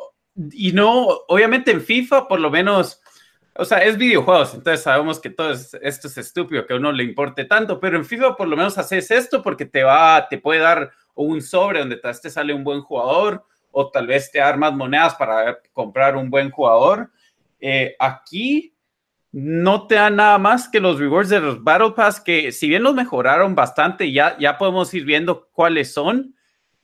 y 0.53 0.72
no, 0.72 1.09
obviamente 1.28 1.70
en 1.70 1.82
FIFA, 1.82 2.26
por 2.26 2.40
lo 2.40 2.51
menos, 2.51 3.03
o 3.57 3.64
sea, 3.64 3.78
es 3.78 3.96
videojuegos, 3.96 4.55
entonces 4.55 4.82
sabemos 4.82 5.20
que 5.20 5.30
todo 5.30 5.52
esto 5.52 6.09
es 6.09 6.18
estúpido, 6.18 6.66
que 6.66 6.72
a 6.72 6.76
uno 6.76 6.90
le 6.90 7.05
importe 7.05 7.44
tanto, 7.44 7.78
pero 7.78 7.96
en 7.96 8.05
FIFA 8.05 8.36
por 8.36 8.48
lo 8.48 8.57
menos 8.57 8.76
haces 8.78 9.11
esto 9.11 9.42
porque 9.42 9.64
te 9.64 9.84
va, 9.84 10.26
te 10.28 10.38
puede 10.38 10.61
dar 10.61 10.90
un 11.14 11.40
sobre 11.40 11.78
donde 11.78 11.96
te 11.96 12.30
sale 12.30 12.52
un 12.52 12.64
buen 12.64 12.80
jugador 12.80 13.44
o 13.70 13.90
tal 13.90 14.07
vez 14.07 14.30
te 14.30 14.40
armas 14.40 14.72
monedas 14.72 15.14
para 15.14 15.59
comprar 15.72 16.16
un 16.16 16.30
buen 16.30 16.50
jugador. 16.50 17.11
Eh, 17.61 17.94
aquí 17.98 18.74
no 19.32 19.86
te 19.86 19.96
da 19.96 20.11
nada 20.11 20.38
más 20.38 20.68
que 20.68 20.80
los 20.80 20.98
rewards 20.98 21.28
de 21.28 21.40
los 21.40 21.62
Battle 21.62 21.92
Pass, 21.92 22.20
que 22.20 22.52
si 22.52 22.68
bien 22.68 22.82
los 22.82 22.94
mejoraron 22.94 23.55
bastante, 23.55 24.12
ya, 24.12 24.36
ya 24.38 24.59
podemos 24.59 24.92
ir 24.94 25.05
viendo 25.05 25.48
cuáles 25.52 25.92
son 25.92 26.34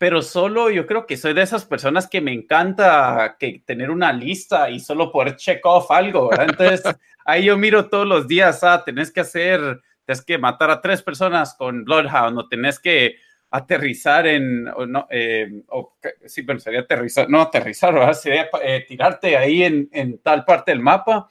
pero 0.01 0.23
solo 0.23 0.71
yo 0.71 0.87
creo 0.87 1.05
que 1.05 1.19
soy 1.19 1.35
de 1.35 1.43
esas 1.43 1.67
personas 1.67 2.09
que 2.09 2.23
me 2.23 2.33
encanta 2.33 3.37
que 3.39 3.63
tener 3.67 3.91
una 3.91 4.15
lista 4.15 4.71
y 4.71 4.81
solo 4.81 5.13
poder 5.13 5.37
check 5.37 5.61
off 5.67 5.91
algo, 5.91 6.31
¿verdad? 6.31 6.47
Entonces, 6.49 6.83
ahí 7.27 7.45
yo 7.45 7.59
miro 7.59 7.91
todos 7.91 8.07
los 8.07 8.27
días, 8.27 8.65
ah, 8.65 8.83
tenés 8.83 9.13
que 9.13 9.21
hacer, 9.21 9.61
tenés 10.07 10.25
que 10.25 10.39
matar 10.39 10.71
a 10.71 10.81
tres 10.81 11.03
personas 11.03 11.55
con 11.55 11.85
Bloodhound 11.85 12.39
o 12.39 12.49
tenés 12.49 12.81
que 12.81 13.17
aterrizar 13.51 14.27
en, 14.27 14.69
o 14.69 14.87
no, 14.87 15.07
eh, 15.11 15.65
o, 15.69 15.95
sí, 16.25 16.41
bueno, 16.41 16.61
sería 16.61 16.81
aterrizar, 16.81 17.29
no 17.29 17.43
aterrizar, 17.43 17.93
¿verdad? 17.93 18.15
Sería 18.15 18.49
eh, 18.63 18.87
tirarte 18.89 19.37
ahí 19.37 19.65
en, 19.65 19.91
en, 19.93 20.17
tal 20.21 20.47
parte 20.47 20.71
del 20.71 20.81
mapa. 20.81 21.29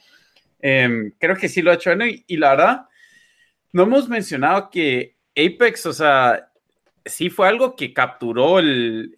Em, 0.60 1.12
creo 1.18 1.36
que 1.36 1.50
sí 1.50 1.64
lo 1.64 1.72
ha 1.72 1.74
hecho 1.74 1.90
bueno 1.90 2.06
y, 2.06 2.24
y 2.28 2.38
la 2.38 2.52
verdad, 2.52 2.82
no 3.74 3.82
hemos 3.82 4.08
mencionado 4.08 4.70
que 4.70 5.18
Apex, 5.36 5.88
o 5.88 5.94
sea, 5.94 6.49
sí 7.06 7.30
fue 7.30 7.48
algo 7.48 7.76
que 7.76 7.94
capturó 7.94 8.60
el, 8.60 9.14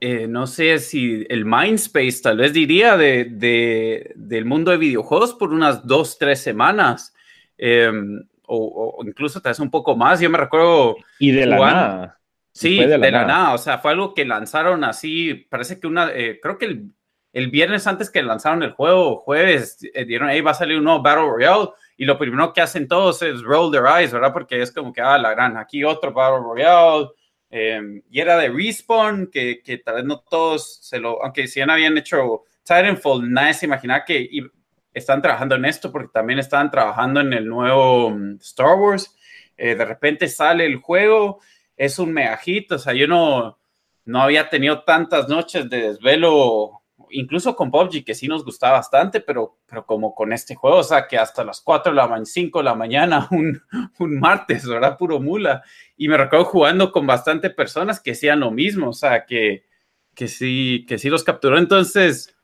eh, 0.00 0.26
no 0.28 0.46
sé 0.46 0.78
si 0.78 1.24
el 1.28 1.44
Mindspace, 1.44 2.20
tal 2.22 2.38
vez 2.38 2.52
diría, 2.52 2.96
de, 2.96 4.12
del 4.14 4.44
mundo 4.44 4.70
de 4.70 4.76
videojuegos 4.76 5.34
por 5.34 5.52
unas 5.52 5.86
dos, 5.86 6.18
tres 6.18 6.40
semanas. 6.40 7.14
Em, 7.58 8.22
o, 8.46 9.02
incluso 9.06 9.40
tal 9.40 9.50
vez 9.50 9.60
un 9.60 9.70
poco 9.70 9.96
más. 9.96 10.20
Yo 10.20 10.30
me 10.30 10.38
recuerdo. 10.38 10.96
Y 11.18 11.32
de 11.32 11.46
la 11.46 11.58
nada. 11.58 12.18
Sí, 12.52 12.78
de, 12.78 12.98
la, 12.98 13.24
nada. 13.24 13.54
O 13.54 13.58
sea, 13.58 13.78
fue 13.78 13.90
algo 13.90 14.14
que 14.14 14.24
lanzaron 14.24 14.84
así. 14.84 15.34
Parece 15.34 15.80
que 15.80 15.86
una. 15.86 16.10
Eh, 16.12 16.38
creo 16.40 16.58
que 16.58 16.66
el, 16.66 16.90
viernes 17.50 17.86
antes 17.86 18.10
que 18.10 18.22
lanzaron 18.22 18.62
el 18.62 18.72
juego, 18.72 19.16
jueves, 19.16 19.78
eh, 19.92 20.04
dieron 20.04 20.28
ahí 20.28 20.40
va 20.40 20.52
a 20.52 20.54
salir 20.54 20.78
un 20.78 20.84
nuevo 20.84 21.02
Battle 21.02 21.28
Royale 21.28 21.68
y 21.96 22.04
lo 22.04 22.18
primero 22.18 22.52
que 22.52 22.62
hacen 22.62 22.88
todos 22.88 23.20
es 23.22 23.42
roll 23.42 23.70
their 23.70 23.84
eyes, 23.84 24.12
¿verdad? 24.12 24.32
Porque 24.32 24.62
es 24.62 24.72
como 24.72 24.92
que, 24.92 25.02
ah, 25.02 25.18
la 25.18 25.32
gran, 25.32 25.56
aquí 25.56 25.84
otro 25.84 26.12
Battle 26.12 26.40
Royale, 26.40 27.08
em, 27.50 28.02
y 28.10 28.20
era 28.20 28.38
de 28.38 28.48
Respawn, 28.48 29.28
que, 29.30 29.60
que, 29.62 29.78
tal 29.78 29.96
vez 29.96 30.04
no 30.04 30.20
todos 30.20 30.78
se 30.82 30.98
lo, 30.98 31.22
aunque 31.22 31.46
si 31.46 31.60
ya 31.60 31.66
habían 31.66 31.98
hecho 31.98 32.44
Titanfall, 32.62 33.30
nadie 33.30 33.54
se 33.54 33.66
imaginaba 33.66 34.04
que 34.04 34.28
están 34.94 35.20
trabajando 35.20 35.56
en 35.56 35.66
esto, 35.66 35.92
porque 35.92 36.08
también 36.12 36.38
estaban 36.38 36.70
trabajando 36.70 37.20
en 37.20 37.32
el 37.34 37.46
nuevo 37.46 38.10
mm, 38.10 38.38
Star 38.40 38.76
Wars. 38.76 39.14
Eh, 39.56 39.74
de 39.74 39.84
repente 39.84 40.28
sale 40.28 40.66
el 40.66 40.76
juego, 40.76 41.40
es 41.76 41.98
un 41.98 42.12
mega 42.12 42.40
o 42.70 42.78
sea, 42.78 42.94
yo 42.94 43.06
no, 43.06 43.58
no 44.06 44.22
había 44.22 44.48
tenido 44.48 44.84
tantas 44.84 45.28
noches 45.28 45.68
de 45.68 45.88
desvelo 45.88 46.82
incluso 47.10 47.56
con 47.56 47.70
PUBG, 47.70 48.04
que 48.04 48.14
sí 48.14 48.28
nos 48.28 48.44
gustaba 48.44 48.74
bastante, 48.78 49.20
pero, 49.20 49.58
pero 49.66 49.84
como 49.84 50.14
con 50.14 50.32
este 50.32 50.54
juego, 50.54 50.78
o 50.78 50.84
sea, 50.84 51.06
que 51.06 51.18
hasta 51.18 51.44
las 51.44 51.60
4 51.60 51.92
de 51.92 51.96
la 51.96 52.06
mañana, 52.06 52.24
5 52.24 52.58
de 52.58 52.64
la 52.64 52.74
mañana, 52.74 53.28
un, 53.30 53.60
un, 53.98 54.20
martes, 54.20 54.66
¿verdad? 54.66 54.96
Puro 54.96 55.20
mula. 55.20 55.62
Y 55.96 56.08
me 56.08 56.16
recuerdo 56.16 56.46
jugando 56.46 56.92
con 56.92 57.06
bastante 57.06 57.50
personas 57.50 58.00
que 58.00 58.12
hacían 58.12 58.40
lo 58.40 58.50
mismo, 58.50 58.90
o 58.90 58.92
sea, 58.92 59.24
que, 59.24 59.64
que 60.14 60.28
sí, 60.28 60.84
que 60.88 60.98
sí 60.98 61.08
los 61.08 61.24
capturó. 61.24 61.58
Entonces, 61.58 62.36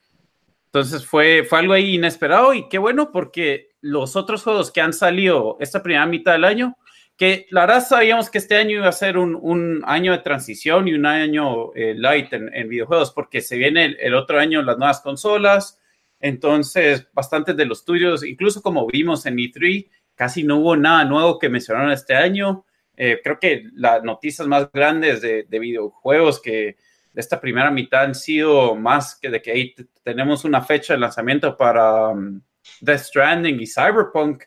entonces 0.67 1.05
fue, 1.05 1.45
fue 1.45 1.59
algo 1.59 1.75
ahí 1.75 1.97
inesperado 1.97 2.55
y 2.55 2.69
qué 2.69 2.79
bueno 2.79 3.13
porque 3.13 3.73
los 3.83 4.17
otros 4.17 4.43
juegos 4.43 4.71
que 4.71 4.81
han 4.81 4.93
salido 4.93 5.59
esta 5.61 5.83
primera 5.83 6.07
mitad 6.07 6.33
del 6.33 6.45
año 6.45 6.79
que 7.17 7.47
la 7.51 7.63
verdad 7.63 7.87
sabíamos 7.87 8.31
que 8.31 8.39
este 8.39 8.57
año 8.57 8.79
iba 8.79 8.89
a 8.89 8.93
ser 8.93 9.19
un, 9.19 9.39
un 9.41 9.83
año 9.87 10.13
de 10.13 10.19
transición 10.19 10.89
y 10.89 10.95
un 10.95 11.07
año 11.07 11.73
eh, 11.75 11.95
light 11.97 12.33
en, 12.33 12.69
videojuegos, 12.69 13.13
porque 13.13 13.41
se 13.41 13.57
viene 13.57 13.97
el, 14.01 14.15
otro 14.15 14.39
año 14.39 14.63
las 14.63 14.79
nuevas 14.79 15.01
consolas, 15.01 15.79
Entonces, 16.21 17.09
bastantes 17.13 17.57
de 17.57 17.67
los 17.67 17.81
estudios, 17.81 18.25
incluso 18.25 18.63
como 18.63 18.87
vimos 18.87 19.27
en 19.27 19.37
E3, 19.37 19.89
casi 20.15 20.45
no 20.45 20.59
hubo 20.59 20.77
nada 20.77 21.05
nuevo 21.05 21.39
que 21.39 21.49
mencionaron 21.49 21.91
este 21.91 22.15
año. 22.15 22.65
Eh, 22.97 23.21
creo 23.23 23.39
que 23.41 23.65
las 23.75 24.03
noticias 24.03 24.47
más 24.47 24.71
grandes 24.73 25.21
de, 25.21 25.47
videojuegos 25.49 26.41
que 26.41 26.77
de 27.13 27.21
esta 27.21 27.41
primera 27.41 27.71
mitad 27.71 28.05
han 28.05 28.15
sido 28.15 28.75
más 28.77 29.19
que 29.21 29.31
de 29.31 29.43
que 29.43 29.51
ahí 29.51 29.75
tenemos 30.03 30.45
una 30.45 30.63
fecha 30.63 30.95
de 30.95 31.01
lanzamiento 31.01 31.57
para 31.57 32.09
um, 32.09 32.41
Death 32.81 33.01
Stranding 33.01 33.61
y 33.61 33.67
Cyberpunk. 33.67 34.45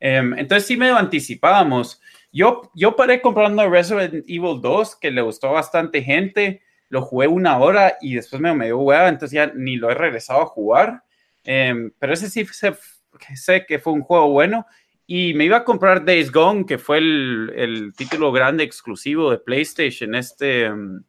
Em, 0.00 0.38
entonces 0.38 0.66
sí 0.66 0.76
me 0.76 0.90
anticipábamos. 0.90 2.00
Yo, 2.32 2.70
yo 2.74 2.94
paré 2.94 3.20
comprando 3.20 3.68
Resident 3.68 4.24
Evil 4.28 4.60
2, 4.60 4.96
que 4.96 5.10
le 5.10 5.22
gustó 5.22 5.52
bastante 5.52 6.02
gente. 6.02 6.62
Lo 6.88 7.02
jugué 7.02 7.26
una 7.26 7.58
hora 7.58 7.96
y 8.00 8.14
después 8.14 8.40
me, 8.40 8.54
me 8.54 8.66
dio 8.66 8.78
hueá, 8.78 9.08
entonces 9.08 9.34
ya 9.34 9.52
ni 9.54 9.76
lo 9.76 9.90
he 9.90 9.94
regresado 9.94 10.42
a 10.42 10.46
jugar. 10.46 11.04
Em, 11.44 11.90
pero 11.98 12.12
ese 12.12 12.28
sí 12.30 12.46
sé, 13.34 13.66
que 13.66 13.78
fue 13.78 13.92
un 13.92 14.02
juego 14.02 14.30
bueno. 14.30 14.66
Y 15.06 15.32
me 15.34 15.44
iba 15.44 15.58
a 15.58 15.64
comprar 15.64 16.04
Days 16.04 16.30
Gone, 16.30 16.66
que 16.66 16.76
fue 16.76 16.98
el, 16.98 17.52
el 17.56 17.92
título 17.94 18.30
grande 18.30 18.64
exclusivo 18.64 19.30
de 19.30 19.38
PlayStation 19.38 20.14
este, 20.14 20.64
em, 20.64 21.02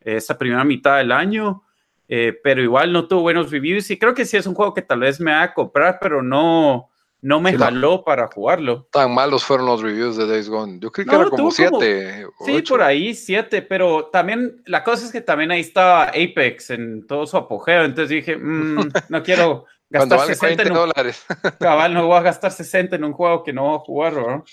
esta 0.00 0.36
primera 0.36 0.64
mitad 0.64 0.98
del 0.98 1.10
año. 1.12 1.62
Eh, 2.06 2.38
pero 2.42 2.62
igual 2.62 2.92
no 2.92 3.08
tuvo 3.08 3.22
buenos 3.22 3.50
reviews. 3.50 3.90
Y 3.90 3.98
creo 3.98 4.14
que 4.14 4.26
sí 4.26 4.36
es 4.36 4.46
un 4.46 4.54
juego 4.54 4.74
que 4.74 4.82
tal 4.82 5.00
vez 5.00 5.20
me 5.20 5.32
va 5.32 5.42
a 5.42 5.54
comprar, 5.54 5.98
pero 6.00 6.22
no, 6.22 6.90
no 7.24 7.40
me 7.40 7.56
jaló 7.56 8.04
para 8.04 8.28
jugarlo. 8.28 8.86
Tan 8.92 9.14
malos 9.14 9.44
fueron 9.44 9.64
los 9.64 9.80
reviews 9.80 10.18
de 10.18 10.26
Days 10.26 10.46
Gone. 10.46 10.78
Yo 10.78 10.92
creo 10.92 11.06
que 11.06 11.14
era 11.14 11.30
como 11.30 11.50
siete. 11.50 12.26
sí, 12.44 12.60
por 12.60 12.82
ahí 12.82 13.14
siete, 13.14 13.62
pero 13.62 14.10
también 14.12 14.62
la 14.66 14.84
cosa 14.84 15.06
es 15.06 15.10
que 15.10 15.22
también 15.22 15.50
ahí 15.50 15.62
estaba 15.62 16.08
Apex 16.08 16.68
en 16.68 17.06
todo 17.06 17.26
su 17.26 17.38
apogeo. 17.38 17.84
Entonces 17.84 18.10
dije, 18.10 18.36
mm, 18.36 18.90
no 19.08 19.22
quiero 19.22 19.64
gastar 19.88 20.20
60 20.20 20.64
en 20.64 20.68
un, 20.68 20.74
dólares. 20.74 21.24
Cabal, 21.60 21.94
no 21.94 22.06
voy 22.06 22.18
a 22.18 22.22
gastar 22.22 22.52
60 22.52 22.96
en 22.96 23.04
un 23.04 23.14
juego 23.14 23.42
que 23.42 23.54
no 23.54 23.62
voy 23.62 23.76
a 23.76 23.78
jugar, 23.78 24.12
¿no? 24.12 24.44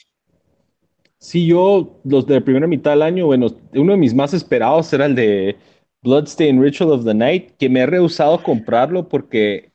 Sí, 1.18 1.46
yo, 1.46 2.00
los 2.06 2.26
de 2.26 2.36
la 2.36 2.42
primera 2.42 2.68
mitad 2.68 2.92
del 2.92 3.02
año, 3.02 3.26
bueno, 3.26 3.48
uno 3.74 3.92
de 3.92 3.98
mis 3.98 4.14
más 4.14 4.34
esperados 4.34 4.94
era 4.94 5.08
el 5.08 5.16
de 5.16 5.58
Bloodstained 6.04 6.64
Ritual 6.64 6.92
of 6.92 7.04
the 7.04 7.14
Night, 7.14 7.52
que 7.60 7.68
me 7.68 7.82
he 7.82 7.86
rehusado 7.86 8.42
comprarlo 8.42 9.10
porque 9.10 9.71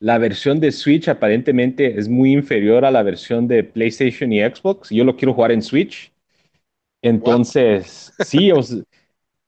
la 0.00 0.18
versión 0.18 0.60
de 0.60 0.72
Switch 0.72 1.08
aparentemente 1.08 1.98
es 1.98 2.08
muy 2.08 2.32
inferior 2.32 2.84
a 2.84 2.90
la 2.90 3.02
versión 3.02 3.48
de 3.48 3.64
PlayStation 3.64 4.32
y 4.32 4.40
Xbox. 4.40 4.90
Yo 4.90 5.04
lo 5.04 5.16
quiero 5.16 5.34
jugar 5.34 5.52
en 5.52 5.62
Switch. 5.62 6.12
Entonces, 7.02 8.12
sí, 8.18 8.50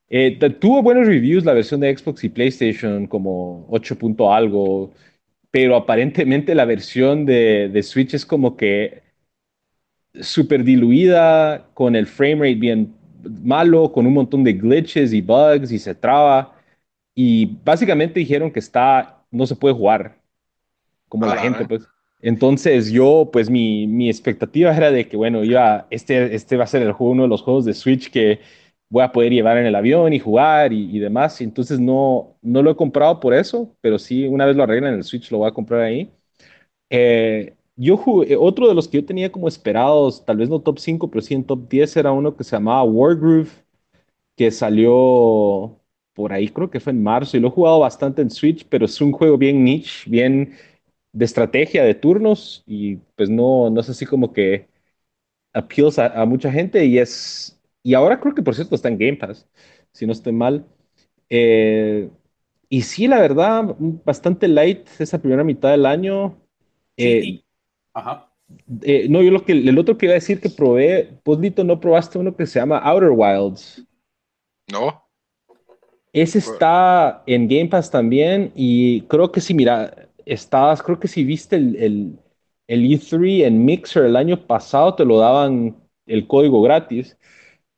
eh, 0.09 0.37
tuvo 0.59 0.83
buenos 0.83 1.07
reviews 1.07 1.45
la 1.45 1.53
versión 1.53 1.79
de 1.81 1.95
Xbox 1.97 2.23
y 2.23 2.29
PlayStation, 2.29 3.07
como 3.07 3.65
8 3.69 3.97
punto 3.97 4.33
algo, 4.33 4.93
pero 5.51 5.75
aparentemente 5.75 6.55
la 6.55 6.65
versión 6.65 7.25
de, 7.25 7.69
de 7.69 7.83
Switch 7.83 8.13
es 8.13 8.25
como 8.25 8.57
que 8.57 9.03
súper 10.21 10.63
diluida, 10.63 11.69
con 11.73 11.95
el 11.95 12.07
frame 12.07 12.35
rate 12.49 12.55
bien 12.55 12.93
malo, 13.43 13.91
con 13.91 14.05
un 14.05 14.13
montón 14.13 14.43
de 14.43 14.53
glitches 14.53 15.13
y 15.13 15.21
bugs 15.21 15.71
y 15.71 15.79
se 15.79 15.95
traba. 15.95 16.55
Y 17.15 17.47
básicamente 17.63 18.19
dijeron 18.19 18.51
que 18.51 18.59
está, 18.59 19.23
no 19.31 19.47
se 19.47 19.55
puede 19.55 19.75
jugar 19.75 20.20
como 21.11 21.25
la 21.25 21.35
gente, 21.35 21.65
pues. 21.67 21.85
Entonces 22.21 22.89
yo, 22.89 23.29
pues 23.33 23.49
mi, 23.49 23.85
mi, 23.85 24.07
expectativa 24.07 24.75
era 24.75 24.91
de 24.91 25.09
que, 25.09 25.17
bueno, 25.17 25.43
iba, 25.43 25.87
este, 25.89 26.33
este 26.35 26.55
va 26.55 26.63
a 26.63 26.67
ser 26.67 26.83
el 26.83 26.93
juego, 26.93 27.11
uno 27.11 27.23
de 27.23 27.29
los 27.29 27.41
juegos 27.41 27.65
de 27.65 27.73
Switch 27.73 28.09
que 28.09 28.39
voy 28.89 29.03
a 29.03 29.11
poder 29.11 29.33
llevar 29.33 29.57
en 29.57 29.65
el 29.65 29.75
avión 29.75 30.13
y 30.13 30.19
jugar 30.19 30.71
y, 30.71 30.99
demás. 30.99 31.41
Y 31.41 31.43
entonces 31.43 31.79
no, 31.81 32.37
no 32.41 32.61
lo 32.63 32.71
he 32.71 32.75
comprado 32.75 33.19
por 33.19 33.33
eso, 33.33 33.75
pero 33.81 33.99
sí, 33.99 34.25
una 34.27 34.45
vez 34.45 34.55
lo 34.55 34.63
arreglen 34.63 34.93
en 34.93 34.99
el 34.99 35.03
Switch, 35.03 35.31
lo 35.31 35.39
voy 35.39 35.49
a 35.49 35.53
comprar 35.53 35.81
ahí. 35.81 36.11
Eh, 36.89 37.55
yo 37.75 37.97
jugué, 37.97 38.37
otro 38.37 38.67
de 38.67 38.75
los 38.75 38.87
que 38.87 38.97
yo 38.97 39.05
tenía 39.05 39.31
como 39.31 39.47
esperados, 39.47 40.23
tal 40.23 40.37
vez 40.37 40.49
no 40.49 40.61
top 40.61 40.79
5, 40.79 41.09
pero 41.09 41.21
sí 41.21 41.33
en 41.33 41.43
top 41.43 41.67
10, 41.67 41.97
era 41.97 42.11
uno 42.11 42.35
que 42.37 42.43
se 42.43 42.51
llamaba 42.55 42.83
Wargroove, 42.83 43.49
que 44.37 44.51
salió 44.51 45.79
por 46.13 46.33
ahí, 46.33 46.49
creo 46.49 46.69
que 46.69 46.79
fue 46.79 46.93
en 46.93 47.03
marzo, 47.03 47.37
y 47.37 47.39
lo 47.39 47.47
he 47.47 47.51
jugado 47.51 47.79
bastante 47.79 48.21
en 48.21 48.29
Switch, 48.29 48.65
pero 48.69 48.85
es 48.85 49.01
un 49.01 49.11
juego 49.11 49.37
bien 49.37 49.63
niche, 49.63 50.09
bien 50.09 50.53
de 51.13 51.25
estrategia, 51.25 51.83
de 51.83 51.95
turnos, 51.95 52.63
y 52.65 52.97
pues 53.15 53.29
no, 53.29 53.69
no 53.69 53.81
es 53.81 53.89
así 53.89 54.05
como 54.05 54.33
que 54.33 54.67
appeals 55.53 55.99
a, 55.99 56.25
mucha 56.25 56.51
gente, 56.51 56.85
y 56.85 56.97
es, 56.97 57.59
y 57.83 57.93
ahora 57.93 58.19
creo 58.19 58.33
que 58.33 58.41
por 58.41 58.55
cierto 58.55 58.75
está 58.75 58.87
en 58.87 58.97
Game 58.97 59.17
Pass, 59.17 59.47
si 59.91 60.05
no 60.05 60.13
estoy 60.13 60.33
mal. 60.33 60.65
Eh, 61.29 62.09
y 62.69 62.81
sí, 62.83 63.07
la 63.07 63.19
verdad, 63.19 63.75
bastante 64.05 64.47
light 64.47 64.87
esa 64.99 65.21
primera 65.21 65.43
mitad 65.43 65.71
del 65.71 65.85
año. 65.85 66.37
Eh, 66.95 67.41
Ajá. 67.93 68.31
Eh, 68.81 69.07
no, 69.09 69.21
yo 69.21 69.31
lo 69.31 69.43
que, 69.43 69.53
el 69.53 69.77
otro 69.77 69.97
que 69.97 70.05
iba 70.05 70.13
a 70.13 70.15
decir 70.15 70.39
que 70.39 70.49
probé, 70.49 71.09
Poslito, 71.23 71.63
¿no 71.63 71.79
probaste 71.79 72.17
uno 72.17 72.35
que 72.35 72.45
se 72.45 72.59
llama 72.59 72.79
Outer 72.79 73.11
Wilds? 73.11 73.85
No. 74.71 75.03
Ese 76.13 76.39
está 76.39 77.23
en 77.25 77.47
Game 77.47 77.67
Pass 77.67 77.89
también 77.89 78.51
y 78.55 79.01
creo 79.03 79.31
que 79.31 79.39
sí, 79.39 79.53
mira, 79.53 80.09
estabas, 80.25 80.81
creo 80.83 80.99
que 80.99 81.07
si 81.07 81.23
viste 81.23 81.55
el, 81.55 81.75
el, 81.77 82.19
el, 82.67 82.85
E3 82.85 83.43
en 83.45 83.65
Mixer 83.65 84.05
el 84.05 84.15
año 84.15 84.47
pasado, 84.47 84.95
te 84.95 85.05
lo 85.05 85.19
daban 85.19 85.77
el 86.05 86.27
código 86.27 86.61
gratis. 86.61 87.17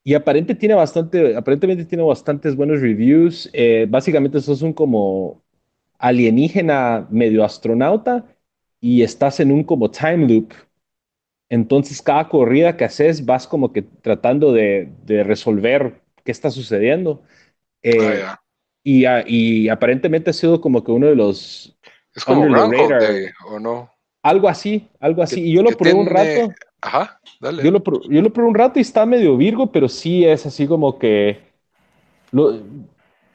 Y 0.03 0.15
aparente 0.15 0.55
tiene 0.55 0.75
bastante, 0.75 1.35
aparentemente 1.35 1.85
tiene 1.85 2.03
bastantes 2.03 2.55
buenos 2.55 2.81
reviews. 2.81 3.49
Eh, 3.53 3.87
básicamente 3.89 4.41
sos 4.41 4.61
un 4.61 4.73
como 4.73 5.43
alienígena 5.99 7.07
medio 7.09 7.43
astronauta 7.45 8.25
y 8.81 9.03
estás 9.03 9.39
en 9.39 9.51
un 9.51 9.63
como 9.63 9.89
time 9.91 10.27
loop. 10.27 10.53
Entonces 11.49 12.01
cada 12.01 12.27
corrida 12.29 12.75
que 12.77 12.85
haces 12.85 13.25
vas 13.25 13.47
como 13.47 13.71
que 13.71 13.83
tratando 13.83 14.51
de, 14.53 14.91
de 15.05 15.23
resolver 15.23 16.01
qué 16.23 16.31
está 16.31 16.51
sucediendo. 16.51 17.23
Eh, 17.83 18.23
ah, 18.25 18.41
y, 18.83 19.05
y, 19.27 19.69
aparentemente 19.69 20.31
ha 20.31 20.33
sido 20.33 20.59
como 20.59 20.83
que 20.83 20.91
uno 20.91 21.07
de 21.07 21.15
los 21.15 21.77
es 22.15 22.25
como 22.25 22.43
¿o 22.43 23.59
no? 23.59 23.89
Algo 24.21 24.47
así, 24.47 24.87
algo 24.99 25.21
así. 25.21 25.41
y 25.41 25.53
yo 25.53 25.63
lo 25.63 25.71
probé 25.71 25.93
un 25.93 26.05
rato. 26.05 26.53
Ajá, 26.81 27.19
dale. 27.41 27.63
Yo 27.63 27.71
lo, 27.71 27.83
yo 28.09 28.21
lo 28.21 28.31
probé 28.31 28.49
un 28.49 28.55
rato 28.55 28.79
y 28.79 28.81
está 28.81 29.05
medio 29.05 29.35
virgo, 29.35 29.71
pero 29.71 29.89
sí 29.89 30.25
es 30.25 30.45
así 30.45 30.67
como 30.67 30.97
que. 30.97 31.39
Lo, 32.31 32.61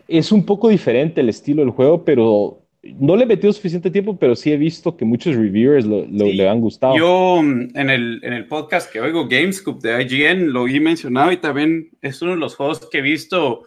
es 0.08 0.32
un 0.32 0.44
poco 0.44 0.68
diferente 0.68 1.20
el 1.20 1.28
estilo 1.28 1.62
del 1.62 1.70
juego, 1.70 2.04
pero 2.04 2.62
no 2.82 3.16
le 3.16 3.24
he 3.24 3.26
metido 3.26 3.52
suficiente 3.52 3.90
tiempo, 3.90 4.18
pero 4.18 4.34
sí 4.34 4.52
he 4.52 4.56
visto 4.56 4.96
que 4.96 5.04
muchos 5.04 5.36
reviewers 5.36 5.84
lo, 5.84 6.06
le 6.06 6.48
han 6.48 6.60
gustado. 6.60 6.96
Yo 6.96 7.40
mm, 7.42 7.76
en 7.76 7.90
el, 7.90 8.20
en 8.22 8.32
el 8.32 8.46
podcast 8.46 8.90
que 8.90 9.00
oigo 9.00 9.28
Gamescoop 9.28 9.82
de 9.82 10.02
IGN 10.02 10.52
lo 10.52 10.66
he 10.66 10.80
mencionado 10.80 11.30
y 11.32 11.36
también 11.36 11.90
es 12.00 12.22
uno 12.22 12.32
de 12.32 12.38
los 12.38 12.56
juegos 12.56 12.80
que 12.90 12.98
he 12.98 13.02
visto 13.02 13.64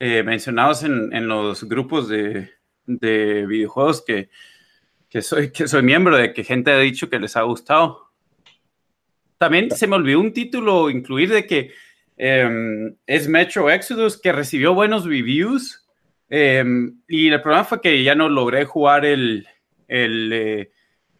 eh, 0.00 0.22
mencionados 0.22 0.84
en, 0.84 1.14
en, 1.14 1.26
los 1.28 1.64
grupos 1.64 2.08
de, 2.08 2.50
de 2.88 3.46
videojuegos 3.46 4.02
que, 4.04 4.30
que, 5.08 5.22
soy, 5.22 5.52
que 5.52 5.68
soy 5.68 5.82
miembro, 5.82 6.16
de 6.16 6.32
que 6.32 6.42
gente 6.42 6.72
ha 6.72 6.78
dicho 6.78 7.08
que 7.08 7.20
les 7.20 7.36
ha 7.36 7.42
gustado. 7.42 8.08
También 9.38 9.70
se 9.70 9.86
me 9.86 9.96
olvidó 9.96 10.20
un 10.20 10.32
título 10.32 10.90
incluir 10.90 11.30
de 11.30 11.46
que 11.46 11.72
em, 12.16 12.96
es 13.06 13.28
Metro 13.28 13.70
Exodus, 13.70 14.20
que 14.20 14.32
recibió 14.32 14.74
buenos 14.74 15.04
reviews. 15.04 15.86
Em, 16.28 17.00
y 17.06 17.28
el 17.28 17.40
problema 17.40 17.64
fue 17.64 17.80
que 17.80 18.02
ya 18.02 18.14
no 18.14 18.28
logré 18.28 18.64
jugar 18.64 19.04
el, 19.04 19.46
el, 19.86 20.32
eh, 20.32 20.72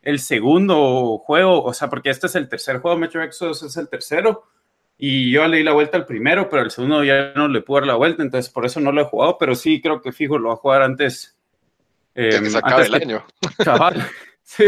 el, 0.03 0.19
segundo 0.19 1.19
juego, 1.19 1.63
o 1.63 1.73
sea, 1.73 1.89
porque 1.89 2.11
este 2.11 2.27
es 2.27 2.35
el 2.35 2.49
tercer 2.49 2.79
juego, 2.79 2.99
Metro 2.99 3.23
Exodus 3.23 3.63
es 3.63 3.77
el 3.77 3.89
tercero. 3.89 4.45
Y 5.01 5.31
yo 5.31 5.47
le 5.47 5.59
di 5.59 5.63
la 5.63 5.73
vuelta 5.73 5.97
al 5.97 6.07
primero, 6.07 6.49
pero 6.49 6.63
el 6.63 6.73
segundo 6.73 7.05
ya 7.05 7.33
no 7.37 7.47
le 7.47 7.61
pude 7.63 7.81
dar 7.81 7.87
la 7.87 7.95
vuelta, 7.95 8.23
entonces 8.25 8.53
por 8.53 8.67
eso 8.67 8.81
no 8.81 8.91
lo 8.91 9.03
he 9.03 9.05
jugado, 9.05 9.39
pero 9.39 9.55
sí 9.55 9.81
creo 9.81 10.03
que 10.03 10.11
fijo 10.11 10.39
lo 10.39 10.49
va 10.49 10.55
a 10.55 10.59
jugar 10.59 10.83
antes 10.83 11.38
eh, 12.21 12.41
que 12.43 12.51
se 12.51 12.59
acabe 12.59 12.87
el 12.87 12.95
año. 12.95 13.25
sí. 14.43 14.65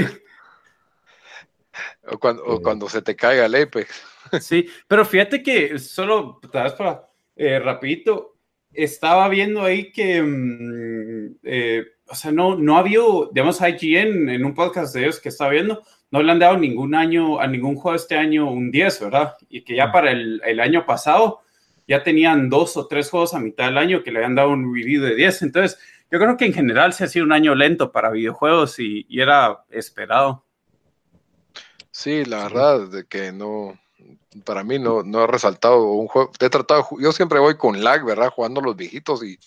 O 2.06 2.18
cuando, 2.18 2.62
cuando 2.62 2.88
se 2.88 3.02
te 3.02 3.16
caiga 3.16 3.46
el 3.46 3.54
Apex. 3.56 4.06
Sí, 4.40 4.68
pero 4.86 5.04
fíjate 5.04 5.42
que 5.42 5.76
solo, 5.80 6.38
tal 6.52 6.76
para, 6.76 7.08
eh, 7.34 7.58
rapidito, 7.58 8.36
estaba 8.72 9.28
viendo 9.28 9.62
ahí 9.62 9.90
que, 9.90 10.22
mm, 10.22 11.38
eh, 11.42 11.84
o 12.06 12.14
sea, 12.14 12.30
no, 12.30 12.56
no 12.56 12.78
había, 12.78 13.00
digamos, 13.32 13.60
IGN 13.60 14.28
en 14.28 14.44
un 14.44 14.54
podcast 14.54 14.94
de 14.94 15.02
ellos 15.02 15.18
que 15.18 15.30
estaba 15.30 15.50
viendo, 15.50 15.82
no 16.12 16.22
le 16.22 16.30
han 16.30 16.38
dado 16.38 16.56
ningún 16.56 16.94
año, 16.94 17.40
a 17.40 17.48
ningún 17.48 17.74
juego 17.74 17.96
este 17.96 18.16
año 18.16 18.48
un 18.48 18.70
10, 18.70 19.00
¿verdad? 19.00 19.36
Y 19.48 19.62
que 19.62 19.74
ya 19.74 19.88
mm. 19.88 19.92
para 19.92 20.12
el, 20.12 20.40
el, 20.44 20.60
año 20.60 20.86
pasado 20.86 21.40
ya 21.88 22.04
tenían 22.04 22.48
dos 22.48 22.76
o 22.76 22.86
tres 22.86 23.10
juegos 23.10 23.34
a 23.34 23.40
mitad 23.40 23.64
del 23.64 23.78
año 23.78 24.04
que 24.04 24.12
le 24.12 24.18
habían 24.18 24.36
dado 24.36 24.50
un 24.50 24.72
review 24.72 25.02
de 25.02 25.16
10. 25.16 25.42
Entonces, 25.42 25.80
yo 26.10 26.18
creo 26.18 26.36
que 26.36 26.46
en 26.46 26.52
general 26.52 26.92
se 26.92 27.04
ha 27.04 27.08
sido 27.08 27.24
un 27.24 27.32
año 27.32 27.54
lento 27.54 27.92
para 27.92 28.10
videojuegos 28.10 28.78
y, 28.78 29.06
era 29.10 29.64
esperado. 29.70 30.44
Sí, 31.90 32.24
la 32.24 32.44
verdad, 32.44 32.88
de 32.88 33.04
que 33.06 33.32
no, 33.32 33.78
para 34.44 34.64
mí 34.64 34.78
no, 34.78 35.02
no 35.02 35.20
ha 35.20 35.26
resaltado 35.26 35.92
un 35.92 36.08
juego. 36.08 36.32
He 36.40 36.48
tratado, 36.48 36.86
yo 37.00 37.12
siempre 37.12 37.38
voy 37.38 37.56
con 37.56 37.82
lag, 37.82 38.04
¿verdad? 38.04 38.30
Jugando 38.30 38.60
los 38.60 38.76
viejitos 38.76 39.24
y 39.24 39.38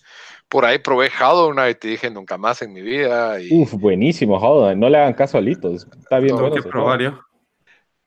por 0.48 0.66
ahí 0.66 0.78
probé 0.78 1.10
Knight 1.10 1.78
y 1.78 1.80
te 1.80 1.88
dije 1.88 2.10
nunca 2.10 2.38
más 2.38 2.62
en 2.62 2.74
mi 2.74 2.82
vida. 2.82 3.42
Y... 3.42 3.62
Uf, 3.62 3.74
buenísimo 3.74 4.38
Hollow 4.38 4.76
No 4.76 4.90
le 4.90 5.00
hagan 5.00 5.14
caso 5.14 5.38
a 5.38 5.42
Litos. 5.42 5.88
Está 6.00 6.20
bien 6.20 6.36
bueno. 6.36 6.56
que 6.56 6.62
probar 6.62 7.02
yo. 7.02 7.20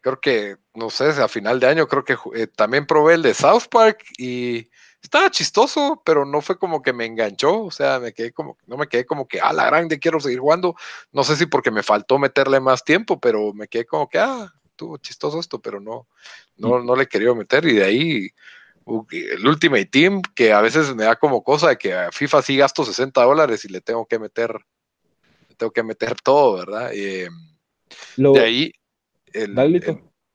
Creo 0.00 0.20
que, 0.20 0.56
no 0.74 0.88
sé, 0.88 1.08
a 1.20 1.28
final 1.28 1.58
de 1.58 1.66
año 1.66 1.88
creo 1.88 2.04
que 2.04 2.16
eh, 2.36 2.46
también 2.46 2.86
probé 2.86 3.14
el 3.14 3.22
de 3.22 3.34
South 3.34 3.64
Park 3.68 4.04
y 4.16 4.68
estaba 5.06 5.30
chistoso, 5.30 6.02
pero 6.04 6.24
no 6.24 6.40
fue 6.40 6.58
como 6.58 6.82
que 6.82 6.92
me 6.92 7.06
enganchó, 7.06 7.64
o 7.64 7.70
sea, 7.70 8.00
me 8.00 8.12
quedé 8.12 8.32
como, 8.32 8.58
no 8.66 8.76
me 8.76 8.88
quedé 8.88 9.06
como 9.06 9.26
que, 9.28 9.40
a 9.40 9.52
la 9.52 9.66
grande 9.66 10.00
quiero 10.00 10.18
seguir 10.18 10.40
jugando, 10.40 10.74
no 11.12 11.22
sé 11.22 11.36
si 11.36 11.46
porque 11.46 11.70
me 11.70 11.84
faltó 11.84 12.18
meterle 12.18 12.58
más 12.60 12.84
tiempo, 12.84 13.20
pero 13.20 13.52
me 13.52 13.68
quedé 13.68 13.86
como 13.86 14.08
que, 14.08 14.18
ah, 14.18 14.52
estuvo 14.64 14.98
chistoso 14.98 15.38
esto, 15.38 15.60
pero 15.60 15.80
no, 15.80 16.08
no, 16.56 16.82
no 16.82 16.96
le 16.96 17.06
quería 17.06 17.32
meter 17.34 17.64
y 17.66 17.74
de 17.74 17.84
ahí 17.84 18.28
el 19.10 19.46
Ultimate 19.46 19.86
Team, 19.86 20.22
que 20.34 20.52
a 20.52 20.60
veces 20.60 20.94
me 20.94 21.04
da 21.04 21.16
como 21.16 21.42
cosa 21.42 21.70
de 21.70 21.78
que 21.78 21.94
a 21.94 22.10
FIFA 22.10 22.42
sí 22.42 22.56
gasto 22.56 22.84
60 22.84 23.22
dólares 23.22 23.64
y 23.64 23.68
le 23.68 23.80
tengo 23.80 24.06
que 24.06 24.18
meter, 24.18 24.54
le 25.48 25.54
tengo 25.56 25.72
que 25.72 25.82
meter 25.82 26.16
todo, 26.20 26.58
¿verdad? 26.58 26.92
Y, 26.92 27.26
de 28.32 28.40
ahí, 28.40 28.72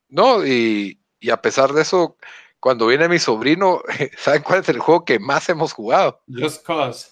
no, 0.08 0.46
y, 0.46 1.00
y 1.20 1.30
a 1.30 1.42
pesar 1.42 1.74
de 1.74 1.82
eso, 1.82 2.18
cuando 2.62 2.88
viene 2.88 3.10
mi 3.10 3.20
sobrino, 3.20 3.82
¿saben 4.18 4.44
cuál 4.44 4.62
es 4.62 4.70
el 4.70 4.80
juego 4.80 5.04
que 5.04 5.20
más 5.20 5.50
hemos 5.50 5.74
jugado? 5.74 6.22
Just 6.34 6.66
Cause. 6.66 7.08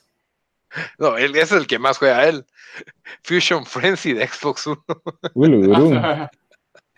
No, 1.00 1.18
él 1.18 1.36
es 1.36 1.52
el 1.52 1.68
que 1.68 1.80
más 1.80 1.98
juega 1.98 2.28
él. 2.30 2.46
Fusion 3.24 3.66
Frenzy 3.66 4.14
de 4.14 4.28
Xbox 4.28 4.68
One. 4.68 6.30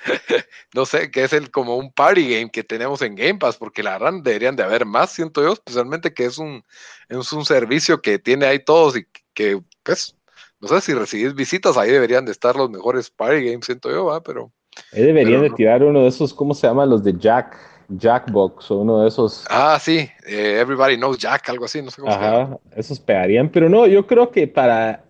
no 0.73 0.85
sé, 0.85 1.11
que 1.11 1.23
es 1.23 1.31
el 1.31 1.49
como 1.49 1.77
un 1.77 1.93
party 1.93 2.35
game 2.35 2.51
que 2.51 2.63
tenemos 2.63 3.01
en 3.01 3.15
Game 3.15 3.35
Pass, 3.35 3.55
porque 3.55 3.83
la 3.83 3.97
verdad 3.97 4.19
deberían 4.21 4.55
de 4.55 4.63
haber 4.63 4.85
más, 4.85 5.11
siento 5.11 5.41
yo, 5.43 5.53
especialmente 5.53 6.13
que 6.13 6.25
es 6.25 6.37
un, 6.37 6.63
es 7.07 7.31
un 7.31 7.45
servicio 7.45 8.01
que 8.01 8.19
tiene 8.19 8.47
ahí 8.47 8.59
todos 8.59 8.97
y 8.97 9.05
que, 9.33 9.61
pues, 9.83 10.17
no 10.59 10.67
sé 10.67 10.81
si 10.81 10.93
recibís 10.93 11.35
visitas, 11.35 11.77
ahí 11.77 11.91
deberían 11.91 12.25
de 12.25 12.31
estar 12.31 12.55
los 12.55 12.69
mejores 12.69 13.11
party 13.11 13.45
games, 13.45 13.65
siento 13.65 13.91
yo, 13.91 14.05
¿va? 14.05 14.21
Pero. 14.21 14.51
Ahí 14.91 15.03
deberían 15.03 15.43
de 15.43 15.51
tirar 15.51 15.83
uno 15.83 16.01
de 16.01 16.07
esos, 16.07 16.33
¿cómo 16.33 16.53
se 16.55 16.65
llaman? 16.65 16.89
Los 16.89 17.03
de 17.03 17.13
Jack 17.17 17.55
Jackbox 17.97 18.71
o 18.71 18.79
uno 18.79 19.01
de 19.01 19.07
esos. 19.07 19.45
Ah, 19.49 19.77
sí, 19.79 20.09
eh, 20.27 20.59
Everybody 20.59 20.97
Knows 20.97 21.17
Jack, 21.17 21.49
algo 21.49 21.65
así, 21.65 21.81
no 21.81 21.91
sé 21.91 22.01
cómo 22.01 22.11
Ajá, 22.13 22.57
esos 22.75 22.99
pegarían, 22.99 23.49
pero 23.49 23.69
no, 23.69 23.87
yo 23.87 24.05
creo 24.07 24.31
que 24.31 24.47
para 24.47 25.03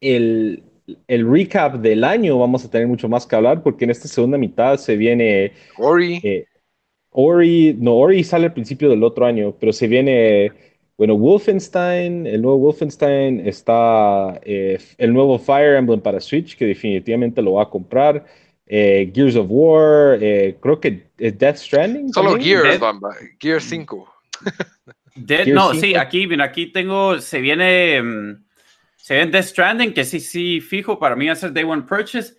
el, 0.00 0.62
el, 1.06 1.30
recap 1.30 1.76
del 1.76 2.04
año 2.04 2.38
vamos 2.38 2.64
a 2.64 2.70
tener 2.70 2.86
mucho 2.86 3.08
más 3.08 3.26
que 3.26 3.36
hablar 3.36 3.62
porque 3.62 3.84
en 3.84 3.90
esta 3.90 4.08
segunda 4.08 4.38
mitad 4.38 4.76
se 4.76 4.96
viene. 4.96 5.52
Ori. 5.76 6.20
Eh, 6.22 6.46
Ori, 7.10 7.76
no, 7.78 7.96
Ori 7.96 8.22
sale 8.22 8.46
al 8.46 8.52
principio 8.52 8.88
del 8.88 9.02
otro 9.02 9.26
año, 9.26 9.54
pero 9.58 9.72
se 9.72 9.86
viene, 9.86 10.52
bueno, 10.96 11.16
Wolfenstein, 11.16 12.26
el 12.26 12.42
nuevo 12.42 12.58
Wolfenstein, 12.58 13.46
está 13.46 14.40
eh, 14.44 14.78
el 14.98 15.12
nuevo 15.12 15.38
Fire 15.38 15.76
Emblem 15.76 16.00
para 16.00 16.20
Switch, 16.20 16.56
que 16.56 16.66
definitivamente 16.66 17.42
lo 17.42 17.54
va 17.54 17.64
a 17.64 17.70
comprar. 17.70 18.24
Eh, 18.70 19.10
Gears 19.14 19.34
of 19.34 19.46
War, 19.48 20.18
eh, 20.20 20.58
creo 20.60 20.78
que 20.78 21.08
Death 21.16 21.56
Stranding. 21.56 22.12
Solo 22.12 22.36
Gears, 22.36 22.78
Gears 23.40 23.64
5. 23.64 24.14
no, 25.46 25.72
sí, 25.72 25.94
aquí, 25.94 26.28
aquí 26.38 26.66
tengo, 26.66 27.18
se 27.18 27.40
viene, 27.40 28.02
mm, 28.02 28.44
se 28.96 29.14
viene 29.14 29.30
Death 29.30 29.46
Stranding, 29.46 29.94
que 29.94 30.04
sí, 30.04 30.20
sí, 30.20 30.60
fijo, 30.60 30.98
para 30.98 31.16
mí 31.16 31.26
va 31.26 31.32
a 31.32 31.36
ser 31.36 31.52
Day 31.54 31.64
One 31.64 31.82
Purchase. 31.82 32.34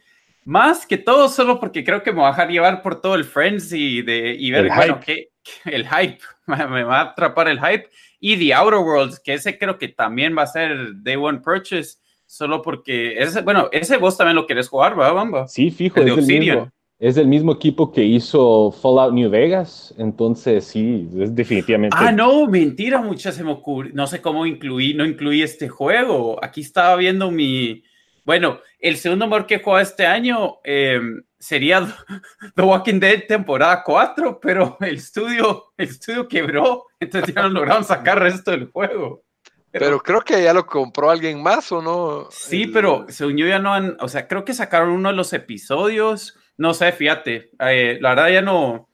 Más 0.46 0.86
que 0.86 0.98
todo, 0.98 1.30
solo 1.30 1.60
porque 1.60 1.84
creo 1.84 2.04
que 2.04 2.12
me 2.12 2.22
va 2.22 2.28
a 2.28 2.32
dejar 2.32 2.50
llevar 2.50 2.84
por 2.84 3.02
todo 3.02 3.16
el 3.16 3.24
Friends 3.24 3.74
y, 3.74 4.04
de, 4.04 4.36
y 4.38 4.52
ver, 4.52 4.66
el 4.66 4.72
bueno, 4.76 5.00
que, 5.00 5.30
el 5.66 5.88
hype, 5.88 6.20
me 6.46 6.84
va 6.84 7.00
a 7.00 7.04
atrapar 7.06 7.48
el 7.48 7.60
hype. 7.60 7.90
Y 8.20 8.38
The 8.38 8.54
Outer 8.54 8.80
Worlds, 8.80 9.20
que 9.20 9.34
ese 9.34 9.58
creo 9.58 9.80
que 9.80 9.88
también 9.88 10.38
va 10.38 10.44
a 10.44 10.48
ser 10.48 10.92
Day 11.02 11.16
One 11.16 11.40
Purchase 11.40 11.98
solo 12.30 12.62
porque, 12.62 13.18
ese, 13.18 13.42
bueno, 13.42 13.70
ese 13.72 13.98
vos 13.98 14.16
también 14.16 14.36
lo 14.36 14.46
querés 14.46 14.70
jugar, 14.70 14.96
¿verdad, 14.96 15.16
Bamba? 15.16 15.48
Sí, 15.48 15.72
fijo, 15.72 16.00
es, 16.00 16.06
del 16.28 16.40
mismo, 16.40 16.70
es 17.00 17.16
del 17.16 17.28
mismo 17.28 17.54
equipo 17.54 17.92
que 17.92 18.04
hizo 18.04 18.72
Fallout 18.72 19.14
New 19.14 19.32
Vegas, 19.32 19.96
entonces 19.98 20.64
sí, 20.66 21.10
es 21.18 21.34
definitivamente. 21.34 21.98
Ah, 22.00 22.12
no, 22.12 22.46
mentira, 22.46 23.02
muchas 23.02 23.34
se 23.34 23.44
me 23.44 23.52
ocurrió, 23.52 23.94
no 23.96 24.06
sé 24.06 24.22
cómo 24.22 24.46
incluí, 24.46 24.94
no 24.94 25.08
incluí 25.08 25.42
este 25.42 25.70
juego, 25.70 26.38
aquí 26.44 26.62
estaba 26.62 26.96
viendo 26.98 27.32
mi, 27.32 27.82
bueno, 28.24 28.60
el 28.80 28.98
segundo 28.98 29.26
amor 29.26 29.48
que 29.48 29.56
he 29.56 29.64
jugado 29.64 29.82
este 29.82 30.06
año 30.06 30.60
em, 30.64 31.24
sería 31.40 31.82
The 32.56 32.62
Walking 32.62 33.00
Dead 33.00 33.24
temporada 33.28 33.82
4, 33.84 34.40
pero 34.40 34.78
el 34.82 34.98
estudio, 34.98 35.74
el 35.78 35.90
estudio 35.90 36.28
quebró, 36.28 36.86
entonces 37.00 37.34
ya 37.34 37.42
no 37.42 37.50
lograron 37.50 37.84
sacar 37.84 38.18
el 38.18 38.32
resto 38.32 38.52
del 38.52 38.70
juego. 38.70 39.24
Pero, 39.72 40.00
creo 40.00 40.22
que 40.22 40.42
ya 40.42 40.54
lo 40.54 40.66
compró 40.66 41.12
alguien 41.12 41.44
más, 41.44 41.72
¿o 41.72 41.82
no? 41.82 42.28
Sí, 42.32 42.68
pero 42.68 43.06
según 43.10 43.38
yo 43.38 43.48
ya 43.48 43.60
no 43.60 43.74
han, 43.74 43.98
o 44.00 44.08
sea, 44.08 44.28
creo 44.28 44.44
que 44.44 44.54
sacaron 44.54 44.90
uno 44.90 45.10
de 45.10 45.16
los 45.16 45.32
episodios, 45.34 46.36
no 46.58 46.74
sé, 46.74 46.92
fíjate, 46.92 47.52
eh, 47.60 48.00
la 48.02 48.10
verdad 48.10 48.30
ya 48.30 48.42
no, 48.42 48.90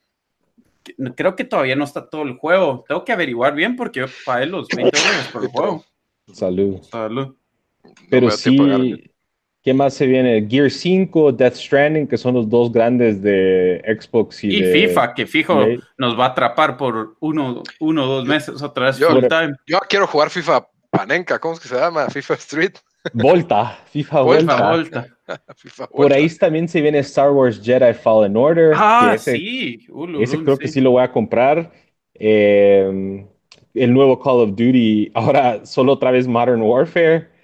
creo 1.15 1.35
que 1.35 1.45
todavía 1.45 1.75
no 1.75 1.85
está 1.85 2.09
todo 2.09 2.23
el 2.23 2.37
juego, 2.37 2.83
tengo 2.87 3.05
que 3.05 3.13
averiguar 3.13 3.55
bien 3.55 3.75
porque 3.75 4.01
yo 4.01 4.05
pagué 4.25 4.47
los 4.47 4.67
20 4.67 4.97
dólares 4.97 5.29
por 5.31 5.43
el 5.43 5.49
juego. 5.49 5.85
Salud. 6.33 6.81
Salud. 6.81 7.35
Pero 8.09 8.31
sí, 8.31 8.57
¿qué 9.65 9.73
más 9.73 9.95
se 9.95 10.05
viene? 10.05 10.47
Gear 10.47 10.69
5, 10.69 11.31
Death 11.31 11.55
Stranding, 11.55 12.07
que 12.07 12.17
son 12.17 12.35
los 12.35 12.47
dos 12.47 12.71
grandes 12.71 13.21
de 13.23 13.83
Xbox 13.99 14.43
y, 14.43 14.55
y 14.55 14.63
FIFA, 14.63 15.15
que 15.15 15.25
fijo 15.25 15.59
nos 15.97 16.17
va 16.17 16.25
a 16.25 16.29
atrapar 16.29 16.77
por 16.77 17.17
uno 17.19 17.63
o 17.79 17.93
dos 17.93 18.25
meses 18.25 18.61
otra 18.61 18.85
vez 18.85 18.99
yo, 18.99 19.09
full 19.09 19.25
time. 19.27 19.55
Yo 19.65 19.79
quiero 19.89 20.05
jugar 20.05 20.29
FIFA 20.29 20.67
Panenka, 20.91 21.39
¿cómo 21.39 21.55
es 21.55 21.59
que 21.59 21.67
se 21.67 21.75
llama? 21.75 22.07
FIFA 22.11 22.33
Street. 22.35 22.73
Volta, 23.13 23.79
FIFA 23.91 24.21
Volta. 24.21 24.69
Volta. 24.69 25.07
Por 25.91 26.13
ahí 26.13 26.29
también 26.37 26.69
se 26.69 26.81
viene 26.81 26.99
Star 26.99 27.31
Wars 27.31 27.59
Jedi 27.61 27.93
Fallen 27.95 28.37
Order. 28.37 28.73
Ah, 28.75 29.15
sí. 29.17 29.87
ese 30.19 30.43
creo 30.43 30.57
que 30.57 30.67
sí 30.67 30.79
lo 30.79 30.91
voy 30.91 31.03
a 31.03 31.11
comprar. 31.11 31.71
Eh, 32.13 33.25
el 33.73 33.93
nuevo 33.93 34.19
Call 34.19 34.41
of 34.41 34.49
Duty, 34.51 35.11
ahora 35.15 35.65
solo 35.65 35.93
otra 35.93 36.11
vez 36.11 36.27
Modern 36.27 36.61
Warfare. 36.61 37.34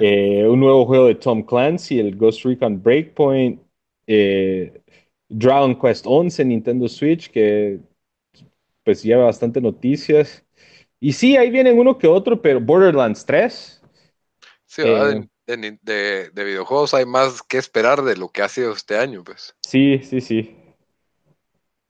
Eh, 0.00 0.46
un 0.48 0.60
nuevo 0.60 0.84
juego 0.86 1.06
de 1.06 1.14
Tom 1.14 1.42
Clancy, 1.42 2.00
el 2.00 2.16
Ghost 2.16 2.44
Recon 2.44 2.82
Breakpoint. 2.82 3.60
Eh, 4.06 4.82
Dragon 5.28 5.78
Quest 5.78 6.04
11 6.06 6.44
Nintendo 6.44 6.88
Switch, 6.88 7.30
que 7.30 7.80
pues 8.84 9.02
lleva 9.02 9.24
bastante 9.24 9.60
noticias. 9.60 10.44
Y 11.00 11.12
sí, 11.12 11.36
ahí 11.36 11.50
vienen 11.50 11.78
uno 11.78 11.98
que 11.98 12.06
otro, 12.06 12.40
pero 12.40 12.60
Borderlands 12.60 13.24
3. 13.24 13.82
Sí, 14.66 14.82
eh, 14.84 15.26
de, 15.46 16.30
videojuegos 16.34 16.94
hay 16.94 17.06
más 17.06 17.42
que 17.42 17.58
esperar 17.58 18.02
de 18.02 18.16
lo 18.16 18.28
que 18.28 18.42
ha 18.42 18.48
sido 18.48 18.72
este 18.72 18.96
año, 18.96 19.24
pues. 19.24 19.54
Sí, 19.62 20.00
sí, 20.02 20.20
sí. 20.20 20.56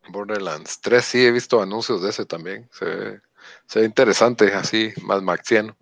Borderlands 0.08 0.80
3, 0.80 1.04
sí, 1.04 1.24
he 1.24 1.30
visto 1.30 1.60
anuncios 1.60 2.02
de 2.02 2.10
ese 2.10 2.24
también. 2.24 2.68
Se 2.72 2.84
ve, 2.84 3.84
interesante, 3.84 4.52
así, 4.52 4.92
más 5.02 5.22
maxiano. 5.22 5.76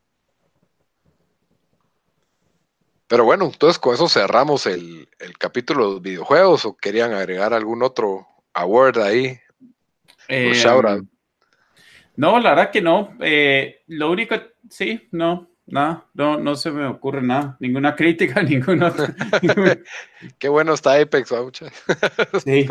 Pero 3.10 3.24
bueno, 3.24 3.46
entonces 3.46 3.76
con 3.80 3.92
eso 3.92 4.08
cerramos 4.08 4.66
el, 4.66 5.08
el 5.18 5.36
capítulo 5.36 5.84
de 5.84 5.90
los 5.94 6.00
videojuegos 6.00 6.64
o 6.64 6.76
querían 6.76 7.12
agregar 7.12 7.52
algún 7.52 7.82
otro 7.82 8.24
award 8.54 8.98
ahí. 8.98 9.36
Eh, 10.28 10.52
no, 12.14 12.38
la 12.38 12.50
verdad 12.50 12.70
que 12.70 12.80
no. 12.80 13.16
Eh, 13.18 13.82
lo 13.88 14.12
único, 14.12 14.36
sí, 14.68 15.08
no, 15.10 15.50
nada, 15.66 16.06
no, 16.14 16.38
no 16.38 16.54
se 16.54 16.70
me 16.70 16.86
ocurre 16.86 17.20
nada, 17.20 17.56
ninguna 17.58 17.96
crítica, 17.96 18.42
ninguna. 18.44 18.94
Qué 20.38 20.48
bueno 20.48 20.72
está 20.72 20.94
Apex, 20.94 21.32
muchas. 21.32 21.72
Sí. 22.44 22.68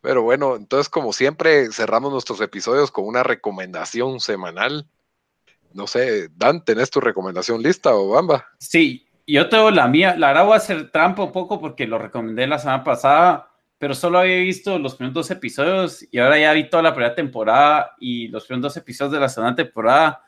Pero 0.00 0.22
bueno, 0.22 0.56
entonces 0.56 0.88
como 0.88 1.12
siempre 1.12 1.70
cerramos 1.70 2.10
nuestros 2.10 2.40
episodios 2.40 2.90
con 2.90 3.06
una 3.06 3.22
recomendación 3.22 4.18
semanal. 4.18 4.88
No 5.74 5.86
sé, 5.86 6.28
Dan, 6.34 6.64
¿tenés 6.64 6.88
tu 6.90 7.00
recomendación 7.00 7.62
lista 7.62 7.94
o 7.94 8.08
Bamba? 8.08 8.46
Sí, 8.58 9.06
yo 9.26 9.48
tengo 9.48 9.70
la 9.70 9.86
mía. 9.88 10.16
La 10.16 10.28
verdad 10.28 10.44
voy 10.46 10.54
a 10.54 10.56
hacer 10.56 10.90
trampa 10.90 11.24
un 11.24 11.32
poco 11.32 11.60
porque 11.60 11.86
lo 11.86 11.98
recomendé 11.98 12.46
la 12.46 12.58
semana 12.58 12.82
pasada 12.82 13.50
pero 13.84 13.94
solo 13.94 14.18
había 14.18 14.38
visto 14.38 14.78
los 14.78 14.94
primeros 14.94 15.14
dos 15.14 15.30
episodios 15.30 16.06
y 16.10 16.18
ahora 16.18 16.38
ya 16.38 16.54
vi 16.54 16.70
toda 16.70 16.82
la 16.82 16.94
primera 16.94 17.14
temporada 17.14 17.94
y 17.98 18.28
los 18.28 18.46
primeros 18.46 18.72
dos 18.72 18.76
episodios 18.78 19.12
de 19.12 19.20
la 19.20 19.28
segunda 19.28 19.54
temporada. 19.54 20.22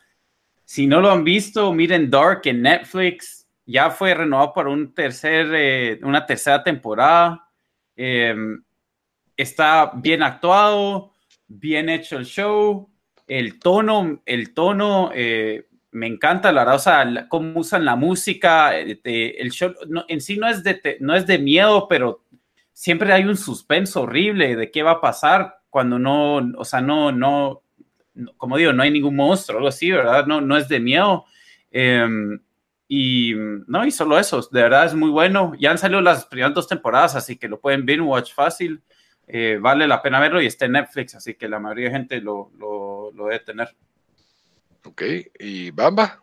Si 0.65 0.87
no 0.87 1.01
lo 1.01 1.11
han 1.11 1.25
visto, 1.25 1.73
miren 1.73 2.11
Dark 2.11 2.43
en 2.45 2.61
Netflix. 2.61 3.47
Ya 3.65 3.91
fue 3.91 4.15
renovado 4.15 4.53
para 4.53 4.69
un 4.69 4.93
tercer, 4.93 5.47
eh, 5.55 5.99
una 6.03 6.27
tercera 6.27 6.63
temporada. 6.63 7.49
Em, 7.97 8.63
está 9.35 9.93
bien 9.95 10.23
actuado, 10.23 11.15
bien 11.47 11.89
hecho 11.89 12.19
el 12.19 12.27
show. 12.27 12.91
El 13.27 13.59
tono, 13.59 14.23
el 14.25 14.55
tono 14.55 15.11
eh, 15.15 15.67
me 15.91 16.07
encanta, 16.07 16.53
la 16.53 16.61
verdad, 16.63 16.77
o 16.77 16.79
sea, 16.79 17.29
cómo 17.29 17.61
usan 17.61 17.85
la 17.85 17.97
música. 17.97 18.79
Eh, 18.79 19.37
el 19.39 19.51
show 19.51 19.75
en 20.09 20.21
sí 20.21 20.37
no 20.37 20.49
es, 20.49 20.63
de, 20.63 20.97
no 21.01 21.15
es 21.15 21.27
de 21.27 21.39
miedo, 21.39 21.89
pero 21.89 22.23
siempre 22.73 23.13
hay 23.13 23.25
un 23.25 23.37
suspenso 23.37 24.03
horrible 24.03 24.55
de 24.55 24.71
qué 24.71 24.83
va 24.83 24.93
a 24.93 25.01
pasar 25.01 25.61
cuando 25.71 25.99
no, 25.99 26.37
o 26.57 26.65
sea, 26.65 26.81
no, 26.81 27.11
no, 27.13 27.63
como 28.37 28.57
digo, 28.57 28.73
no 28.73 28.83
hay 28.83 28.91
ningún 28.91 29.17
monstruo, 29.17 29.59
algo 29.59 29.69
así, 29.69 29.91
¿verdad? 29.91 30.27
No, 30.27 30.41
no 30.41 30.57
es 30.57 30.69
de 30.69 30.81
miedo. 30.81 31.25
Em, 31.71 32.41
y 32.89 33.35
no, 33.67 33.85
y 33.85 33.91
solo 33.91 34.19
eso, 34.19 34.41
de 34.51 34.63
verdad 34.63 34.87
es 34.87 34.95
muy 34.95 35.11
bueno. 35.11 35.53
Ya 35.59 35.71
han 35.71 35.79
salido 35.79 36.01
las 36.01 36.27
primeras 36.27 36.55
dos 36.55 36.69
temporadas, 36.69 37.17
así 37.17 37.37
que 37.37 37.49
lo 37.49 37.61
pueden 37.61 37.85
ver, 37.85 38.01
watch 38.01 38.33
fácil. 38.33 38.83
Eh, 39.29 39.59
vale 39.61 39.87
la 39.89 40.03
pena 40.03 40.21
verlo 40.21 40.41
y 40.41 40.47
está 40.47 40.67
en 40.67 40.73
Netflix, 40.73 41.15
así 41.17 41.35
que 41.35 41.49
la 41.49 41.59
mayoría 41.59 41.87
de 41.87 41.97
gente 41.97 42.21
lo, 42.21 42.51
lo, 42.59 43.11
lo 43.13 43.27
debe 43.27 43.41
tener. 43.41 43.75
Ok, 44.85 45.03
¿y 45.41 45.71
Bamba? 45.73 46.23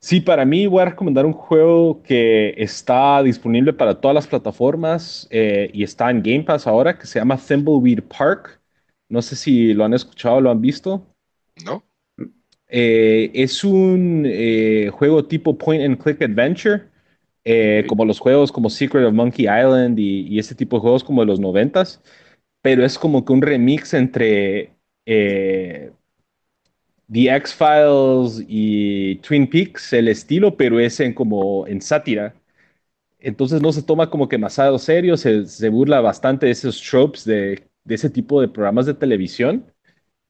Sí, 0.00 0.20
para 0.20 0.44
mí 0.44 0.66
voy 0.66 0.82
a 0.82 0.84
recomendar 0.86 1.26
un 1.26 1.32
juego 1.32 2.02
que 2.02 2.54
está 2.56 3.22
disponible 3.22 3.72
para 3.72 4.00
todas 4.00 4.14
las 4.14 4.28
plataformas 4.28 5.26
eh, 5.30 5.70
y 5.74 5.82
está 5.82 6.10
en 6.10 6.22
Game 6.22 6.44
Pass 6.44 6.66
ahora, 6.68 6.96
que 6.96 7.06
se 7.06 7.18
llama 7.18 7.36
Thimbleweed 7.36 8.04
Park. 8.04 8.60
No 9.08 9.20
sé 9.22 9.34
si 9.34 9.74
lo 9.74 9.84
han 9.84 9.94
escuchado 9.94 10.36
o 10.36 10.40
lo 10.40 10.50
han 10.50 10.60
visto. 10.60 11.04
No. 11.64 11.82
Eh, 12.68 13.30
es 13.34 13.64
un 13.64 14.24
eh, 14.26 14.90
juego 14.92 15.24
tipo 15.24 15.56
point 15.56 15.82
and 15.82 15.98
click 15.98 16.22
adventure, 16.22 16.88
como 17.88 18.04
los 18.04 18.18
juegos 18.20 18.52
como 18.52 18.70
Secret 18.70 19.06
of 19.06 19.14
Monkey 19.14 19.44
Island 19.46 19.98
y, 19.98 20.26
y, 20.28 20.38
ese 20.38 20.54
tipo 20.54 20.76
de 20.76 20.80
juegos 20.82 21.04
como 21.04 21.22
de 21.22 21.26
los 21.26 21.40
noventas, 21.40 22.02
pero 22.62 22.84
es 22.84 22.98
como 22.98 23.24
que 23.24 23.32
un 23.32 23.42
remix 23.42 23.94
entre 23.94 24.72
The 27.10 27.30
X-Files 27.36 28.44
y 28.48 29.16
Twin 29.16 29.48
Peaks, 29.48 29.92
el 29.92 30.08
estilo, 30.08 30.56
pero 30.56 30.78
es 30.78 31.00
en 31.00 31.14
como 31.14 31.66
en 31.66 31.80
sátira. 31.80 32.34
Entonces 33.20 33.62
no 33.62 33.72
se 33.72 33.82
toma 33.82 34.10
como 34.10 34.28
que 34.28 34.36
demasiado 34.36 34.78
serio, 34.78 35.16
se, 35.16 35.46
se 35.46 35.68
burla 35.70 36.00
bastante 36.00 36.46
de 36.46 36.52
esos 36.52 36.80
tropes 36.82 37.24
de, 37.24 37.64
de, 37.84 37.94
ese 37.94 38.10
tipo 38.10 38.40
de 38.40 38.48
programas 38.48 38.86
de 38.86 38.94
televisión. 38.94 39.72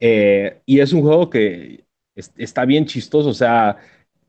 Eh, 0.00 0.60
y 0.66 0.80
es 0.80 0.92
un 0.92 1.02
juego 1.02 1.30
que 1.30 1.84
está 2.16 2.64
bien 2.64 2.86
chistoso, 2.86 3.30
o 3.30 3.34
sea, 3.34 3.78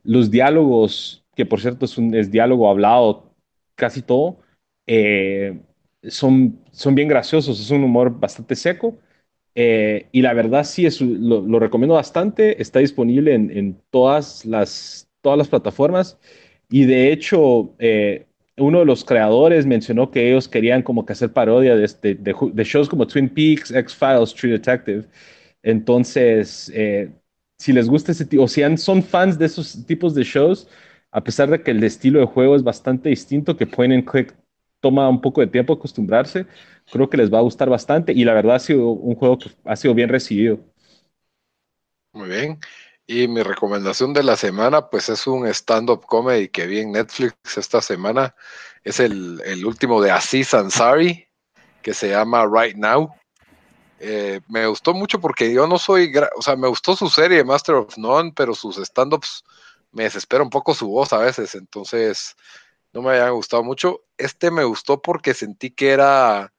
los 0.03 0.31
diálogos, 0.31 1.18
que 1.39 1.45
por 1.45 1.61
cierto 1.61 1.85
es 1.85 1.97
un 1.97 2.13
es 2.13 2.29
diálogo 2.29 2.69
hablado 2.69 3.33
casi 3.75 4.01
todo, 4.01 4.39
eh, 4.85 5.57
son, 6.03 6.59
son 6.71 6.95
bien 6.95 7.07
graciosos, 7.07 7.61
es 7.61 7.71
un 7.71 7.85
humor 7.85 8.19
bastante 8.19 8.57
seco 8.57 8.99
eh, 9.55 10.07
y 10.11 10.21
la 10.21 10.33
verdad 10.33 10.65
sí, 10.65 10.85
es, 10.85 10.99
lo, 10.99 11.59
recomiendo 11.59 11.95
bastante. 11.95 12.61
Está 12.61 12.79
disponible 12.79 13.33
en, 13.33 13.77
todas, 13.89 14.45
las, 14.45 15.09
todas 15.21 15.37
las 15.37 15.47
plataformas. 15.47 16.17
Y 16.69 16.85
de 16.85 17.11
hecho, 17.11 17.73
eh, 17.79 18.25
uno 18.57 18.79
de 18.79 18.85
los 18.85 19.05
creadores 19.05 19.65
mencionó 19.65 20.11
que 20.11 20.29
ellos 20.29 20.47
querían 20.47 20.83
como 20.83 21.05
que 21.05 21.13
hacer 21.13 21.31
parodia 21.31 21.75
de, 21.75 21.85
este, 21.85 22.15
de, 22.15 22.63
shows 22.65 22.89
como 22.89 23.07
Twin 23.07 23.29
Peaks, 23.29 23.71
X-Files, 23.71 24.33
True 24.33 24.51
Detective. 24.51 25.05
Entonces, 25.63 26.71
eh, 26.75 27.11
si 27.57 27.73
les 27.73 27.89
gusta 27.89 28.11
ese 28.11 28.25
tipo, 28.25 28.43
o 28.43 28.47
si 28.47 28.61
son 28.77 29.03
fans 29.03 29.37
de 29.37 29.45
esos 29.45 29.85
tipos 29.85 30.15
de 30.15 30.23
shows, 30.23 30.67
a 31.11 31.21
pesar 31.23 31.49
de 31.49 31.61
que 31.63 31.71
el 31.71 31.83
estilo 31.83 32.19
de 32.19 32.25
juego 32.25 32.55
es 32.55 32.63
bastante 32.63 33.09
distinto, 33.09 33.57
que 33.57 33.67
pueden 33.67 34.01
Click 34.03 34.35
toma 34.79 35.09
un 35.09 35.21
poco 35.21 35.41
de 35.41 35.47
tiempo 35.47 35.73
acostumbrarse, 35.73 36.45
creo 36.91 37.09
que 37.09 37.17
les 37.17 37.33
va 37.33 37.39
a 37.39 37.43
gustar 37.43 37.69
bastante 37.69 38.13
y 38.13 38.23
la 38.23 38.33
verdad 38.33 38.55
ha 38.55 38.59
sido 38.59 38.89
un 38.89 39.15
juego 39.15 39.37
que 39.37 39.51
ha 39.65 39.75
sido 39.75 39.93
bien 39.93 40.09
recibido. 40.09 40.59
Muy 42.13 42.29
bien. 42.29 42.59
Y 43.05 43.27
mi 43.27 43.41
recomendación 43.41 44.13
de 44.13 44.23
la 44.23 44.35
semana, 44.35 44.89
pues 44.89 45.09
es 45.09 45.25
un 45.25 45.47
stand-up 45.47 46.05
comedy 46.05 46.47
que 46.47 46.67
vi 46.67 46.79
en 46.79 46.91
Netflix 46.91 47.35
esta 47.57 47.81
semana. 47.81 48.35
Es 48.83 48.99
el, 48.99 49.41
último 49.65 50.01
de 50.01 50.11
Aziz 50.11 50.53
Ansari, 50.53 51.27
que 51.81 51.93
se 51.93 52.09
llama 52.09 52.45
Right 52.45 52.75
Now. 52.77 53.11
Eh, 53.99 54.41
me 54.47 54.65
gustó 54.67 54.93
mucho 54.93 55.19
porque 55.19 55.51
yo 55.51 55.67
no 55.67 55.77
soy, 55.77 56.13
o 56.37 56.41
sea, 56.41 56.55
me 56.55 56.67
gustó 56.67 56.95
su 56.95 57.09
serie 57.09 57.43
Master 57.43 57.75
of 57.75 57.97
None, 57.97 58.31
pero 58.35 58.53
sus 58.53 58.77
stand-ups 58.77 59.43
me 59.91 60.03
desespera 60.03 60.43
un 60.43 60.49
poco 60.49 60.73
su 60.73 60.87
voz 60.87 61.13
a 61.13 61.17
veces. 61.17 61.55
Entonces, 61.55 62.35
no 62.93 63.01
me 63.01 63.11
había 63.11 63.29
gustado 63.29 63.63
mucho. 63.63 64.01
Este 64.17 64.51
me 64.51 64.63
gustó 64.63 65.01
porque 65.01 65.33
sentí 65.33 65.71
que 65.71 65.91
era 65.91 66.53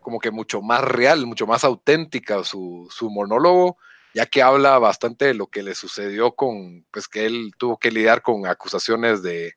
como 0.00 0.20
que 0.20 0.30
mucho 0.30 0.62
más 0.62 0.82
real, 0.82 1.26
mucho 1.26 1.46
más 1.46 1.64
auténtica 1.64 2.42
su, 2.42 2.88
monólogo, 3.10 3.76
ya 4.14 4.24
que 4.24 4.42
habla 4.42 4.78
bastante 4.78 5.26
de 5.26 5.34
lo 5.34 5.48
que 5.48 5.62
le 5.62 5.74
sucedió 5.74 6.32
con, 6.32 6.86
pues 6.90 7.08
que 7.08 7.26
él 7.26 7.52
tuvo 7.58 7.78
que 7.78 7.90
lidiar 7.90 8.22
con 8.22 8.46
acusaciones 8.46 9.22
de, 9.22 9.54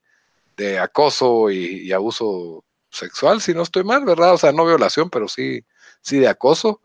acoso 0.80 1.50
y, 1.50 1.92
abuso 1.92 2.66
sexual, 2.92 3.42
si 3.42 3.54
no 3.54 3.64
estoy 3.64 3.84
mal, 3.84 4.04
¿verdad? 4.06 4.34
O 4.34 4.38
sea, 4.38 4.52
no 4.52 4.66
violación, 4.66 5.10
pero 5.10 5.28
sí, 5.28 5.66
sí 6.02 6.20
de 6.20 6.28
acoso. 6.28 6.82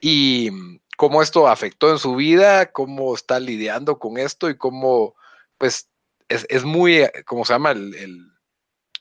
Y 0.00 0.50
cómo 0.96 1.20
esto 1.20 1.48
afectó 1.48 1.90
en 1.90 1.98
su 1.98 2.14
vida, 2.14 2.70
cómo 2.70 3.14
está 3.14 3.40
lidiando 3.40 3.98
con 3.98 4.16
esto 4.16 4.48
y 4.48 4.56
cómo, 4.56 5.16
pues, 5.58 5.88
es, 6.28 6.64
muy, 6.64 6.98
eh, 6.98 7.12
como 7.26 7.44
se 7.44 7.52
llama 7.52 7.72
el, 7.72 7.94
el, 7.94 8.32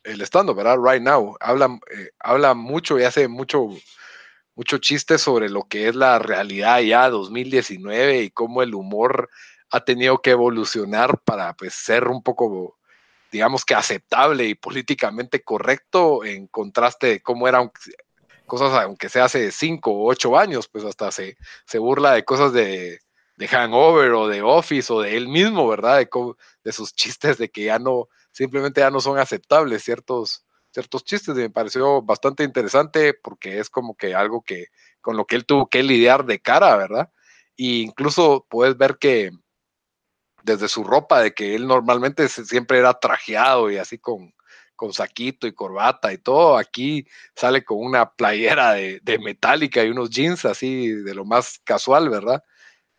el 0.03 0.21
stand 0.21 0.53
¿verdad? 0.55 0.77
Right 0.81 1.01
now. 1.01 1.35
Habla, 1.39 1.79
eh, 1.91 2.09
habla 2.19 2.53
mucho 2.53 2.99
y 2.99 3.03
hace 3.03 3.27
mucho, 3.27 3.69
mucho 4.55 4.77
chiste 4.77 5.17
sobre 5.17 5.49
lo 5.49 5.63
que 5.63 5.87
es 5.87 5.95
la 5.95 6.19
realidad 6.19 6.79
ya 6.81 7.09
2019 7.09 8.23
y 8.23 8.29
cómo 8.31 8.61
el 8.61 8.75
humor 8.75 9.29
ha 9.69 9.83
tenido 9.83 10.21
que 10.21 10.31
evolucionar 10.31 11.19
para 11.19 11.53
pues, 11.53 11.73
ser 11.73 12.07
un 12.07 12.21
poco, 12.21 12.77
digamos 13.31 13.65
que 13.65 13.73
aceptable 13.73 14.45
y 14.45 14.55
políticamente 14.55 15.41
correcto 15.41 16.23
en 16.23 16.47
contraste 16.47 17.07
de 17.07 17.21
cómo 17.21 17.47
eran 17.47 17.71
cosas, 18.45 18.71
aunque 18.83 19.09
sea 19.09 19.25
hace 19.25 19.51
cinco 19.51 19.91
o 19.91 20.09
ocho 20.09 20.37
años, 20.37 20.67
pues 20.67 20.83
hasta 20.83 21.11
se, 21.11 21.37
se 21.65 21.79
burla 21.79 22.11
de 22.11 22.23
cosas 22.23 22.53
de, 22.53 22.99
de 23.43 23.49
Hangover 23.49 24.13
o 24.13 24.27
de 24.29 24.41
Office 24.41 24.91
o 24.93 25.01
de 25.01 25.17
él 25.17 25.27
mismo, 25.27 25.67
¿verdad? 25.67 26.07
De, 26.63 26.71
sus 26.71 26.95
chistes 26.95 27.37
de 27.37 27.49
que 27.49 27.65
ya 27.65 27.77
no, 27.77 28.07
simplemente 28.31 28.79
ya 28.79 28.89
no 28.89 29.01
son 29.01 29.19
aceptables 29.19 29.83
ciertos, 29.83 30.45
ciertos 30.71 31.03
chistes. 31.03 31.35
Y 31.35 31.39
me 31.39 31.49
pareció 31.49 32.01
bastante 32.01 32.45
interesante 32.45 33.13
porque 33.13 33.59
es 33.59 33.69
como 33.69 33.95
que 33.97 34.15
algo 34.15 34.43
que 34.43 34.67
con 35.01 35.17
lo 35.17 35.25
que 35.25 35.35
él 35.35 35.45
tuvo 35.45 35.67
que 35.67 35.83
lidiar 35.83 36.25
de 36.25 36.39
cara, 36.39 36.77
¿verdad? 36.77 37.11
E 37.57 37.83
incluso 37.83 38.47
puedes 38.49 38.77
ver 38.77 38.97
que 38.97 39.31
desde 40.43 40.69
su 40.69 40.85
ropa, 40.85 41.21
de 41.21 41.33
que 41.33 41.53
él 41.55 41.67
normalmente 41.67 42.29
siempre 42.29 42.77
era 42.79 42.93
trajeado 42.93 43.69
y 43.69 43.77
así 43.77 43.97
con, 43.97 44.33
con 44.77 44.93
saquito 44.93 45.47
y 45.47 45.53
corbata 45.53 46.13
y 46.13 46.17
todo, 46.17 46.57
aquí 46.57 47.05
sale 47.35 47.65
con 47.65 47.79
una 47.79 48.09
playera 48.09 48.71
de, 48.71 49.01
de 49.03 49.19
metálica 49.19 49.83
y 49.83 49.89
unos 49.89 50.09
jeans 50.09 50.45
así 50.45 50.87
de 50.87 51.13
lo 51.13 51.25
más 51.25 51.59
casual, 51.65 52.09
¿verdad? 52.09 52.41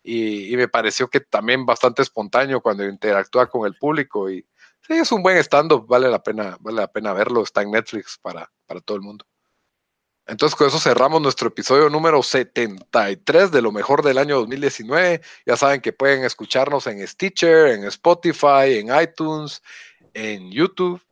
Y, 0.05 0.55
me 0.57 0.69
pareció 0.69 1.09
que 1.09 1.21
también 1.21 1.65
bastante 1.65 2.03
espontáneo 2.03 2.61
cuando 2.61 2.85
interactúa 2.85 3.49
con 3.49 3.67
el 3.67 3.75
público 3.75 4.31
y 4.31 4.47
sí, 4.87 4.93
es 4.93 5.11
un 5.11 5.23
buen 5.23 5.39
stand-up, 5.39 5.87
vale 5.87 6.09
la 6.11 6.23
pena, 6.23 6.59
vale 6.61 6.77
la 6.77 6.93
pena 6.93 7.15
verlo, 7.15 7.43
está 7.43 7.63
en 7.63 7.71
Netflix 7.71 8.19
para, 8.21 8.53
para 8.67 8.81
todo 8.83 8.99
el 8.99 9.03
mundo. 9.03 9.27
Entonces 10.27 10.57
con 10.57 10.69
eso 10.69 10.79
cerramos 10.79 11.21
nuestro 11.21 11.49
episodio 11.49 11.89
número 11.89 12.23
73 12.23 13.51
de 13.51 13.63
lo 13.63 13.73
mejor 13.73 14.03
del 14.03 14.19
año 14.19 14.37
2019. 14.37 15.23
Ya 15.47 15.57
saben 15.57 15.81
que 15.81 15.93
pueden 15.93 16.25
escucharnos 16.25 16.87
en 16.87 17.07
Stitcher, 17.07 17.69
en 17.69 17.85
Spotify, 17.85 18.79
en 18.79 18.89
iTunes, 19.03 19.63
en 20.15 20.51
YouTube 20.51 21.03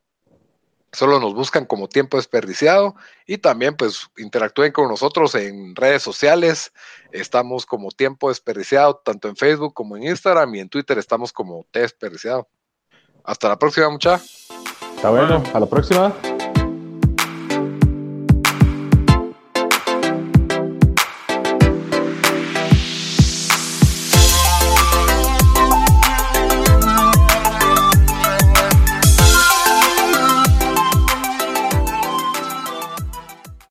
Solo 0.92 1.18
nos 1.18 1.34
buscan 1.34 1.64
como 1.64 1.88
tiempo 1.88 2.18
desperdiciado 2.18 2.94
y 3.26 3.38
también 3.38 3.76
pues 3.76 4.10
interactúen 4.18 4.72
con 4.72 4.88
nosotros 4.88 5.34
en 5.34 5.74
redes 5.74 6.02
sociales. 6.02 6.72
Estamos 7.12 7.64
como 7.64 7.90
tiempo 7.90 8.28
desperdiciado 8.28 8.96
tanto 8.96 9.28
en 9.28 9.36
Facebook 9.36 9.72
como 9.72 9.96
en 9.96 10.04
Instagram 10.04 10.54
y 10.54 10.60
en 10.60 10.68
Twitter 10.68 10.98
estamos 10.98 11.32
como 11.32 11.64
T 11.70 11.80
desperdiciado. 11.80 12.46
Hasta 13.24 13.48
la 13.48 13.58
próxima 13.58 13.88
mucha. 13.88 14.20
Está 14.96 15.10
bueno, 15.10 15.42
a 15.54 15.60
la 15.60 15.66
próxima. 15.66 16.12